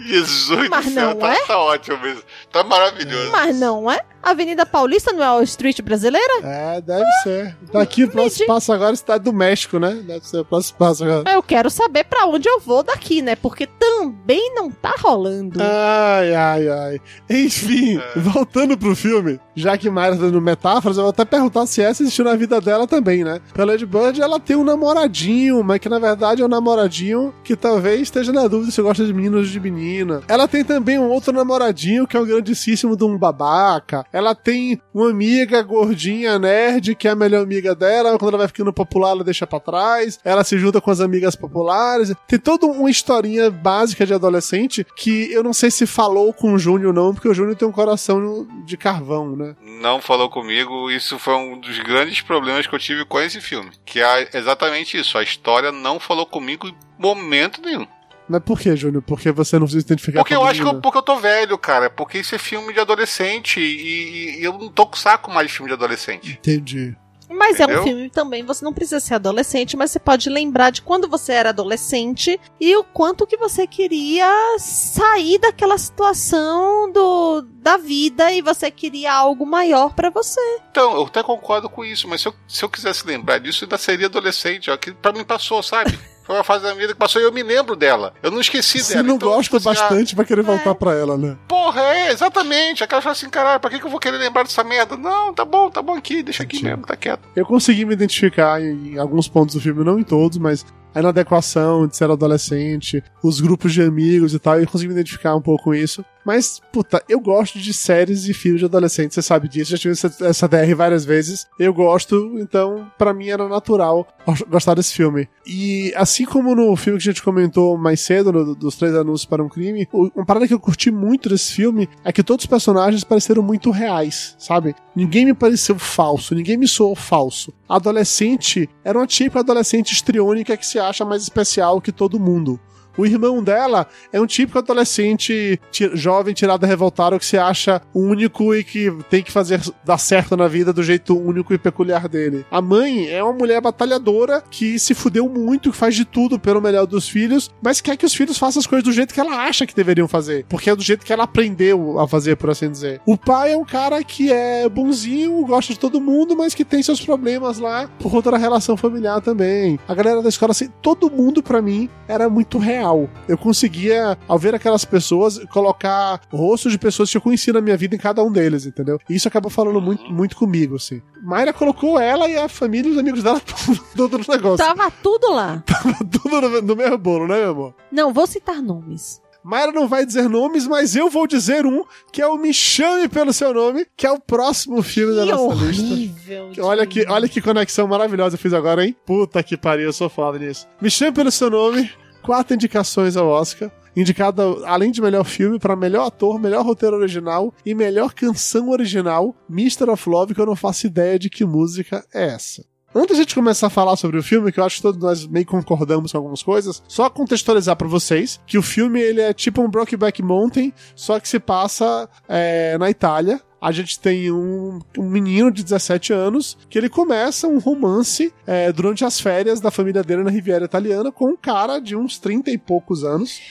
[0.05, 1.45] Jesus Mas do céu, não tá, é?
[1.45, 2.21] tá ótimo mesmo.
[2.51, 3.31] Tá maravilhoso.
[3.31, 3.99] mas não é?
[4.21, 6.41] Avenida Paulista não é Wall Street brasileira?
[6.43, 7.55] É, deve ser.
[7.71, 9.93] Daqui o próximo passo agora é a cidade do México, né?
[10.05, 11.31] Deve ser o próximo passo agora.
[11.31, 13.35] Eu quero saber pra onde eu vou daqui, né?
[13.37, 15.59] Porque também não tá rolando.
[15.61, 17.01] Ai, ai, ai.
[17.29, 21.81] Enfim, voltando pro filme, já que Mayra tá dando metáforas, eu vou até perguntar se
[21.81, 23.39] essa existiu na vida dela também, né?
[23.47, 27.33] Porque a Lady Bird, ela tem um namoradinho, mas que na verdade é um namoradinho
[27.43, 30.21] que talvez esteja na dúvida se gosta de meninos ou de menina.
[30.27, 34.05] Ela tem também um outro namoradinho que é um grandíssimo de um babaca.
[34.11, 38.47] Ela tem uma amiga gordinha, nerd, que é a melhor amiga dela, quando ela vai
[38.47, 40.19] ficando popular, ela deixa pra trás.
[40.25, 42.13] Ela se junta com as amigas populares.
[42.27, 46.59] Tem toda uma historinha básica de adolescente que eu não sei se falou com o
[46.59, 49.55] Júnior não, porque o Júnior tem um coração de carvão, né?
[49.81, 53.71] Não falou comigo, isso foi um dos grandes problemas que eu tive com esse filme.
[53.85, 57.87] Que é exatamente isso, a história não falou comigo em momento nenhum.
[58.29, 59.01] Mas por que, Júnior?
[59.03, 61.89] Porque você não se identificar Porque eu acho que eu, porque eu tô velho, cara.
[61.89, 65.53] Porque isso é filme de adolescente e, e eu não tô com saco mais de
[65.53, 66.33] filme de adolescente.
[66.33, 66.95] Entendi.
[67.29, 67.81] Mas é Entendeu?
[67.81, 71.33] um filme também, você não precisa ser adolescente, mas você pode lembrar de quando você
[71.33, 78.41] era adolescente e o quanto que você queria sair daquela situação do, da vida e
[78.41, 80.39] você queria algo maior pra você.
[80.71, 83.67] Então, eu até concordo com isso, mas se eu, se eu quisesse lembrar disso, eu
[83.67, 85.97] ainda seria adolescente, ó, que pra mim passou, sabe?
[86.27, 88.13] Foi uma fase da vida que passou e eu me lembro dela.
[88.21, 89.07] Eu não esqueci Você dela.
[89.07, 91.37] não Então, gosta tipo assim, ah, bastante, vai querer voltar pra ela, né?
[91.47, 92.83] Porra, é, exatamente.
[92.83, 94.97] Aquela fala assim, caralho, pra que, que eu vou querer lembrar dessa merda?
[94.97, 96.69] Não, tá bom, tá bom aqui, deixa aqui Entendi.
[96.71, 97.21] mesmo, tá quieto.
[97.33, 100.99] Eu consegui me identificar em, em alguns pontos do filme, não em todos, mas a
[100.99, 105.41] inadequação de ser adolescente, os grupos de amigos e tal, eu consegui me identificar um
[105.41, 106.03] pouco com isso.
[106.27, 109.93] Mas, puta, eu gosto de séries e filmes de adolescente, você sabe disso, já tive
[109.93, 111.47] essa, essa DR várias vezes.
[111.57, 114.05] Eu gosto, então, pra mim era natural
[114.49, 115.29] gostar desse filme.
[115.45, 119.23] E assim como no filme que a gente comentou mais cedo, no- dos Três Anúncios
[119.25, 122.49] para um Crime, uma parada que eu curti muito desse filme é que todos os
[122.49, 124.75] personagens pareceram muito reais, sabe?
[124.93, 127.53] Ninguém me pareceu falso, ninguém me soou falso.
[127.69, 132.59] A adolescente era uma típica adolescente histriônica que se acha mais especial que todo mundo.
[132.97, 135.59] O irmão dela é um típico adolescente
[135.93, 140.47] jovem tirado revoltado que se acha único e que tem que fazer dar certo na
[140.47, 142.45] vida do jeito único e peculiar dele.
[142.49, 146.61] A mãe é uma mulher batalhadora que se fudeu muito, que faz de tudo pelo
[146.61, 149.45] melhor dos filhos, mas quer que os filhos façam as coisas do jeito que ela
[149.45, 152.69] acha que deveriam fazer, porque é do jeito que ela aprendeu a fazer, por assim
[152.69, 152.99] dizer.
[153.05, 156.81] O pai é um cara que é bonzinho, gosta de todo mundo, mas que tem
[156.81, 159.79] seus problemas lá por conta da relação familiar também.
[159.87, 162.86] A galera da escola, assim, todo mundo pra mim era muito real.
[163.27, 167.77] Eu conseguia, ao ver aquelas pessoas, colocar rostos de pessoas que eu conhecia na minha
[167.77, 168.99] vida em cada um deles, entendeu?
[169.09, 171.01] E isso acabou falando muito, muito comigo, assim.
[171.23, 173.41] Mayra colocou ela e a família e os amigos dela
[173.95, 174.57] tudo no negócio.
[174.65, 175.63] Tava tudo lá.
[176.11, 177.75] Tudo no, no mesmo bolo, né, meu amor?
[177.91, 179.21] Não vou citar nomes.
[179.43, 183.07] Mayra não vai dizer nomes, mas eu vou dizer um, que é o Me Chame
[183.07, 185.83] Pelo Seu Nome, que é o próximo filme da Que nossa lista.
[185.83, 186.49] horrível.
[186.51, 188.95] Que Olha que, olha que conexão maravilhosa eu fiz agora, hein?
[189.05, 190.67] Puta que pariu, eu sou foda nisso.
[190.81, 191.89] Me chame pelo seu nome,
[192.27, 193.71] quatro indicações ao Oscar.
[193.95, 199.33] Indicada, além de melhor filme, para melhor ator, melhor roteiro original e melhor canção original,
[199.49, 199.89] Mr.
[199.89, 202.65] of Love, que eu não faço ideia de que música é essa.
[202.93, 204.99] Antes de a gente começar a falar sobre o filme, que eu acho que todos
[204.99, 209.33] nós meio concordamos com algumas coisas, só contextualizar pra vocês que o filme ele é
[209.33, 213.41] tipo um Brokeback Mountain, só que se passa é, na Itália.
[213.59, 218.71] A gente tem um, um menino de 17 anos que ele começa um romance é,
[218.71, 222.51] durante as férias da família dele na Riviera Italiana com um cara de uns 30
[222.51, 223.41] e poucos anos.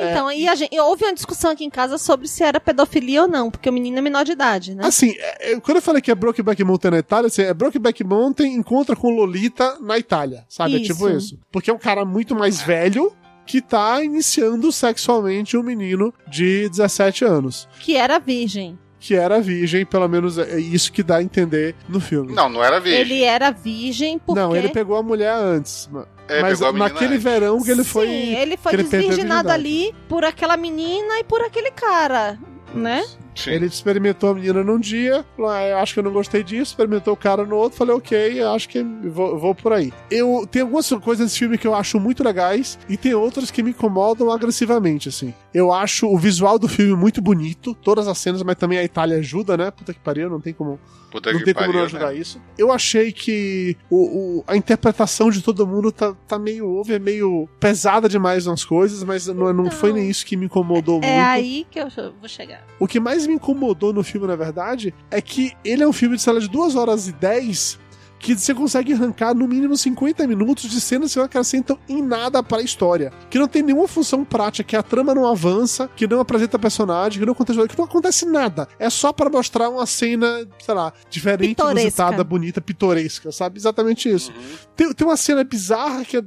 [0.00, 3.28] Então, e a gente, houve uma discussão aqui em casa sobre se era pedofilia ou
[3.28, 4.86] não, porque o menino é menor de idade, né?
[4.86, 8.04] Assim, é, é, quando eu falei que é Brokeback Mountain na Itália, assim, é Brokeback
[8.04, 10.76] Mountain encontra com Lolita na Itália, sabe?
[10.76, 11.34] É tipo Isso.
[11.34, 11.38] isso.
[11.50, 13.12] Porque é um cara muito mais velho
[13.44, 17.68] que tá iniciando sexualmente um menino de 17 anos.
[17.80, 18.78] Que era virgem.
[19.00, 22.32] Que era virgem, pelo menos é isso que dá a entender no filme.
[22.32, 23.00] Não, não era virgem.
[23.00, 24.40] Ele era virgem porque...
[24.40, 25.88] Não, ele pegou a mulher antes.
[26.26, 27.22] É, mas naquele antes.
[27.22, 28.06] verão que ele foi.
[28.06, 32.38] Sim, ele foi ele a desvirginado ali por aquela menina e por aquele cara,
[32.74, 33.02] né?
[33.02, 33.27] Sim.
[33.46, 36.72] Ele experimentou a menina num dia, falou, ah, eu acho que eu não gostei disso,
[36.72, 39.92] experimentou o cara no outro, falei, ok, acho que vou, vou por aí.
[40.10, 43.62] Eu tem algumas coisas nesse filme que eu acho muito legais e tem outras que
[43.62, 45.32] me incomodam agressivamente, assim.
[45.54, 49.18] Eu acho o visual do filme muito bonito, todas as cenas, mas também a Itália
[49.18, 49.70] ajuda, né?
[49.70, 50.78] Puta que pariu, não tem como
[51.10, 52.18] Puta não tem como não pariu, ajudar né?
[52.18, 52.40] isso.
[52.58, 57.48] Eu achei que o, o- a interpretação de todo mundo tá, tá meio over, meio
[57.58, 61.26] pesada demais nas coisas, mas não, não foi nem isso que me incomodou É muito.
[61.28, 61.88] aí que eu
[62.20, 62.62] vou chegar.
[62.78, 66.16] O que mais me incomodou no filme, na verdade, é que ele é um filme
[66.16, 67.78] de lá, de 2 horas e 10
[68.18, 72.42] que você consegue arrancar no mínimo 50 minutos de cenas que não acrescentam em nada
[72.42, 73.12] para a história.
[73.30, 77.20] Que não tem nenhuma função prática, que a trama não avança, que não apresenta personagem,
[77.20, 78.68] que não acontece, que não acontece nada.
[78.78, 81.80] É só para mostrar uma cena, sei lá, diferente, Pitoresca.
[81.80, 83.58] inusitada, bonita, pitoresca, sabe?
[83.58, 84.32] Exatamente isso.
[84.74, 86.22] Tem, tem uma cena bizarra que é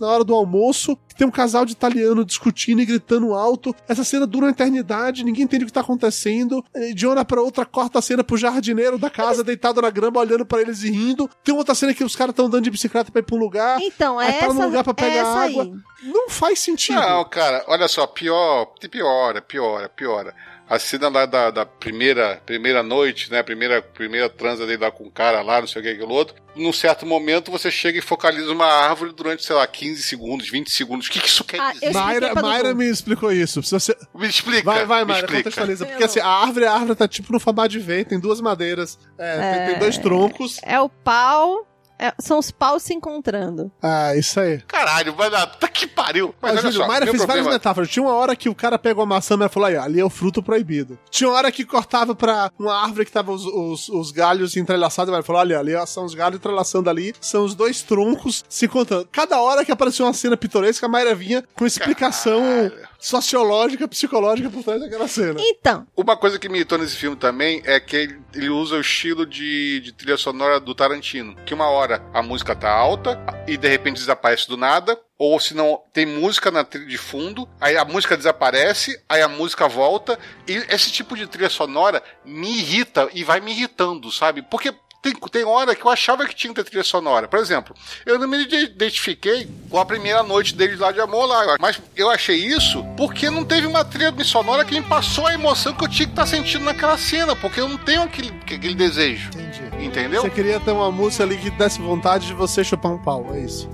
[0.00, 3.74] na hora do almoço, que tem um casal de italiano discutindo e gritando alto.
[3.88, 6.64] Essa cena dura uma eternidade, ninguém entende o que tá acontecendo.
[6.94, 10.20] De uma hora pra outra, corta a cena pro jardineiro da casa, deitado na grama,
[10.20, 11.28] olhando pra eles e rindo.
[11.44, 13.80] Tem outra cena que os caras estão andando de bicicleta pra ir pra um lugar.
[13.80, 15.62] Então, Aí é para essa, num lugar pra pegar é essa água.
[15.64, 15.72] aí.
[16.02, 16.98] Não faz sentido.
[17.00, 20.34] Não, cara, olha só, pior, piora, piora, piora.
[20.70, 23.42] A cena lá da, da primeira, primeira noite, né?
[23.42, 26.36] Primeira, primeira transa dele lá com o cara lá, não sei o que, aquilo outro.
[26.54, 30.70] Num certo momento você chega e focaliza uma árvore durante, sei lá, 15 segundos, 20
[30.70, 31.08] segundos.
[31.08, 31.92] O que, que isso quer Ah, dizer?
[31.92, 33.60] Mayra, Mayra me explicou isso.
[33.64, 33.96] Se você...
[34.14, 34.62] Me explica.
[34.62, 35.42] Vai, vai, me Mayra, explica.
[35.42, 35.86] contextualiza.
[35.86, 38.96] Porque assim, a árvore, a árvore tá tipo no formato de V, tem duas madeiras,
[39.18, 40.58] é, tem- tem dois troncos.
[40.62, 41.66] É o pau,
[42.00, 43.70] é- são os paus se encontrando.
[43.82, 44.60] Ah, isso aí.
[44.62, 45.46] Caralho, vai dar.
[45.46, 46.34] Tá que pariu.
[46.40, 47.88] Mas Mas, olha Júlio, só, Mayra meu fez várias problema- metáforas.
[47.90, 50.10] Tinha uma hora que o cara pegou a maçã e falou aí, ali é o
[50.10, 50.98] fruto proibido.
[51.10, 55.12] Tinha uma hora que cortava pra uma árvore que tava os, os, os galhos entrelaçados,
[55.16, 59.08] e falou, olha, ali são os galhos entrelaçando ali, são os dois troncos se encontrando.
[59.12, 62.89] Cada hora que apareceu uma cena pitoresca, a Mayra vinha com explicação Caralho.
[63.00, 65.40] Sociológica, psicológica por trás daquela cena.
[65.40, 68.80] Então, Uma coisa que me irritou nesse filme também é que ele, ele usa o
[68.80, 71.34] estilo de, de trilha sonora do Tarantino.
[71.46, 74.98] Que uma hora a música tá alta e de repente desaparece do nada.
[75.18, 79.28] Ou se não, tem música na trilha de fundo, aí a música desaparece, aí a
[79.28, 80.18] música volta.
[80.48, 84.40] E esse tipo de trilha sonora me irrita e vai me irritando, sabe?
[84.40, 84.72] Porque
[85.02, 87.26] tem, tem hora que eu achava que tinha que ter trilha sonora.
[87.26, 87.74] Por exemplo,
[88.04, 91.56] eu não me identifiquei com a primeira noite deles lá de amor lá.
[91.58, 95.74] Mas eu achei isso porque não teve uma trilha sonora que me passou a emoção
[95.74, 97.34] que eu tinha que estar sentindo naquela cena.
[97.34, 99.30] Porque eu não tenho aquele, aquele desejo.
[99.30, 99.84] Entendi.
[99.84, 100.22] Entendeu?
[100.22, 103.40] Você queria ter uma música ali que desse vontade de você chupar um pau, é
[103.40, 103.68] isso.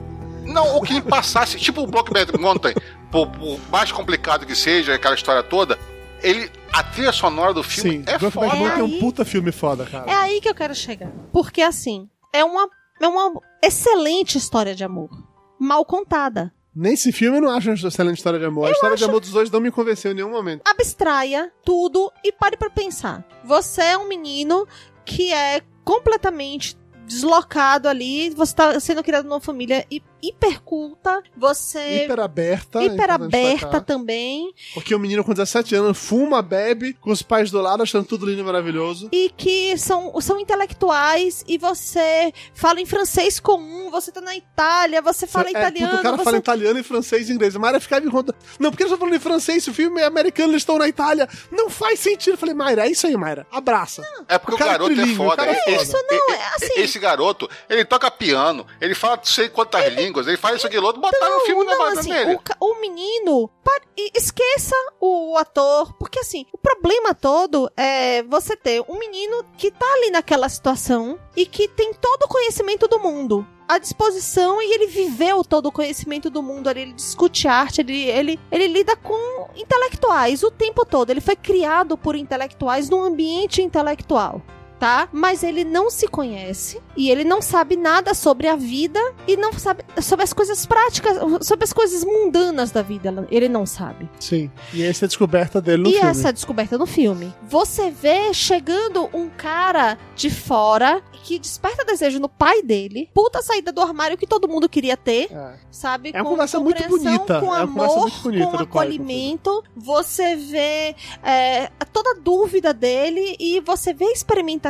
[0.44, 2.74] Não, o que me passasse, tipo o Blockbuster Mountain,
[3.10, 5.76] por, por mais complicado que seja aquela história toda,
[6.22, 8.56] ele, a trilha sonora do filme Sim, é Brokeback foda.
[8.56, 10.10] Mountain é um Aí- puta filme foda, cara.
[10.10, 11.10] é aí que eu quero chegar.
[11.32, 12.68] Porque assim, é uma,
[13.00, 15.10] é uma excelente história de amor.
[15.58, 16.52] Mal contada.
[16.74, 18.68] Nesse filme eu não acho uma excelente história de amor.
[18.68, 20.60] a história de amor dos dois não me convenceu em nenhum momento.
[20.68, 23.26] abstraia tudo e pare pra pensar.
[23.44, 24.66] Você é um menino
[25.04, 26.76] que é completamente
[27.06, 32.82] deslocado ali, você tá sendo criado numa família hi- hiperculta, você Hiper aberta.
[32.82, 33.84] hiper importante aberta destacar.
[33.84, 38.04] também Porque o menino com 17 anos fuma, bebe, com os pais do lado, achando
[38.06, 39.08] tudo lindo e maravilhoso.
[39.12, 45.00] e que são, são intelectuais e você fala em francês comum, você tá na Itália,
[45.02, 46.24] você fala é, italiano, puto, o cara você...
[46.24, 47.54] fala italiano e francês e inglês.
[47.56, 48.34] A Mayra ficava me conta.
[48.58, 51.28] Não, porque eles estão falando em francês, o filme é americano, eles estão na Itália.
[51.50, 52.34] Não faz sentido.
[52.34, 53.46] Eu falei, Mayra, é isso aí, Mayra.
[53.50, 54.02] Abraça.
[54.28, 55.36] É porque O o, cara é garoto é foda.
[55.36, 55.70] cara é foda.
[55.76, 59.92] Esse, Isso não, é assim- esse garoto, ele toca piano, ele fala não sei quantas
[59.94, 62.38] línguas, ele faz isso aqui outro, botaram um filme na não, base assim, dele.
[62.60, 63.50] o, o menino,
[63.96, 69.70] e- esqueça o ator, porque assim, o problema todo é você ter um menino que
[69.70, 74.74] tá ali naquela situação e que tem todo o conhecimento do mundo à disposição e
[74.74, 78.94] ele viveu todo o conhecimento do mundo ali, ele discute arte, ele, ele, ele lida
[78.96, 84.40] com intelectuais o tempo todo, ele foi criado por intelectuais num ambiente intelectual.
[84.78, 85.08] Tá?
[85.12, 89.52] Mas ele não se conhece e ele não sabe nada sobre a vida e não
[89.52, 91.16] sabe sobre as coisas práticas,
[91.46, 93.26] sobre as coisas mundanas da vida.
[93.30, 94.08] Ele não sabe.
[94.20, 94.50] Sim.
[94.72, 96.08] E essa é a descoberta dele no e filme.
[96.08, 97.32] essa descoberta no filme.
[97.48, 103.72] Você vê chegando um cara de fora que desperta desejo no pai dele, puta saída
[103.72, 105.54] do armário que todo mundo queria ter, É.
[105.70, 106.10] sabe?
[106.14, 108.56] É uma conversa muito compreensão, bonita, Com é uma conversa amor, muito bonita com do
[108.56, 109.64] pai acolhimento.
[109.76, 114.12] Você vê é, toda a dúvida dele e você vê a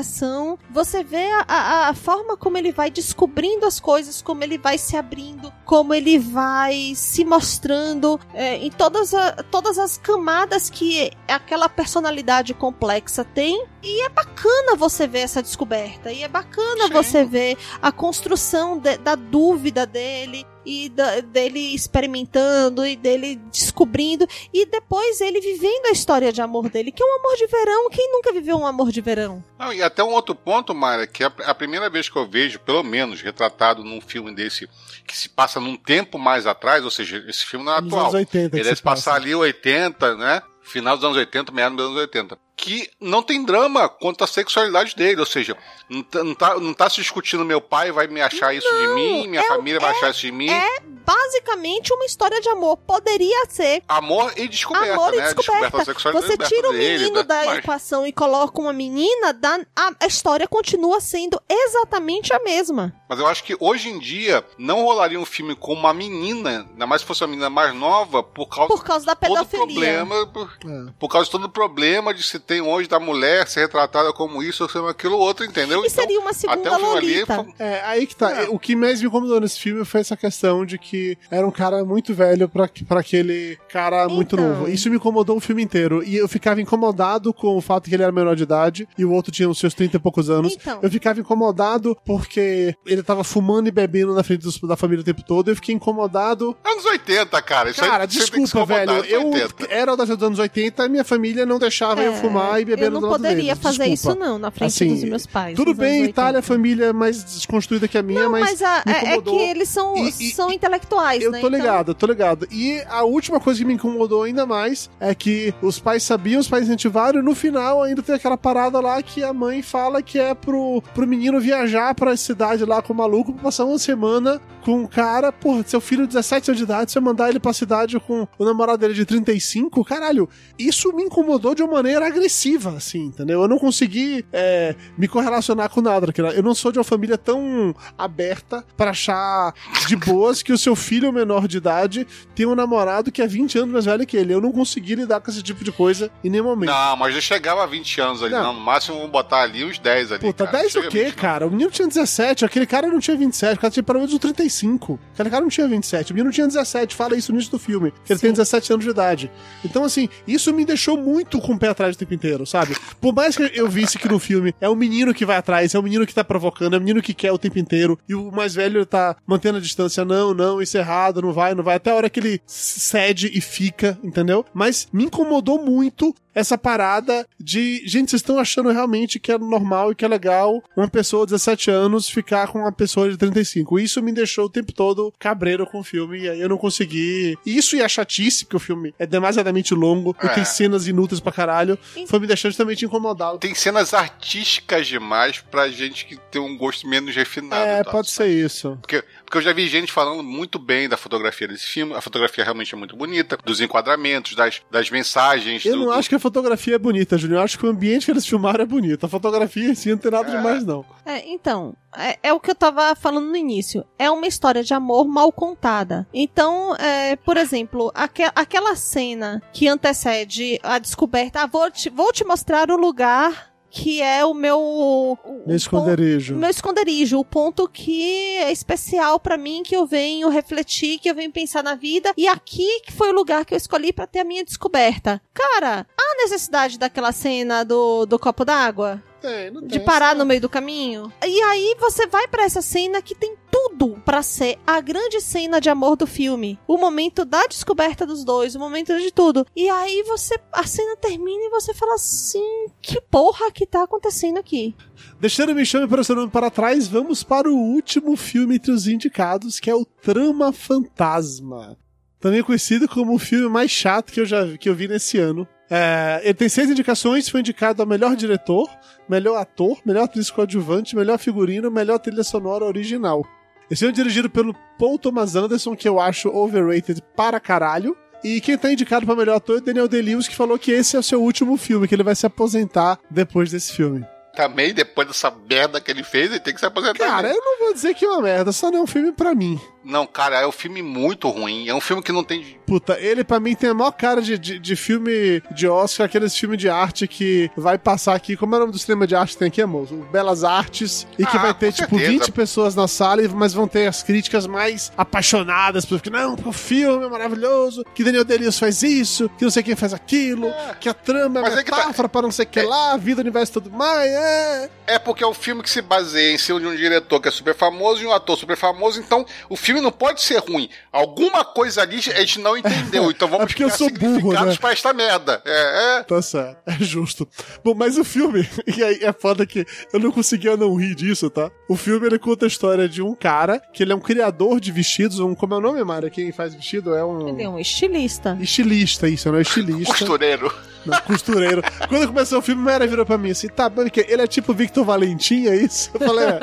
[0.00, 4.58] experimentação, você vê a, a- a forma como ele vai descobrindo as coisas, como ele
[4.58, 10.68] vai se abrindo, como ele vai se mostrando é, em todas, a- todas as camadas
[10.70, 13.64] que aquela personalidade complexa tem.
[13.88, 16.10] E é bacana você ver essa descoberta.
[16.10, 16.92] E é bacana Sim.
[16.92, 24.26] você ver a construção de- da dúvida dele e da- dele experimentando e dele descobrindo
[24.52, 27.88] e depois ele vivendo a história de amor dele, que é um amor de verão.
[27.90, 29.44] Quem nunca viveu um amor de verão?
[29.56, 32.58] Não, e até um outro ponto, Mara, que é a primeira vez que eu vejo,
[32.58, 34.68] pelo menos, retratado num filme desse,
[35.06, 38.02] que se passa num tempo mais atrás, ou seja, esse filme não é Nos atual.
[38.06, 39.22] anos 80 que Ele se deve passar passa.
[39.22, 40.42] ali 80, né?
[40.66, 42.38] Final dos anos 80, meados dos anos 80.
[42.56, 45.56] Que não tem drama quanto à sexualidade dele, ou seja,
[45.88, 48.88] não tá, não tá, não tá se discutindo meu pai vai me achar isso de
[48.88, 50.48] mim, minha é- família vai achar isso de mim.
[50.48, 52.76] é basicamente uma história de amor.
[52.78, 55.34] Poderia ser Amor e descoberta, amor e né?
[55.34, 55.78] descoberta.
[55.78, 57.22] da sexualidade Você tira o dele, menino né?
[57.24, 62.38] da Mas- equação e coloca uma menina, dá- a, a história continua sendo exatamente a
[62.42, 62.92] mesma.
[63.08, 66.86] Mas eu acho que hoje em dia não rolaria um filme com uma menina, ainda
[66.86, 69.66] mais se fosse uma menina mais nova, por causa Por causa da todo o pedofilia.
[69.66, 70.86] problema, por, É.
[70.98, 74.42] por causa de todo o problema de se tem hoje da mulher ser retratada como
[74.42, 75.84] isso ou como aquilo outro, entendeu?
[75.84, 78.46] E seria uma até segunda o filme ali foi- É, aí que tá.
[78.50, 81.84] O que mais me incomodou nesse filme foi essa questão de que era um cara
[81.84, 84.48] muito velho pra, pra aquele cara muito Então.
[84.48, 84.68] novo.
[84.68, 86.02] Isso me incomodou o filme inteiro.
[86.02, 89.12] E eu ficava incomodado com o fato que ele era menor de idade e o
[89.12, 90.54] outro tinha os seus 30 e poucos anos.
[90.54, 90.78] Então.
[90.82, 95.04] Eu ficava incomodado porque ele tava fumando e bebendo na frente dos- da família o
[95.04, 95.50] tempo todo.
[95.50, 96.56] Eu fiquei incomodado.
[96.64, 97.70] Anos 80, cara.
[97.70, 98.92] Isso aí Cara, se desculpa, velho.
[99.04, 99.66] Eu 80.
[99.68, 102.90] era das anos 80 e minha família não deixava eu É, fumar e beber eu
[102.90, 103.58] no não lado poderia deles.
[103.62, 103.94] fazer Desculpa.
[103.94, 105.56] isso não na frente Assim, dos meus pais.
[105.56, 106.10] Tudo bem, 80.
[106.10, 109.30] Itália, família mais desconstruída que a minha, Não, mas, mas, a- me é, é que
[109.36, 111.40] eles são, E- e- são intelectuais, Eu né?
[111.40, 112.46] tô Então- ligado, eu tô ligado.
[112.50, 116.48] E a última coisa que me incomodou ainda mais é que os pais sabiam, os
[116.48, 120.18] pais incentivaram, e no final ainda tem aquela parada lá que a mãe fala que
[120.18, 124.40] é pro, pro menino viajar pra cidade lá com o maluco pra passar uma semana
[124.64, 127.52] com um cara, porra, seu filho de 17 anos de idade, você mandar ele pra
[127.52, 132.70] cidade com o namorado dele de 35, caralho, isso me incomodou de uma maneira agressiva,
[132.70, 133.42] assim, entendeu?
[133.42, 137.74] Eu não consegui é, me correlacionar com nada, eu não sou de uma família tão
[137.96, 139.52] aberta pra achar
[139.86, 143.58] de boas que o seu filho menor de idade tem um namorado que é 20
[143.58, 144.34] anos mais velho que ele.
[144.34, 146.70] Eu não consegui lidar com esse tipo de coisa em nenhum momento.
[146.70, 148.42] Não, mas já chegava a 20 anos ali, Não.
[148.42, 148.54] não.
[148.54, 150.20] No máximo vamos botar ali uns 10 ali.
[150.20, 150.58] Puta, cara.
[150.58, 151.16] 10 Chega o quê, 20, não.
[151.22, 151.46] cara?
[151.46, 154.18] O menino tinha 17, aquele cara não tinha 27, o cara tinha pelo menos um
[154.18, 154.98] 35.
[155.14, 157.92] Aquele cara não tinha 27, o menino tinha 17, fala isso no início do filme,
[158.04, 158.26] que ele Sim.
[158.26, 159.30] tem 17 anos de idade.
[159.64, 162.76] Então, assim, isso me deixou muito com o pé atrás o tempo inteiro, sabe?
[163.00, 165.78] Por mais que eu visse que no filme é o menino que vai atrás, é
[165.78, 168.30] o menino que tá provocando, é o menino que quer o tempo inteiro, e o
[168.30, 171.76] mais velho tá mantendo a distância, não, não, isso é errado, não vai, não vai,
[171.76, 174.44] até a hora que ele cede e fica, entendeu?
[174.52, 179.90] Mas me incomodou muito essa parada de, gente, vocês estão achando realmente que é normal
[179.90, 183.78] e que é legal uma pessoa de 17 anos ficar com uma pessoa de 35.
[183.80, 187.36] Isso me deixou o tempo todo cabreiro com o filme e aí eu não consegui.
[187.44, 190.28] Isso e a chatice, porque o filme é demasiadamente longo e É.
[190.28, 193.38] tem cenas inúteis pra caralho, foi me deixando justamente incomodado.
[193.38, 197.64] Tem cenas artísticas demais pra gente que tem um gosto menos refinado.
[197.64, 197.90] É, tá?
[197.90, 198.76] pode ser isso.
[198.82, 201.94] Porque, porque eu já vi gente falando muito bem da fotografia desse filme.
[201.94, 205.64] A fotografia realmente é muito bonita, dos enquadramentos, das, das mensagens.
[205.64, 207.38] Eu do- não do- acho que a fotografia é bonita, Júnior.
[207.40, 209.06] Eu acho que o ambiente que eles filmaram é bonito.
[209.06, 210.36] A fotografia em si não tem nada É.
[210.36, 210.84] demais, não.
[211.04, 213.84] É, então, é, é o que eu tava falando no início.
[213.98, 216.06] É uma história de amor mal contada.
[216.12, 222.12] Então, é, por exemplo, aque- aquela cena que antecede a descoberta, ah, vou te, vou
[222.12, 224.58] te mostrar o lugar que é o meu.
[224.58, 226.34] o- Meu esconderijo.
[226.34, 231.14] meu esconderijo, o ponto que é especial pra mim, que eu venho refletir, que eu
[231.14, 234.20] venho pensar na vida, e aqui que foi o lugar que eu escolhi pra ter
[234.20, 235.20] a minha descoberta.
[235.34, 239.02] Cara, há necessidade daquela cena do, do copo d'água?
[239.20, 241.12] Tem, não De parar no meio do caminho?
[241.26, 245.58] E aí você vai pra essa cena que tem tudo pra ser a grande cena
[245.58, 246.58] de amor do filme.
[246.68, 249.46] O momento da descoberta dos dois, o momento de tudo.
[249.56, 254.38] E aí você a cena termina e você fala assim, que porra que tá acontecendo
[254.38, 254.74] aqui?
[255.18, 258.70] Deixando Me Chame para o seu nome para trás, vamos para o último filme entre
[258.70, 261.78] os indicados, que é o Trama Fantasma.
[262.20, 265.48] Também conhecido como o filme mais chato que eu já que eu vi nesse ano.
[265.70, 268.68] É, ele tem seis indicações, foi indicado a melhor diretor,
[269.08, 273.24] melhor ator, melhor atriz coadjuvante, melhor figurino, melhor trilha sonora original.
[273.70, 277.96] Esse filme é dirigido pelo Paul Thomas Anderson, que eu acho overrated para caralho.
[278.22, 280.98] E quem tá indicado para melhor ator é Daniel Day-Lewis, que falou que esse é
[280.98, 284.04] o seu último filme, que ele vai se aposentar depois desse filme.
[284.34, 287.06] Também, depois dessa merda que ele fez, ele tem que se aposentar.
[287.06, 289.34] Cara, eu não vou dizer que é uma merda, só não é um filme pra
[289.34, 289.60] mim.
[289.86, 291.68] Não, cara, é um filme muito ruim.
[291.68, 292.58] É um filme que não tem.
[292.66, 296.36] Puta, ele pra mim tem a maior cara de, de, de filme de Oscar, aqueles
[296.36, 298.36] filmes de arte que vai passar aqui.
[298.36, 299.86] Como é o nome do cinema de arte que tem aqui, amor?
[299.92, 301.06] O Belas Artes.
[301.16, 302.10] E que Ah, vai ter, tipo, certeza.
[302.24, 305.84] 20 pessoas na sala, mas vão ter as críticas mais apaixonadas.
[305.84, 309.76] Porque, não, o filme é maravilhoso, que Daniel Day-Lewis faz isso, que não sei quem
[309.76, 312.62] faz aquilo, que a trama é Mas é tá- metáfora para não sei o que
[312.62, 314.10] lá, a vida, o universo e tudo mais.
[314.10, 314.70] É.
[314.88, 317.30] É porque é um filme que se baseia em cima de um diretor que é
[317.30, 320.68] super famoso e um ator super famoso, então o filme não pode ser ruim.
[320.92, 324.54] Alguma coisa ali a gente não entendeu, então vamos É porque eu sou burro, significados
[324.54, 324.58] né?
[324.60, 325.42] pra esta merda.
[325.44, 326.02] É, é.
[326.02, 327.28] Tá certo, é justo.
[327.64, 331.28] Bom, mas o filme, e aí é foda que eu não conseguia não rir disso,
[331.30, 331.50] tá?
[331.68, 334.70] O filme ele conta a história de um cara que ele é um criador de
[334.72, 336.10] vestidos, um, como é o nome, Mara?
[336.10, 337.28] Quem faz vestido é um.
[337.28, 338.36] Ele é um estilista.
[338.40, 339.92] Estilista, isso, não é estilista.
[339.92, 340.52] Costureiro.
[340.84, 341.62] Não, costureiro.
[341.88, 344.54] Quando começou o filme, Mara virou pra mim assim: tá, mano, que ele é tipo
[344.54, 345.90] Victor Valentim, é isso?
[345.94, 346.38] Eu falei: é.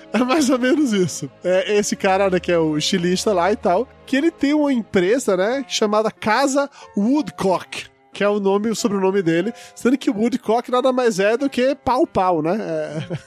[0.14, 1.28] É mais ou menos isso.
[1.42, 4.72] É esse cara, né, que é o estilista lá e tal, que ele tem uma
[4.72, 7.86] empresa, né, chamada Casa Woodcock.
[8.14, 9.52] Que é o nome, o sobrenome dele.
[9.74, 12.56] Sendo que o Woodcock nada mais é do que pau-pau, né?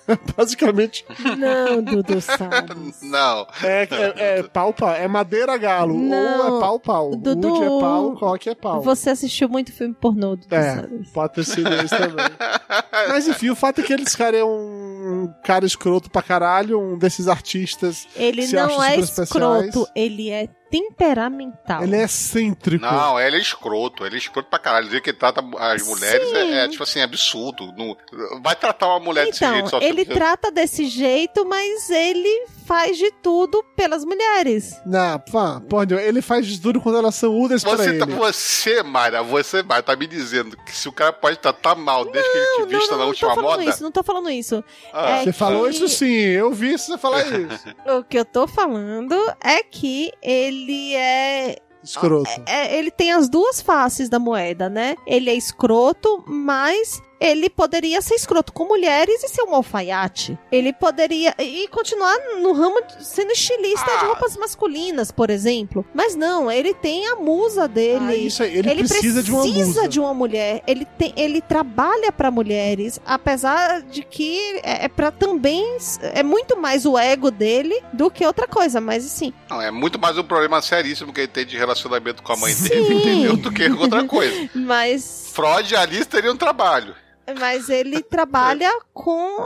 [0.07, 1.05] É, basicamente,
[1.37, 2.93] Não, Dudu sabe.
[3.03, 3.45] Não.
[3.63, 4.89] é, é, é pau-pau.
[4.93, 5.93] É madeira-galo.
[5.93, 6.51] Não.
[6.51, 7.15] Ou é pau-pau.
[7.15, 8.81] Dudu, Wood é pau, cock é pau.
[8.81, 11.09] Você assistiu muito filme pornô, Dudu É, sabe.
[11.13, 12.25] pode ter sido isso também.
[13.09, 16.97] Mas enfim, o fato é que esse cara é um cara escroto pra caralho, um
[16.97, 18.07] desses artistas.
[18.15, 19.29] Ele Se não acha é super especiais.
[19.65, 21.83] escroto, ele é temperamental.
[21.83, 22.83] Ele é excêntrico.
[22.85, 24.05] Não, ele é escroto.
[24.05, 24.85] Ele é escroto pra caralho.
[24.85, 27.73] Dizer que ele trata as mulheres é, é, tipo assim, absurdo.
[27.77, 27.95] Não-
[28.41, 32.45] vai tratar uma mulher desse Então, jeito só ele porque- trata desse jeito, mas ele
[32.67, 34.75] faz de tudo pelas mulheres.
[34.85, 37.99] Não, pá, pode, ele faz de tudo quando elas são úteis pra Você, ele.
[37.99, 42.03] tá, você, Mayra, você, Mayra, tá me dizendo que se o cara pode tratar mal
[42.05, 43.69] desde que ele te vista não, na não última tô falando moda.
[43.71, 44.63] isso, não tô falando isso.
[44.93, 47.67] Ah, É Você falou que- isso sim, eu vi você falar isso.
[47.97, 52.29] O que eu tô falando é que ele é Escroto.
[52.45, 54.95] é, ele tem as duas faces da moeda, né?
[55.07, 60.37] Ele é escroto, mas ele poderia ser escroto com mulheres e ser um alfaiate.
[60.51, 61.33] Ele poderia.
[61.39, 63.97] E continuar no ramo sendo estilista Ah.
[63.99, 65.85] de roupas masculinas, por exemplo.
[65.93, 68.05] Mas não, ele tem a musa dele.
[68.07, 69.87] Ah, isso aí, ele, precisa, de uma musa.
[69.87, 70.61] de uma mulher.
[70.67, 75.77] Ele, tem, ele trabalha pra mulheres, apesar de que é, é para também.
[76.13, 78.79] É muito mais o ego dele do que outra coisa.
[78.81, 82.33] Mas assim, Não, é muito mais um problema seríssimo que ele tem de relacionamento com
[82.33, 82.69] a mãe Sim.
[82.69, 83.37] dele, entendeu?
[83.37, 84.49] Do que outra coisa.
[84.53, 85.31] mas.
[85.33, 86.95] Freud e Alice teriam um trabalho.
[87.39, 89.37] Mas ele trabalha com.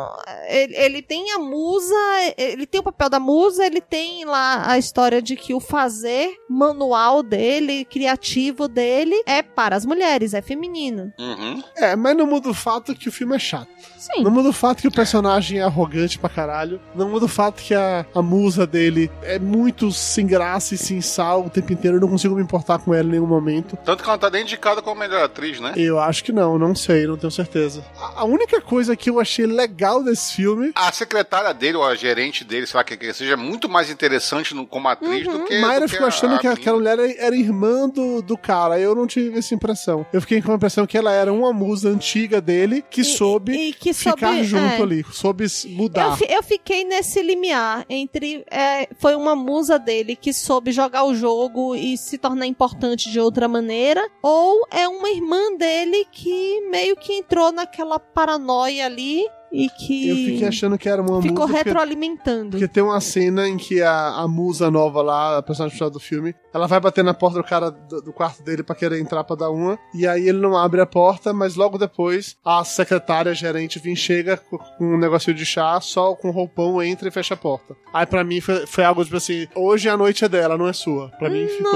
[0.48, 1.96] Ele, ele tem a musa,
[2.38, 6.36] ele tem o papel da musa, ele tem lá a história de que o fazer
[6.50, 11.12] manual dele, criativo dele, é para as mulheres, é feminino.
[11.20, 11.64] Uhum.
[11.76, 13.70] É, mas não muda o fato que o filme é chato.
[13.98, 14.24] Sim.
[14.24, 16.80] Não muda o fato que o personagem é arrogante pra caralho.
[16.96, 21.02] Não muda o fato que a, a musa dele é muito sem graça e sem
[21.02, 21.98] sal o tempo inteiro.
[21.98, 23.78] Eu não consigo me importar com ela em nenhum momento.
[23.86, 25.74] Tanto que ela não tá nem indicada como melhor atriz, né?
[25.76, 27.71] Eu acho que não, não sei, não tenho certeza.
[27.98, 30.72] A, a única coisa que eu achei legal desse filme.
[30.76, 34.54] A secretária dele, ou a gerente dele, sei lá, que, que seja muito mais interessante
[34.54, 35.60] no, como atriz do que.
[35.60, 36.96] Mayra do que ficou achando que a aquela menina.
[36.98, 38.80] mulher era, era irmã do, do cara.
[38.80, 40.06] Eu não tive essa impressão.
[40.12, 43.52] Eu fiquei com a impressão que ela era uma musa antiga dele que E- soube
[43.54, 44.82] e que ficar soube- junto é.
[44.82, 46.18] ali, soube Eu, mudar.
[46.18, 48.44] fi- eu fiquei nesse limiar entre.
[48.50, 53.20] é, foi uma musa dele que soube jogar o jogo e se tornar importante de
[53.20, 59.68] outra maneira, ou é uma irmã dele que meio que entrou naquela paranoia ali e
[59.70, 62.52] que Eu fiquei achando que era uma ficou porque- retroalimentando.
[62.52, 66.34] Porque tem uma cena em que a, a musa nova lá, a personagem do filme,
[66.54, 69.36] ela vai bater na porta do cara do, do quarto dele pra querer entrar pra
[69.36, 73.36] dar uma, e aí ele não abre a porta, mas logo depois a secretária, a
[73.36, 77.38] gerente, vem, chega com, um negocinho de chá, só com roupão, entra e fecha a
[77.38, 77.76] porta.
[77.94, 80.74] Aí pra mim foi, foi algo tipo assim, hoje a noite é dela, não é
[80.74, 81.10] sua.
[81.20, 81.72] Pra mim ficou...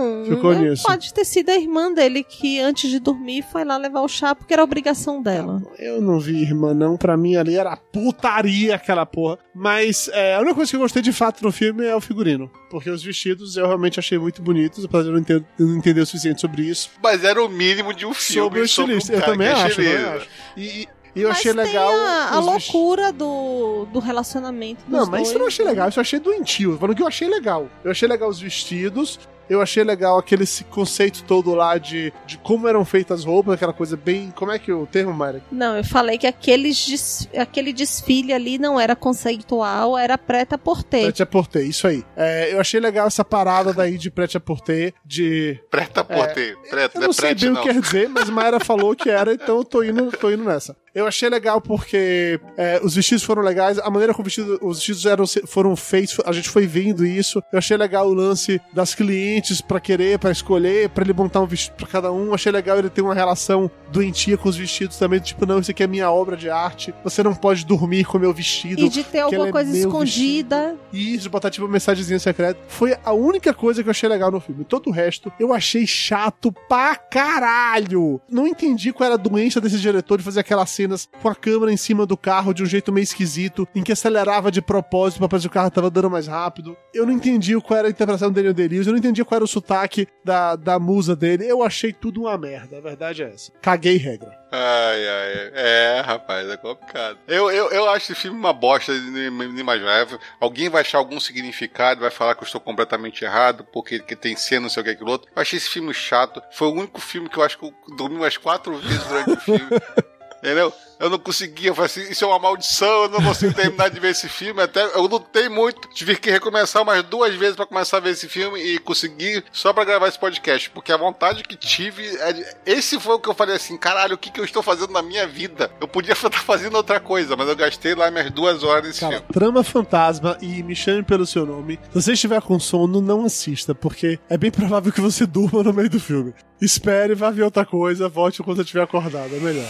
[0.00, 0.82] Não, ficou não nisso.
[0.84, 4.34] pode ter sido a irmã dele que antes de dormir foi lá levar o chá
[4.34, 5.62] porque era obrigação dela.
[5.78, 6.96] Eu não vi irmã, não.
[6.96, 9.38] Pra mim ali era putaria aquela porra.
[9.54, 12.50] Mas é, a única coisa que eu gostei de fato no filme é o figurino.
[12.70, 15.76] Porque os vestidos eu realmente achei muito bonitos, apesar de eu não entender, eu não
[15.76, 16.90] entender o suficiente sobre isso.
[17.02, 19.12] Mas era o mínimo de um filme sobre o estilista.
[19.12, 20.04] um eu também acho, chinês.
[20.06, 20.28] acho.
[20.56, 21.92] E, e- eu Mas achei tem legal.
[21.92, 25.70] a, a loucura do, do relacionamento dos Não, mas isso eu não dois, achei né?
[25.72, 26.78] legal, isso eu achei doentio.
[26.78, 27.68] Falando que eu achei legal.
[27.82, 29.18] Eu achei legal os vestidos.
[29.50, 33.72] Eu achei legal aquele conceito todo lá de, de como eram feitas as roupas, aquela
[33.72, 34.30] coisa bem.
[34.30, 35.42] Como é que é o termo, Mayra?
[35.50, 37.28] Não, eu falei que aqueles des...
[37.36, 41.02] aquele desfile ali não era conceitual, era preta por ter.
[41.02, 42.04] Preta por ter, isso aí.
[42.16, 45.58] É, eu achei legal essa parada daí de preta por ter, de.
[45.68, 46.56] Preta por ter.
[46.70, 47.60] Preta, Eu não é sei prete, bem não.
[47.60, 50.44] o que quer dizer, mas Mayra falou que era, então eu tô indo, tô indo
[50.44, 50.76] nessa.
[50.92, 55.06] Eu achei legal porque é, os vestidos foram legais, a maneira como vestido, os vestidos
[55.06, 57.40] eram, foram feitos, a gente foi vendo isso.
[57.52, 61.46] Eu achei legal o lance das clientes pra querer, pra escolher, pra ele montar um
[61.46, 62.34] vestido pra cada um.
[62.34, 65.82] Achei legal ele ter uma relação doentia com os vestidos também, tipo, não, isso aqui
[65.82, 68.80] é minha obra de arte, você não pode dormir com meu vestido.
[68.80, 70.76] E de ter alguma é coisa escondida.
[70.92, 72.60] e isso, de botar tipo uma mensagenzinha secreta.
[72.68, 74.64] Foi a única coisa que eu achei legal no filme.
[74.64, 78.20] Todo o resto eu achei chato pra caralho.
[78.28, 81.72] Não entendi qual era a doença desse diretor de fazer aquelas cenas com a câmera
[81.72, 85.28] em cima do carro de um jeito meio esquisito, em que acelerava de propósito pra
[85.28, 86.76] parecer que o carro tava dando mais rápido.
[86.94, 89.44] Eu não entendi qual era a interpretação dele no Delirious, eu não entendi qual era
[89.44, 91.46] o sotaque da, da musa dele.
[91.46, 93.52] Eu achei tudo uma merda, a verdade é essa.
[93.62, 94.36] Caguei regra.
[94.50, 97.16] Ai, ai, é, rapaz, é complicado.
[97.28, 100.18] Eu, eu, eu acho esse filme uma bosta inimaginável.
[100.40, 104.34] Alguém vai achar algum significado, vai falar que eu estou completamente errado, porque que tem
[104.34, 105.30] cena, não sei o que, aquilo outro.
[105.34, 106.42] Eu achei esse filme chato.
[106.50, 109.40] Foi o único filme que eu acho que eu dormi umas quatro vezes durante o
[109.40, 109.70] filme.
[110.42, 110.72] Entendeu?
[111.00, 113.98] Eu não conseguia, eu falei assim, isso é uma maldição, eu não consigo terminar de
[113.98, 114.60] ver esse filme.
[114.60, 118.28] Até eu lutei muito, tive que recomeçar umas duas vezes pra começar a ver esse
[118.28, 123.00] filme e conseguir só pra gravar esse podcast, porque a vontade que tive, é esse
[123.00, 125.26] foi o que eu falei assim, caralho, o que, que eu estou fazendo na minha
[125.26, 125.70] vida?
[125.80, 129.12] Eu podia estar fazendo outra coisa, mas eu gastei lá minhas duas horas nesse Cara,
[129.16, 129.26] filme.
[129.32, 131.78] trama fantasma e me chame pelo seu nome.
[131.88, 135.72] Se você estiver com sono, não assista, porque é bem provável que você durma no
[135.72, 136.34] meio do filme.
[136.60, 139.64] Espere, vá ver outra coisa, volte quando você estiver acordado, é melhor.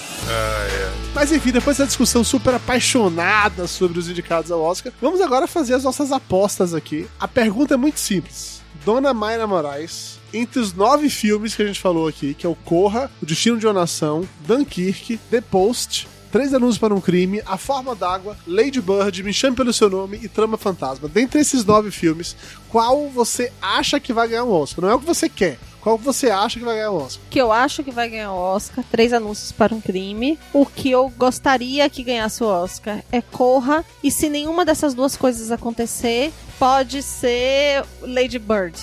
[1.20, 5.74] Mas enfim, depois dessa discussão super apaixonada sobre os indicados ao Oscar, vamos agora fazer
[5.74, 7.06] as nossas apostas aqui.
[7.20, 8.62] A pergunta é muito simples.
[8.86, 12.54] Dona Mayra Moraes, entre os nove filmes que a gente falou aqui, que é o
[12.54, 17.58] Corra, O Destino de uma Nação, Dunkirk, The Post, Três Anúncios para um Crime, A
[17.58, 21.06] Forma d'Água, Lady Bird, Me Chame Pelo Seu Nome e Trama Fantasma.
[21.06, 22.34] Dentre esses nove filmes,
[22.66, 24.82] qual você acha que vai ganhar o Oscar?
[24.82, 25.58] Não é o que você quer.
[25.80, 27.24] Qual você acha que vai ganhar o Oscar?
[27.30, 30.38] que eu acho que vai ganhar o Oscar, três anúncios para um crime.
[30.52, 33.84] O que eu gostaria que ganhasse o Oscar é Corra.
[34.02, 38.78] E se nenhuma dessas duas coisas acontecer, pode ser Lady Bird.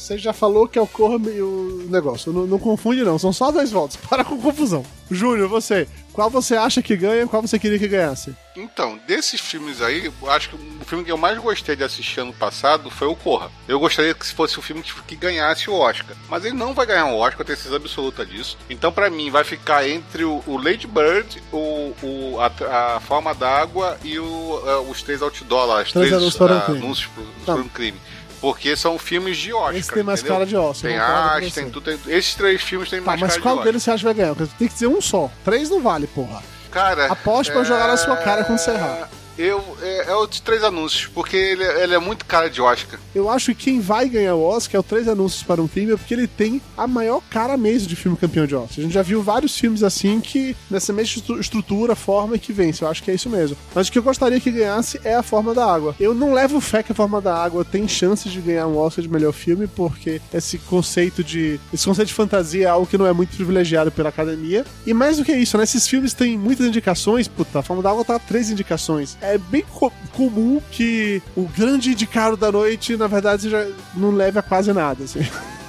[0.00, 2.32] Você já falou que é o Corra e o negócio.
[2.32, 3.18] Não, não confunde, não.
[3.18, 3.96] São só dois votos.
[4.08, 4.84] Para com confusão.
[5.10, 5.86] Júnior, você.
[6.12, 8.34] Qual você acha que ganha e qual você queria que ganhasse?
[8.56, 12.20] Então, desses filmes aí, eu acho que o filme que eu mais gostei de assistir
[12.20, 13.50] ano passado foi o Corra.
[13.68, 16.16] Eu gostaria que se fosse o filme que, que ganhasse o Oscar.
[16.28, 18.58] Mas ele não vai ganhar o Oscar, eu tenho certeza absoluta disso.
[18.68, 23.32] Então, pra mim, vai ficar entre o, o Lady Bird, o, o- a, a Forma
[23.34, 26.60] d'Água e o, eh, os três outdoor lá, os Três três, Anúncios para um ah,
[26.62, 26.78] Crime.
[26.84, 27.52] anúncios por, Tá.
[27.54, 27.98] por um crime.
[28.40, 29.76] Porque são filmes de Oscar.
[29.76, 30.36] Esse tem mais entendeu?
[30.36, 30.90] cara de Oscar.
[30.90, 31.84] Tem arte, tem tudo.
[31.98, 34.04] tem- esses três filmes têm Tá, mais mas cara qual de deles você acha que
[34.04, 34.34] vai ganhar?
[34.34, 35.30] Tem que dizer um só.
[35.44, 36.36] Três não vale, porra.
[36.36, 36.50] Oscar.
[36.70, 39.08] Cara, Aposte pra eu jogar na sua cara quando você errar.
[39.38, 42.98] Eu, é, é os três anúncios, porque ele, ele é muito cara de Oscar.
[43.14, 45.96] Eu acho que quem vai ganhar o Oscar é o Três Anúncios para um Crime,
[45.96, 48.78] porque ele tem a maior cara mesmo de filme campeão de Oscar.
[48.78, 52.82] A gente já viu vários filmes assim que, nessa mesma estru- estrutura, forma que vence.
[52.84, 53.56] Eu acho que é isso mesmo.
[53.74, 55.94] Mas o que eu gostaria que ganhasse é a Forma da Água.
[55.98, 59.02] Eu não levo fé que a Forma da Água tem chances de ganhar um Oscar
[59.02, 61.58] de melhor filme, porque esse conceito de.
[61.72, 64.64] Esse conceito de fantasia é algo que não é muito privilegiado pela academia.
[64.86, 65.64] E mais do que isso, né?
[65.64, 67.26] Esses filmes têm muitas indicações.
[67.28, 69.16] Puta, a Forma da Água tá três indicações.
[69.22, 74.38] É bem co- comum que o grande indicado da noite, na verdade, já não leve
[74.38, 75.20] a quase nada, assim.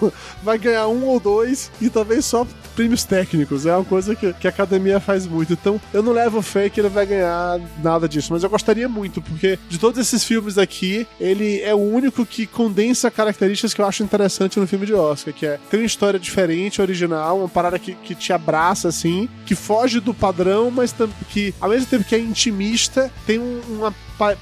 [0.42, 2.48] Vai ganhar um ou dois e talvez só
[2.82, 3.66] prêmios técnicos.
[3.66, 5.54] É uma coisa que, que a academia faz muito.
[5.54, 8.34] Então, eu não levo fé que ele vai ganhar nada disso.
[8.34, 12.46] Mas eu gostaria muito, porque de todos esses filmes aqui, ele é o único que
[12.48, 16.20] condensa características que eu acho interessante no filme de Oscar, que é ter uma história
[16.20, 20.94] diferente, original, uma parada que, que te abraça, assim, que foge do padrão, mas
[21.30, 23.94] que, ao mesmo tempo que é intimista, tem um- uma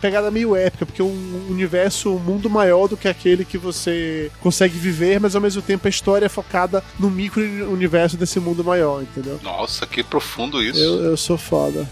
[0.01, 4.29] pegada meio épica, porque é um universo, um mundo maior do que aquele que você
[4.41, 9.01] consegue viver, mas ao mesmo tempo a história é focada no micro-universo desse mundo maior,
[9.01, 9.39] entendeu?
[9.41, 10.77] Nossa, que profundo isso.
[10.77, 11.89] Eu, eu sou foda.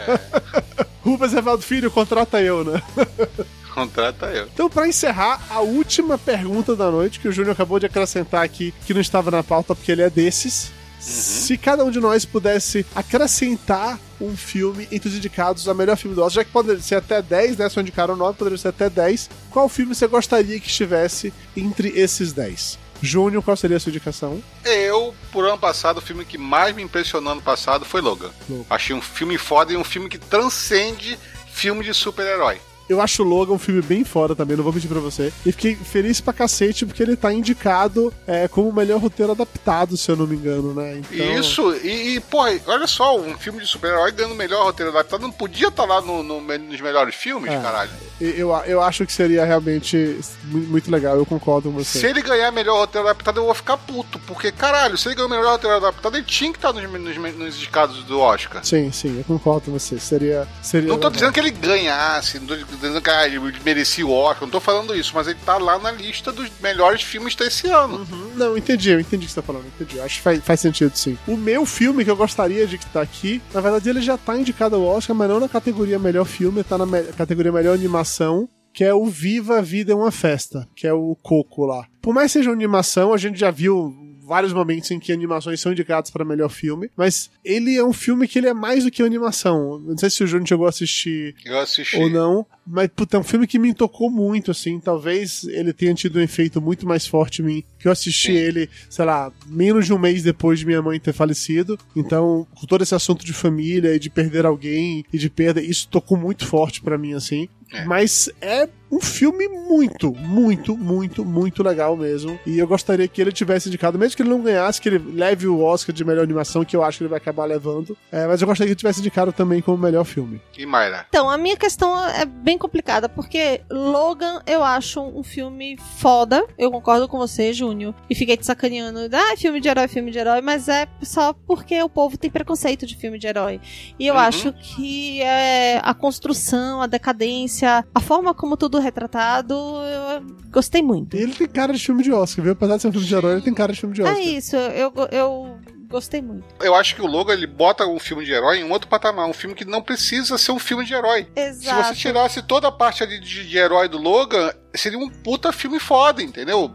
[1.02, 2.82] Rubens Evaldo Filho, contrata eu, né?
[3.72, 4.46] Contrata eu.
[4.46, 8.72] Então, pra encerrar, a última pergunta da noite, que o Júnior acabou de acrescentar aqui,
[8.86, 10.72] que não estava na pauta porque ele é desses.
[10.98, 16.16] Se cada um de nós pudesse acrescentar um filme entre os indicados a melhor filme
[16.16, 17.68] do Oscar, já que pode ser até 10, né?
[17.68, 19.28] Se eu indicar o 9, poderia ser até 10.
[19.50, 22.78] Qual filme você gostaria que estivesse entre esses 10?
[23.02, 24.42] Júnior, qual seria a sua indicação?
[24.64, 28.30] Eu, por ano passado, o filme que mais me impressionou ano passado foi Logan.
[28.48, 28.64] Logan.
[28.70, 31.18] Achei um filme foda e um filme que transcende
[31.52, 32.60] filme de super-herói.
[32.88, 35.32] Eu acho o Logan um filme bem foda também, não vou mentir pra você.
[35.44, 39.96] E fiquei feliz pra cacete porque ele tá indicado é, como o melhor roteiro adaptado,
[39.96, 41.00] se eu não me engano, né?
[41.10, 41.40] Então...
[41.40, 45.22] Isso, e, e, pô, olha só, um filme de super-herói ganhando o melhor roteiro adaptado
[45.22, 47.60] não podia estar lá no, no, nos melhores filmes, É.
[47.60, 47.90] caralho.
[48.20, 51.98] Eu, eu acho que seria realmente mu- muito legal, eu concordo com você.
[51.98, 54.18] Se ele ganhar melhor roteiro adaptado, eu vou ficar puto.
[54.20, 57.16] Porque, caralho, se ele ganhar o melhor roteiro adaptado, ele tinha que estar nos, nos,
[57.36, 58.64] nos indicados do Oscar.
[58.64, 59.98] Sim, sim, eu concordo com você.
[59.98, 60.46] Seria.
[60.62, 61.10] seria Não tô legal.
[61.12, 64.60] dizendo que ele ganhasse, não tô dizendo que ah, ele merecia o Oscar, não tô
[64.60, 68.06] falando isso, mas ele tá lá na lista dos melhores filmes desse ano.
[68.10, 68.30] Uhum.
[68.36, 69.98] Não, entendi, eu entendi o que você tá falando, entendi.
[70.00, 71.18] Acho que faz, faz sentido, sim.
[71.26, 74.76] O meu filme que eu gostaria de estar aqui, na verdade, ele já tá indicado
[74.76, 78.48] ao Oscar, mas não na categoria melhor filme, tá na me- categoria melhor animação.
[78.72, 81.86] Que é o Viva a Vida é uma Festa, que é o Coco lá.
[82.02, 83.94] Por mais que seja uma animação, a gente já viu
[84.26, 88.26] vários momentos em que animações são indicadas para melhor filme, mas ele é um filme
[88.26, 89.78] que ele é mais do que animação.
[89.78, 91.96] Não sei se o Júnior chegou a assistir Eu assisti.
[91.96, 92.44] ou não.
[92.66, 94.80] Mas, puta, é um filme que me tocou muito, assim.
[94.80, 97.64] Talvez ele tenha tido um efeito muito mais forte em mim.
[97.78, 98.38] Que eu assisti Sim.
[98.38, 101.78] ele, sei lá, menos de um mês depois de minha mãe ter falecido.
[101.94, 105.86] Então, com todo esse assunto de família e de perder alguém e de perda, isso
[105.88, 107.48] tocou muito forte pra mim, assim.
[107.72, 107.84] É.
[107.84, 112.38] Mas é um filme muito, muito, muito, muito legal mesmo.
[112.46, 115.46] E eu gostaria que ele tivesse indicado, mesmo que ele não ganhasse, que ele leve
[115.46, 117.96] o Oscar de melhor animação, que eu acho que ele vai acabar levando.
[118.12, 120.40] É, mas eu gostaria que ele tivesse indicado também como melhor filme.
[120.56, 121.06] E Mayra?
[121.08, 126.44] Então, a minha questão é bem complicada, porque Logan eu acho um filme foda.
[126.58, 127.94] Eu concordo com você, Júnior.
[128.08, 129.00] E fiquei te sacaneando.
[129.12, 132.86] Ah, filme de herói, filme de herói, mas é só porque o povo tem preconceito
[132.86, 133.60] de filme de herói.
[133.98, 134.20] E eu Uhum.
[134.20, 140.82] acho que é, a construção, a decadência, a forma como tudo é retratado, eu gostei
[140.82, 141.16] muito.
[141.16, 142.52] Ele tem cara de filme de Oscar, viu?
[142.52, 144.16] Apesar de ser um filme de herói, ele tem cara de filme de Oscar.
[144.16, 145.58] É isso, eu, eu
[145.88, 146.44] gostei muito.
[146.60, 149.26] Eu acho que o Logan ele bota um filme de herói em um outro patamar,
[149.28, 151.26] um filme que não precisa ser um filme de herói.
[151.34, 151.88] Se Exato.
[151.88, 155.78] você tirasse toda a parte ali de, de herói do Logan, seria um puta filme
[155.78, 156.74] foda, entendeu?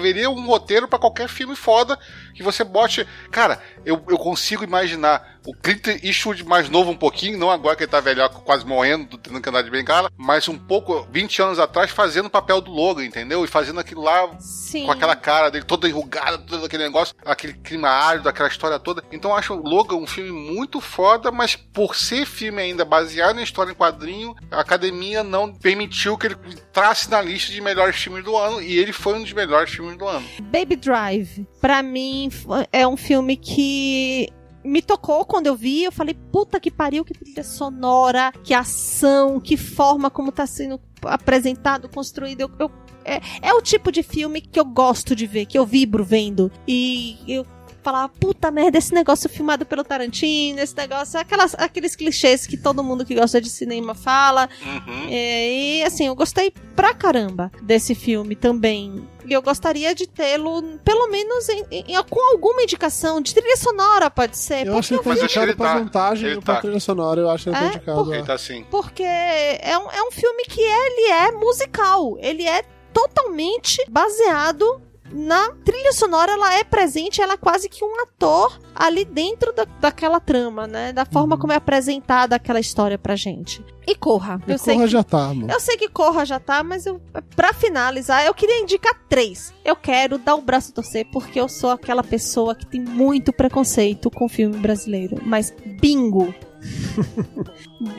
[0.00, 1.98] Veria um roteiro pra qualquer filme foda
[2.34, 3.06] que você bote.
[3.30, 7.84] Cara, eu, eu consigo imaginar o Clint Eastwood mais novo um pouquinho, não agora que
[7.84, 11.58] ele tá velho, quase morrendo, tendo que andar de bengala, mas um pouco, 20 anos
[11.58, 13.44] atrás, fazendo o papel do Logan, entendeu?
[13.44, 14.86] E fazendo aquilo lá Sim.
[14.86, 19.04] com aquela cara dele toda enrugada, todo aquele negócio, aquele clima árido, aquela história toda.
[19.12, 23.38] Então eu acho o Logan um filme muito foda, mas por ser filme ainda baseado
[23.38, 27.96] em história em quadrinho, a academia não permitiu que ele entrasse na lista de melhores
[27.96, 30.26] filmes do ano, e ele foi um dos melhores filmes do ano.
[30.42, 32.28] Baby Drive, pra mim,
[32.72, 34.28] é um filme que
[34.64, 35.84] me tocou quando eu vi.
[35.84, 40.80] Eu falei, puta que pariu, que trilha sonora, que ação, que forma como tá sendo
[41.02, 42.40] apresentado, construído.
[42.42, 42.70] Eu, eu-
[43.06, 46.50] é, é o tipo de filme que eu gosto de ver, que eu vibro vendo.
[46.66, 47.44] E eu
[47.84, 52.82] falava, puta merda, esse negócio filmado pelo Tarantino, esse negócio, aquelas, aqueles clichês que todo
[52.82, 54.48] mundo que gosta de cinema fala.
[54.64, 55.08] Uhum.
[55.10, 59.06] É, e assim, eu gostei pra caramba desse filme também.
[59.26, 64.10] E eu gostaria de tê-lo, pelo menos, em, em- com alguma indicação de trilha sonora,
[64.10, 64.66] pode ser.
[64.66, 65.78] Eu acho que ele tá indicado ele pra tá.
[65.78, 66.60] montagem e pra tá.
[66.60, 67.68] trilha sonora, eu acho que ele tá É?
[67.68, 68.12] indicado.
[68.12, 68.24] Ele é.
[68.24, 68.64] tá assim.
[68.70, 72.16] Porque é um, é um filme que ele é musical.
[72.20, 74.80] Ele é totalmente baseado
[75.14, 76.32] na trilha sonora.
[76.32, 80.92] Ela é presente, ela é quase que um ator ali dentro da, daquela trama, né?
[80.92, 81.40] Da forma Uhum.
[81.40, 83.64] como é apresentada aquela história pra gente.
[83.86, 84.40] E Corra.
[84.46, 85.50] E eu sei Corra que já tá, mano.
[85.50, 87.00] Eu sei que Corra já tá, mas eu,
[87.36, 89.52] pra finalizar, eu queria indicar três.
[89.64, 93.32] Eu quero dar o braço a torcer, porque eu sou aquela pessoa que tem muito
[93.32, 95.18] preconceito com filme brasileiro.
[95.22, 96.34] Mas Bingo.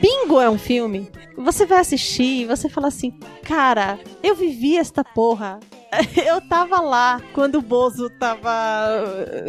[0.00, 1.08] Bingo é um filme.
[1.36, 3.12] Você vai assistir e você fala assim,
[3.42, 5.60] cara, eu vivi esta porra.
[6.16, 8.50] Eu tava lá quando o Bozo tava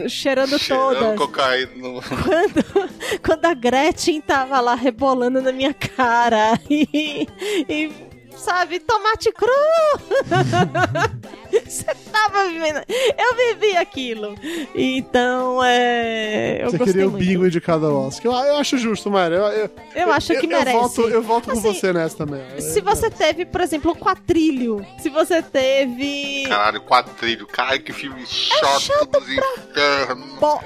[0.03, 6.59] uh, cheirando Cheirando todas cocaína quando, quando a Gretchen tava lá rebolando na minha cara
[6.69, 7.27] e,
[7.67, 7.91] e,
[8.35, 9.49] sabe, tomate cru.
[11.65, 12.81] Você tava vivendo.
[12.87, 14.35] Eu vivi aquilo.
[14.75, 16.59] Então, é.
[16.63, 17.25] Eu Você queria o muito.
[17.25, 18.31] bingo indicado ao Oscar.
[18.31, 19.37] Eu, eu acho justo, Mário.
[19.37, 20.75] Eu, eu, Eu acho que eu, merece.
[20.75, 22.41] Eu volto, eu volto com Assim, você nessa também.
[22.59, 26.45] Se você teve, por exemplo, o quatrilho, se você teve.
[26.47, 27.47] Caralho, quadrilho.
[27.47, 30.39] Cara, que filme chato, dos infernos.
[30.39, 30.61] Bom,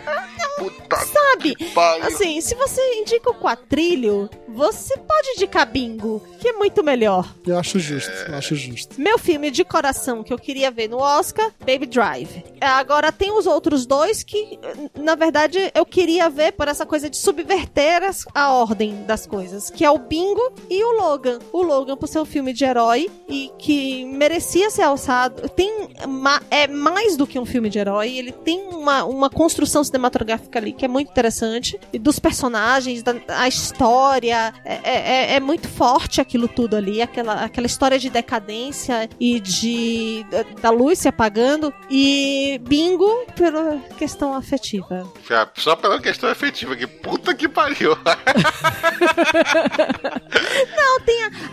[0.57, 1.55] Puta sabe?
[1.55, 2.05] que pariu.
[2.05, 7.33] Assim, se você indica o quatrilho, você pode indicar bingo, que é muito melhor.
[7.47, 8.99] Eu acho justo, eu acho justo.
[8.99, 12.43] Meu filme de coração que eu queria ver no Oscar, Baby Drive.
[12.59, 14.59] É, Agora tem os outros dois que,
[14.95, 19.69] na verdade, eu queria ver por essa coisa de subverter as- a ordem das coisas,
[19.69, 21.39] que é o Bingo e o Logan.
[21.51, 25.47] O Logan por ser um filme de herói e que merecia ser alçado.
[25.49, 25.89] Tem
[26.49, 30.71] é mais do que um filme de herói, ele tem uma, uma construção cinematográfica ali
[30.73, 36.19] que é muito interessante e dos personagens, da a história, é, é- é muito forte
[36.21, 40.25] aquilo tudo ali, aquela, aquela história de decadência e de
[40.61, 45.07] da luz se apagando e Bingo pela questão afetiva.
[45.55, 47.95] Só pela questão efetiva, que puta que pariu.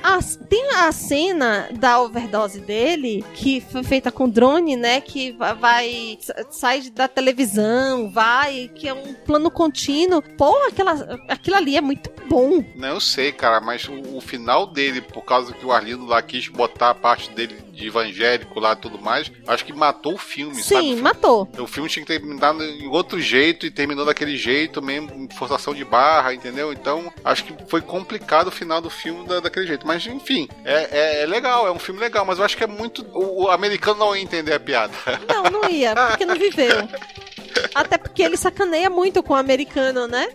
[0.03, 0.19] A,
[0.49, 5.01] tem a cena da overdose dele, que foi feita com drone, né?
[5.01, 6.19] Que va- vai.
[6.21, 10.23] sa- sai da televisão, vai, que é um plano contínuo.
[10.37, 12.65] Pô, aquela, aquilo ali é muito bom.
[12.77, 16.23] Não, eu sei, cara, mas o, o final dele, por causa que o Arlindo lá
[16.23, 20.19] quis botar a parte dele de evangélico lá e tudo mais, acho que matou o
[20.19, 20.81] filme, sabe?
[20.93, 21.49] O Sim, matou.
[21.59, 25.73] O filme tinha que terminar em outro jeito e terminou daquele jeito, mesmo, em forçação
[25.75, 26.73] de barra, entendeu?
[26.73, 29.87] Então, acho que foi complicado o final do filme da- daquele jeito.
[29.87, 32.67] Mas, enfim, é, é- é legal, é um filme legal, mas eu acho que é
[32.67, 33.07] muito.
[33.13, 34.93] O, o americano não ia entender a piada.
[35.29, 36.89] Não, não ia, porque não viveu.
[37.75, 40.29] Até porque ele sacaneia muito com o americano, né?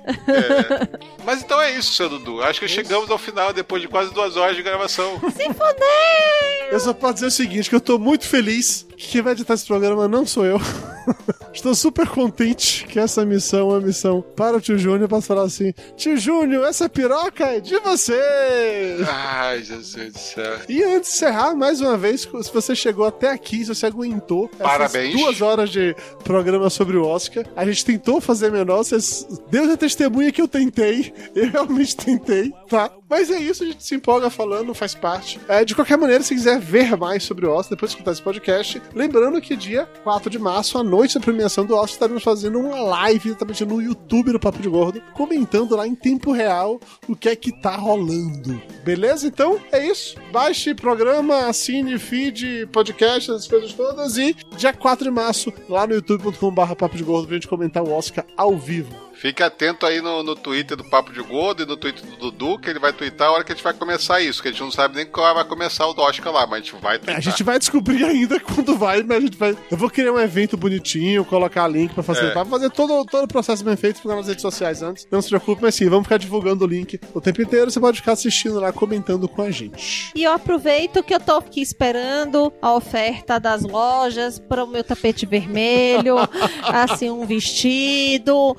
[1.23, 2.41] Mas então é isso, seu Dudu.
[2.41, 5.19] Acho que chegamos ao final depois de quase duas horas de gravação.
[5.35, 6.69] Se fuder!
[6.71, 9.53] Eu só posso dizer o seguinte, que eu tô muito feliz que quem vai editar
[9.53, 10.59] esse programa não sou eu.
[11.53, 15.07] Estou super contente que essa missão é uma missão para o tio Júnior.
[15.07, 18.97] Posso falar assim, tio Júnior, essa piroca é de você!
[19.07, 20.59] Ai, Jesus do céu.
[20.67, 24.49] E antes de encerrar, mais uma vez, se você chegou até aqui, se você aguentou
[24.53, 25.13] essas Parabéns.
[25.13, 29.27] duas horas de programa sobre o Oscar, a gente tentou fazer menor, vocês...
[29.49, 32.91] Deus é testemunha que eu tentei, eu realmente tentei, tá?
[33.09, 35.39] Mas é isso, a gente se empolga falando, faz parte.
[35.47, 38.21] É, de qualquer maneira, se quiser ver mais sobre o Oscar, depois de escutar esse
[38.21, 42.59] podcast, lembrando que dia 4 de março, à noite da premiação do Oscar, estaremos fazendo
[42.59, 47.15] uma live exatamente no YouTube do Papo de Gordo, comentando lá em tempo real o
[47.15, 48.61] que é que tá rolando.
[48.83, 49.25] Beleza?
[49.25, 50.15] Então, é isso.
[50.31, 55.95] Baixe programa, assine feed, podcast, essas coisas todas e dia 4 de março, lá no
[55.95, 59.02] youtube.com.br Papo de Gordo, pra gente comentar o Oscar ao vivo.
[59.23, 62.59] Fique atento aí no, no Twitter do Papo de Gordo e no Twitter do Dudu,
[62.59, 64.59] que ele vai twittar a hora que a gente vai começar isso, que a gente
[64.59, 67.15] não sabe nem qual vai começar o Oscar lá, mas a gente vai É, twittar.
[67.15, 69.55] A gente vai descobrir ainda quando vai, mas a gente vai.
[69.71, 72.49] Eu vou criar um evento bonitinho, colocar link pra facilitar, É.
[72.49, 75.07] fazer todo, todo o processo bem feito, ficar nas redes sociais antes.
[75.09, 77.71] Não se preocupe, mas sim, vamos ficar divulgando o link o tempo inteiro.
[77.71, 80.11] Você pode ficar assistindo lá, comentando com a gente.
[80.13, 84.83] E eu aproveito que eu tô aqui esperando a oferta das lojas para o meu
[84.83, 86.17] tapete vermelho,
[86.63, 88.53] assim, um vestido,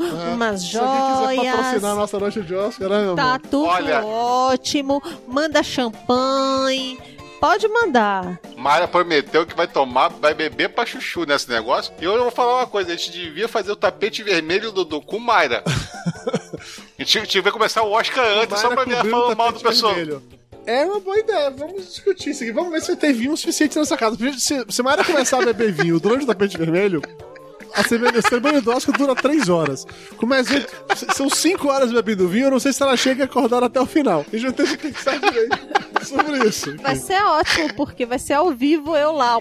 [0.55, 1.97] umas Se alguém quiser patrocinar a joias.
[1.97, 3.40] nossa noite de Oscar, né, meu Tá amor?
[3.51, 4.05] tudo Olha.
[4.05, 5.02] ótimo.
[5.26, 6.98] Manda champanhe.
[7.40, 8.40] Pode mandar.
[8.56, 11.93] Mayra prometeu que vai tomar, vai beber pra chuchu nesse negócio.
[12.01, 15.02] E eu vou falar uma coisa: a gente devia fazer o tapete vermelho do Dudu
[15.02, 15.62] com Mayra.
[16.98, 19.94] a gente que começar o Oscar antes, só pra ver o falando mal do pessoal.
[19.94, 20.22] vermelho.
[20.66, 22.52] É uma boa ideia, vamos discutir isso aqui.
[22.52, 24.16] Vamos ver se vai ter vinho suficiente nessa casa.
[24.16, 27.02] Porque Se, se Mayra começar a beber vinho durante o tapete vermelho,
[27.75, 29.87] a cerimônia, a cerimônia do Oscar dura 3 horas.
[30.17, 30.67] Começa,
[31.15, 33.87] são 5 horas bebendo vinho, eu não sei se ela chega a acordar até o
[33.87, 34.25] final.
[34.33, 35.59] A gente vai ter que pensar direito
[36.05, 36.77] sobre isso.
[36.79, 39.39] Vai ser ótimo, porque vai ser ao vivo eu lá.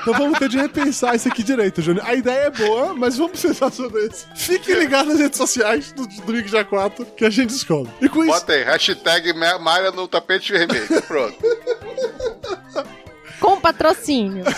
[0.00, 2.04] Então vamos ter de repensar isso aqui direito, Júnior.
[2.06, 4.26] A ideia é boa, mas vamos pensar sobre isso.
[4.34, 7.90] Fique ligado nas redes sociais do domingo dia 4 que a gente descobre.
[8.00, 11.02] E com isso, Bota aí, hashtag Ma- Mayra no tapete vermelho.
[11.02, 11.36] Pronto.
[13.42, 14.44] Com patrocínio.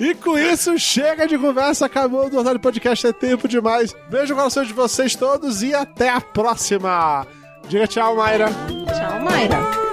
[0.00, 3.94] E com isso, chega de conversa, acabou do Otário Podcast, é tempo demais.
[4.10, 7.24] Beijo no coração de vocês todos e até a próxima.
[7.68, 8.48] Diga tchau, Mayra.
[8.48, 9.84] Tchau, Mayra.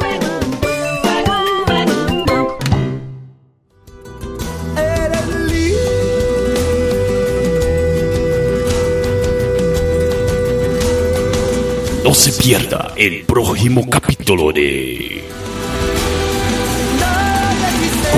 [12.04, 15.24] No se pierda el próximo capítulo de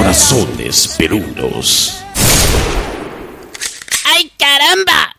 [0.03, 2.03] Corazones Peludos.
[4.03, 5.12] ¡Ay, caramba!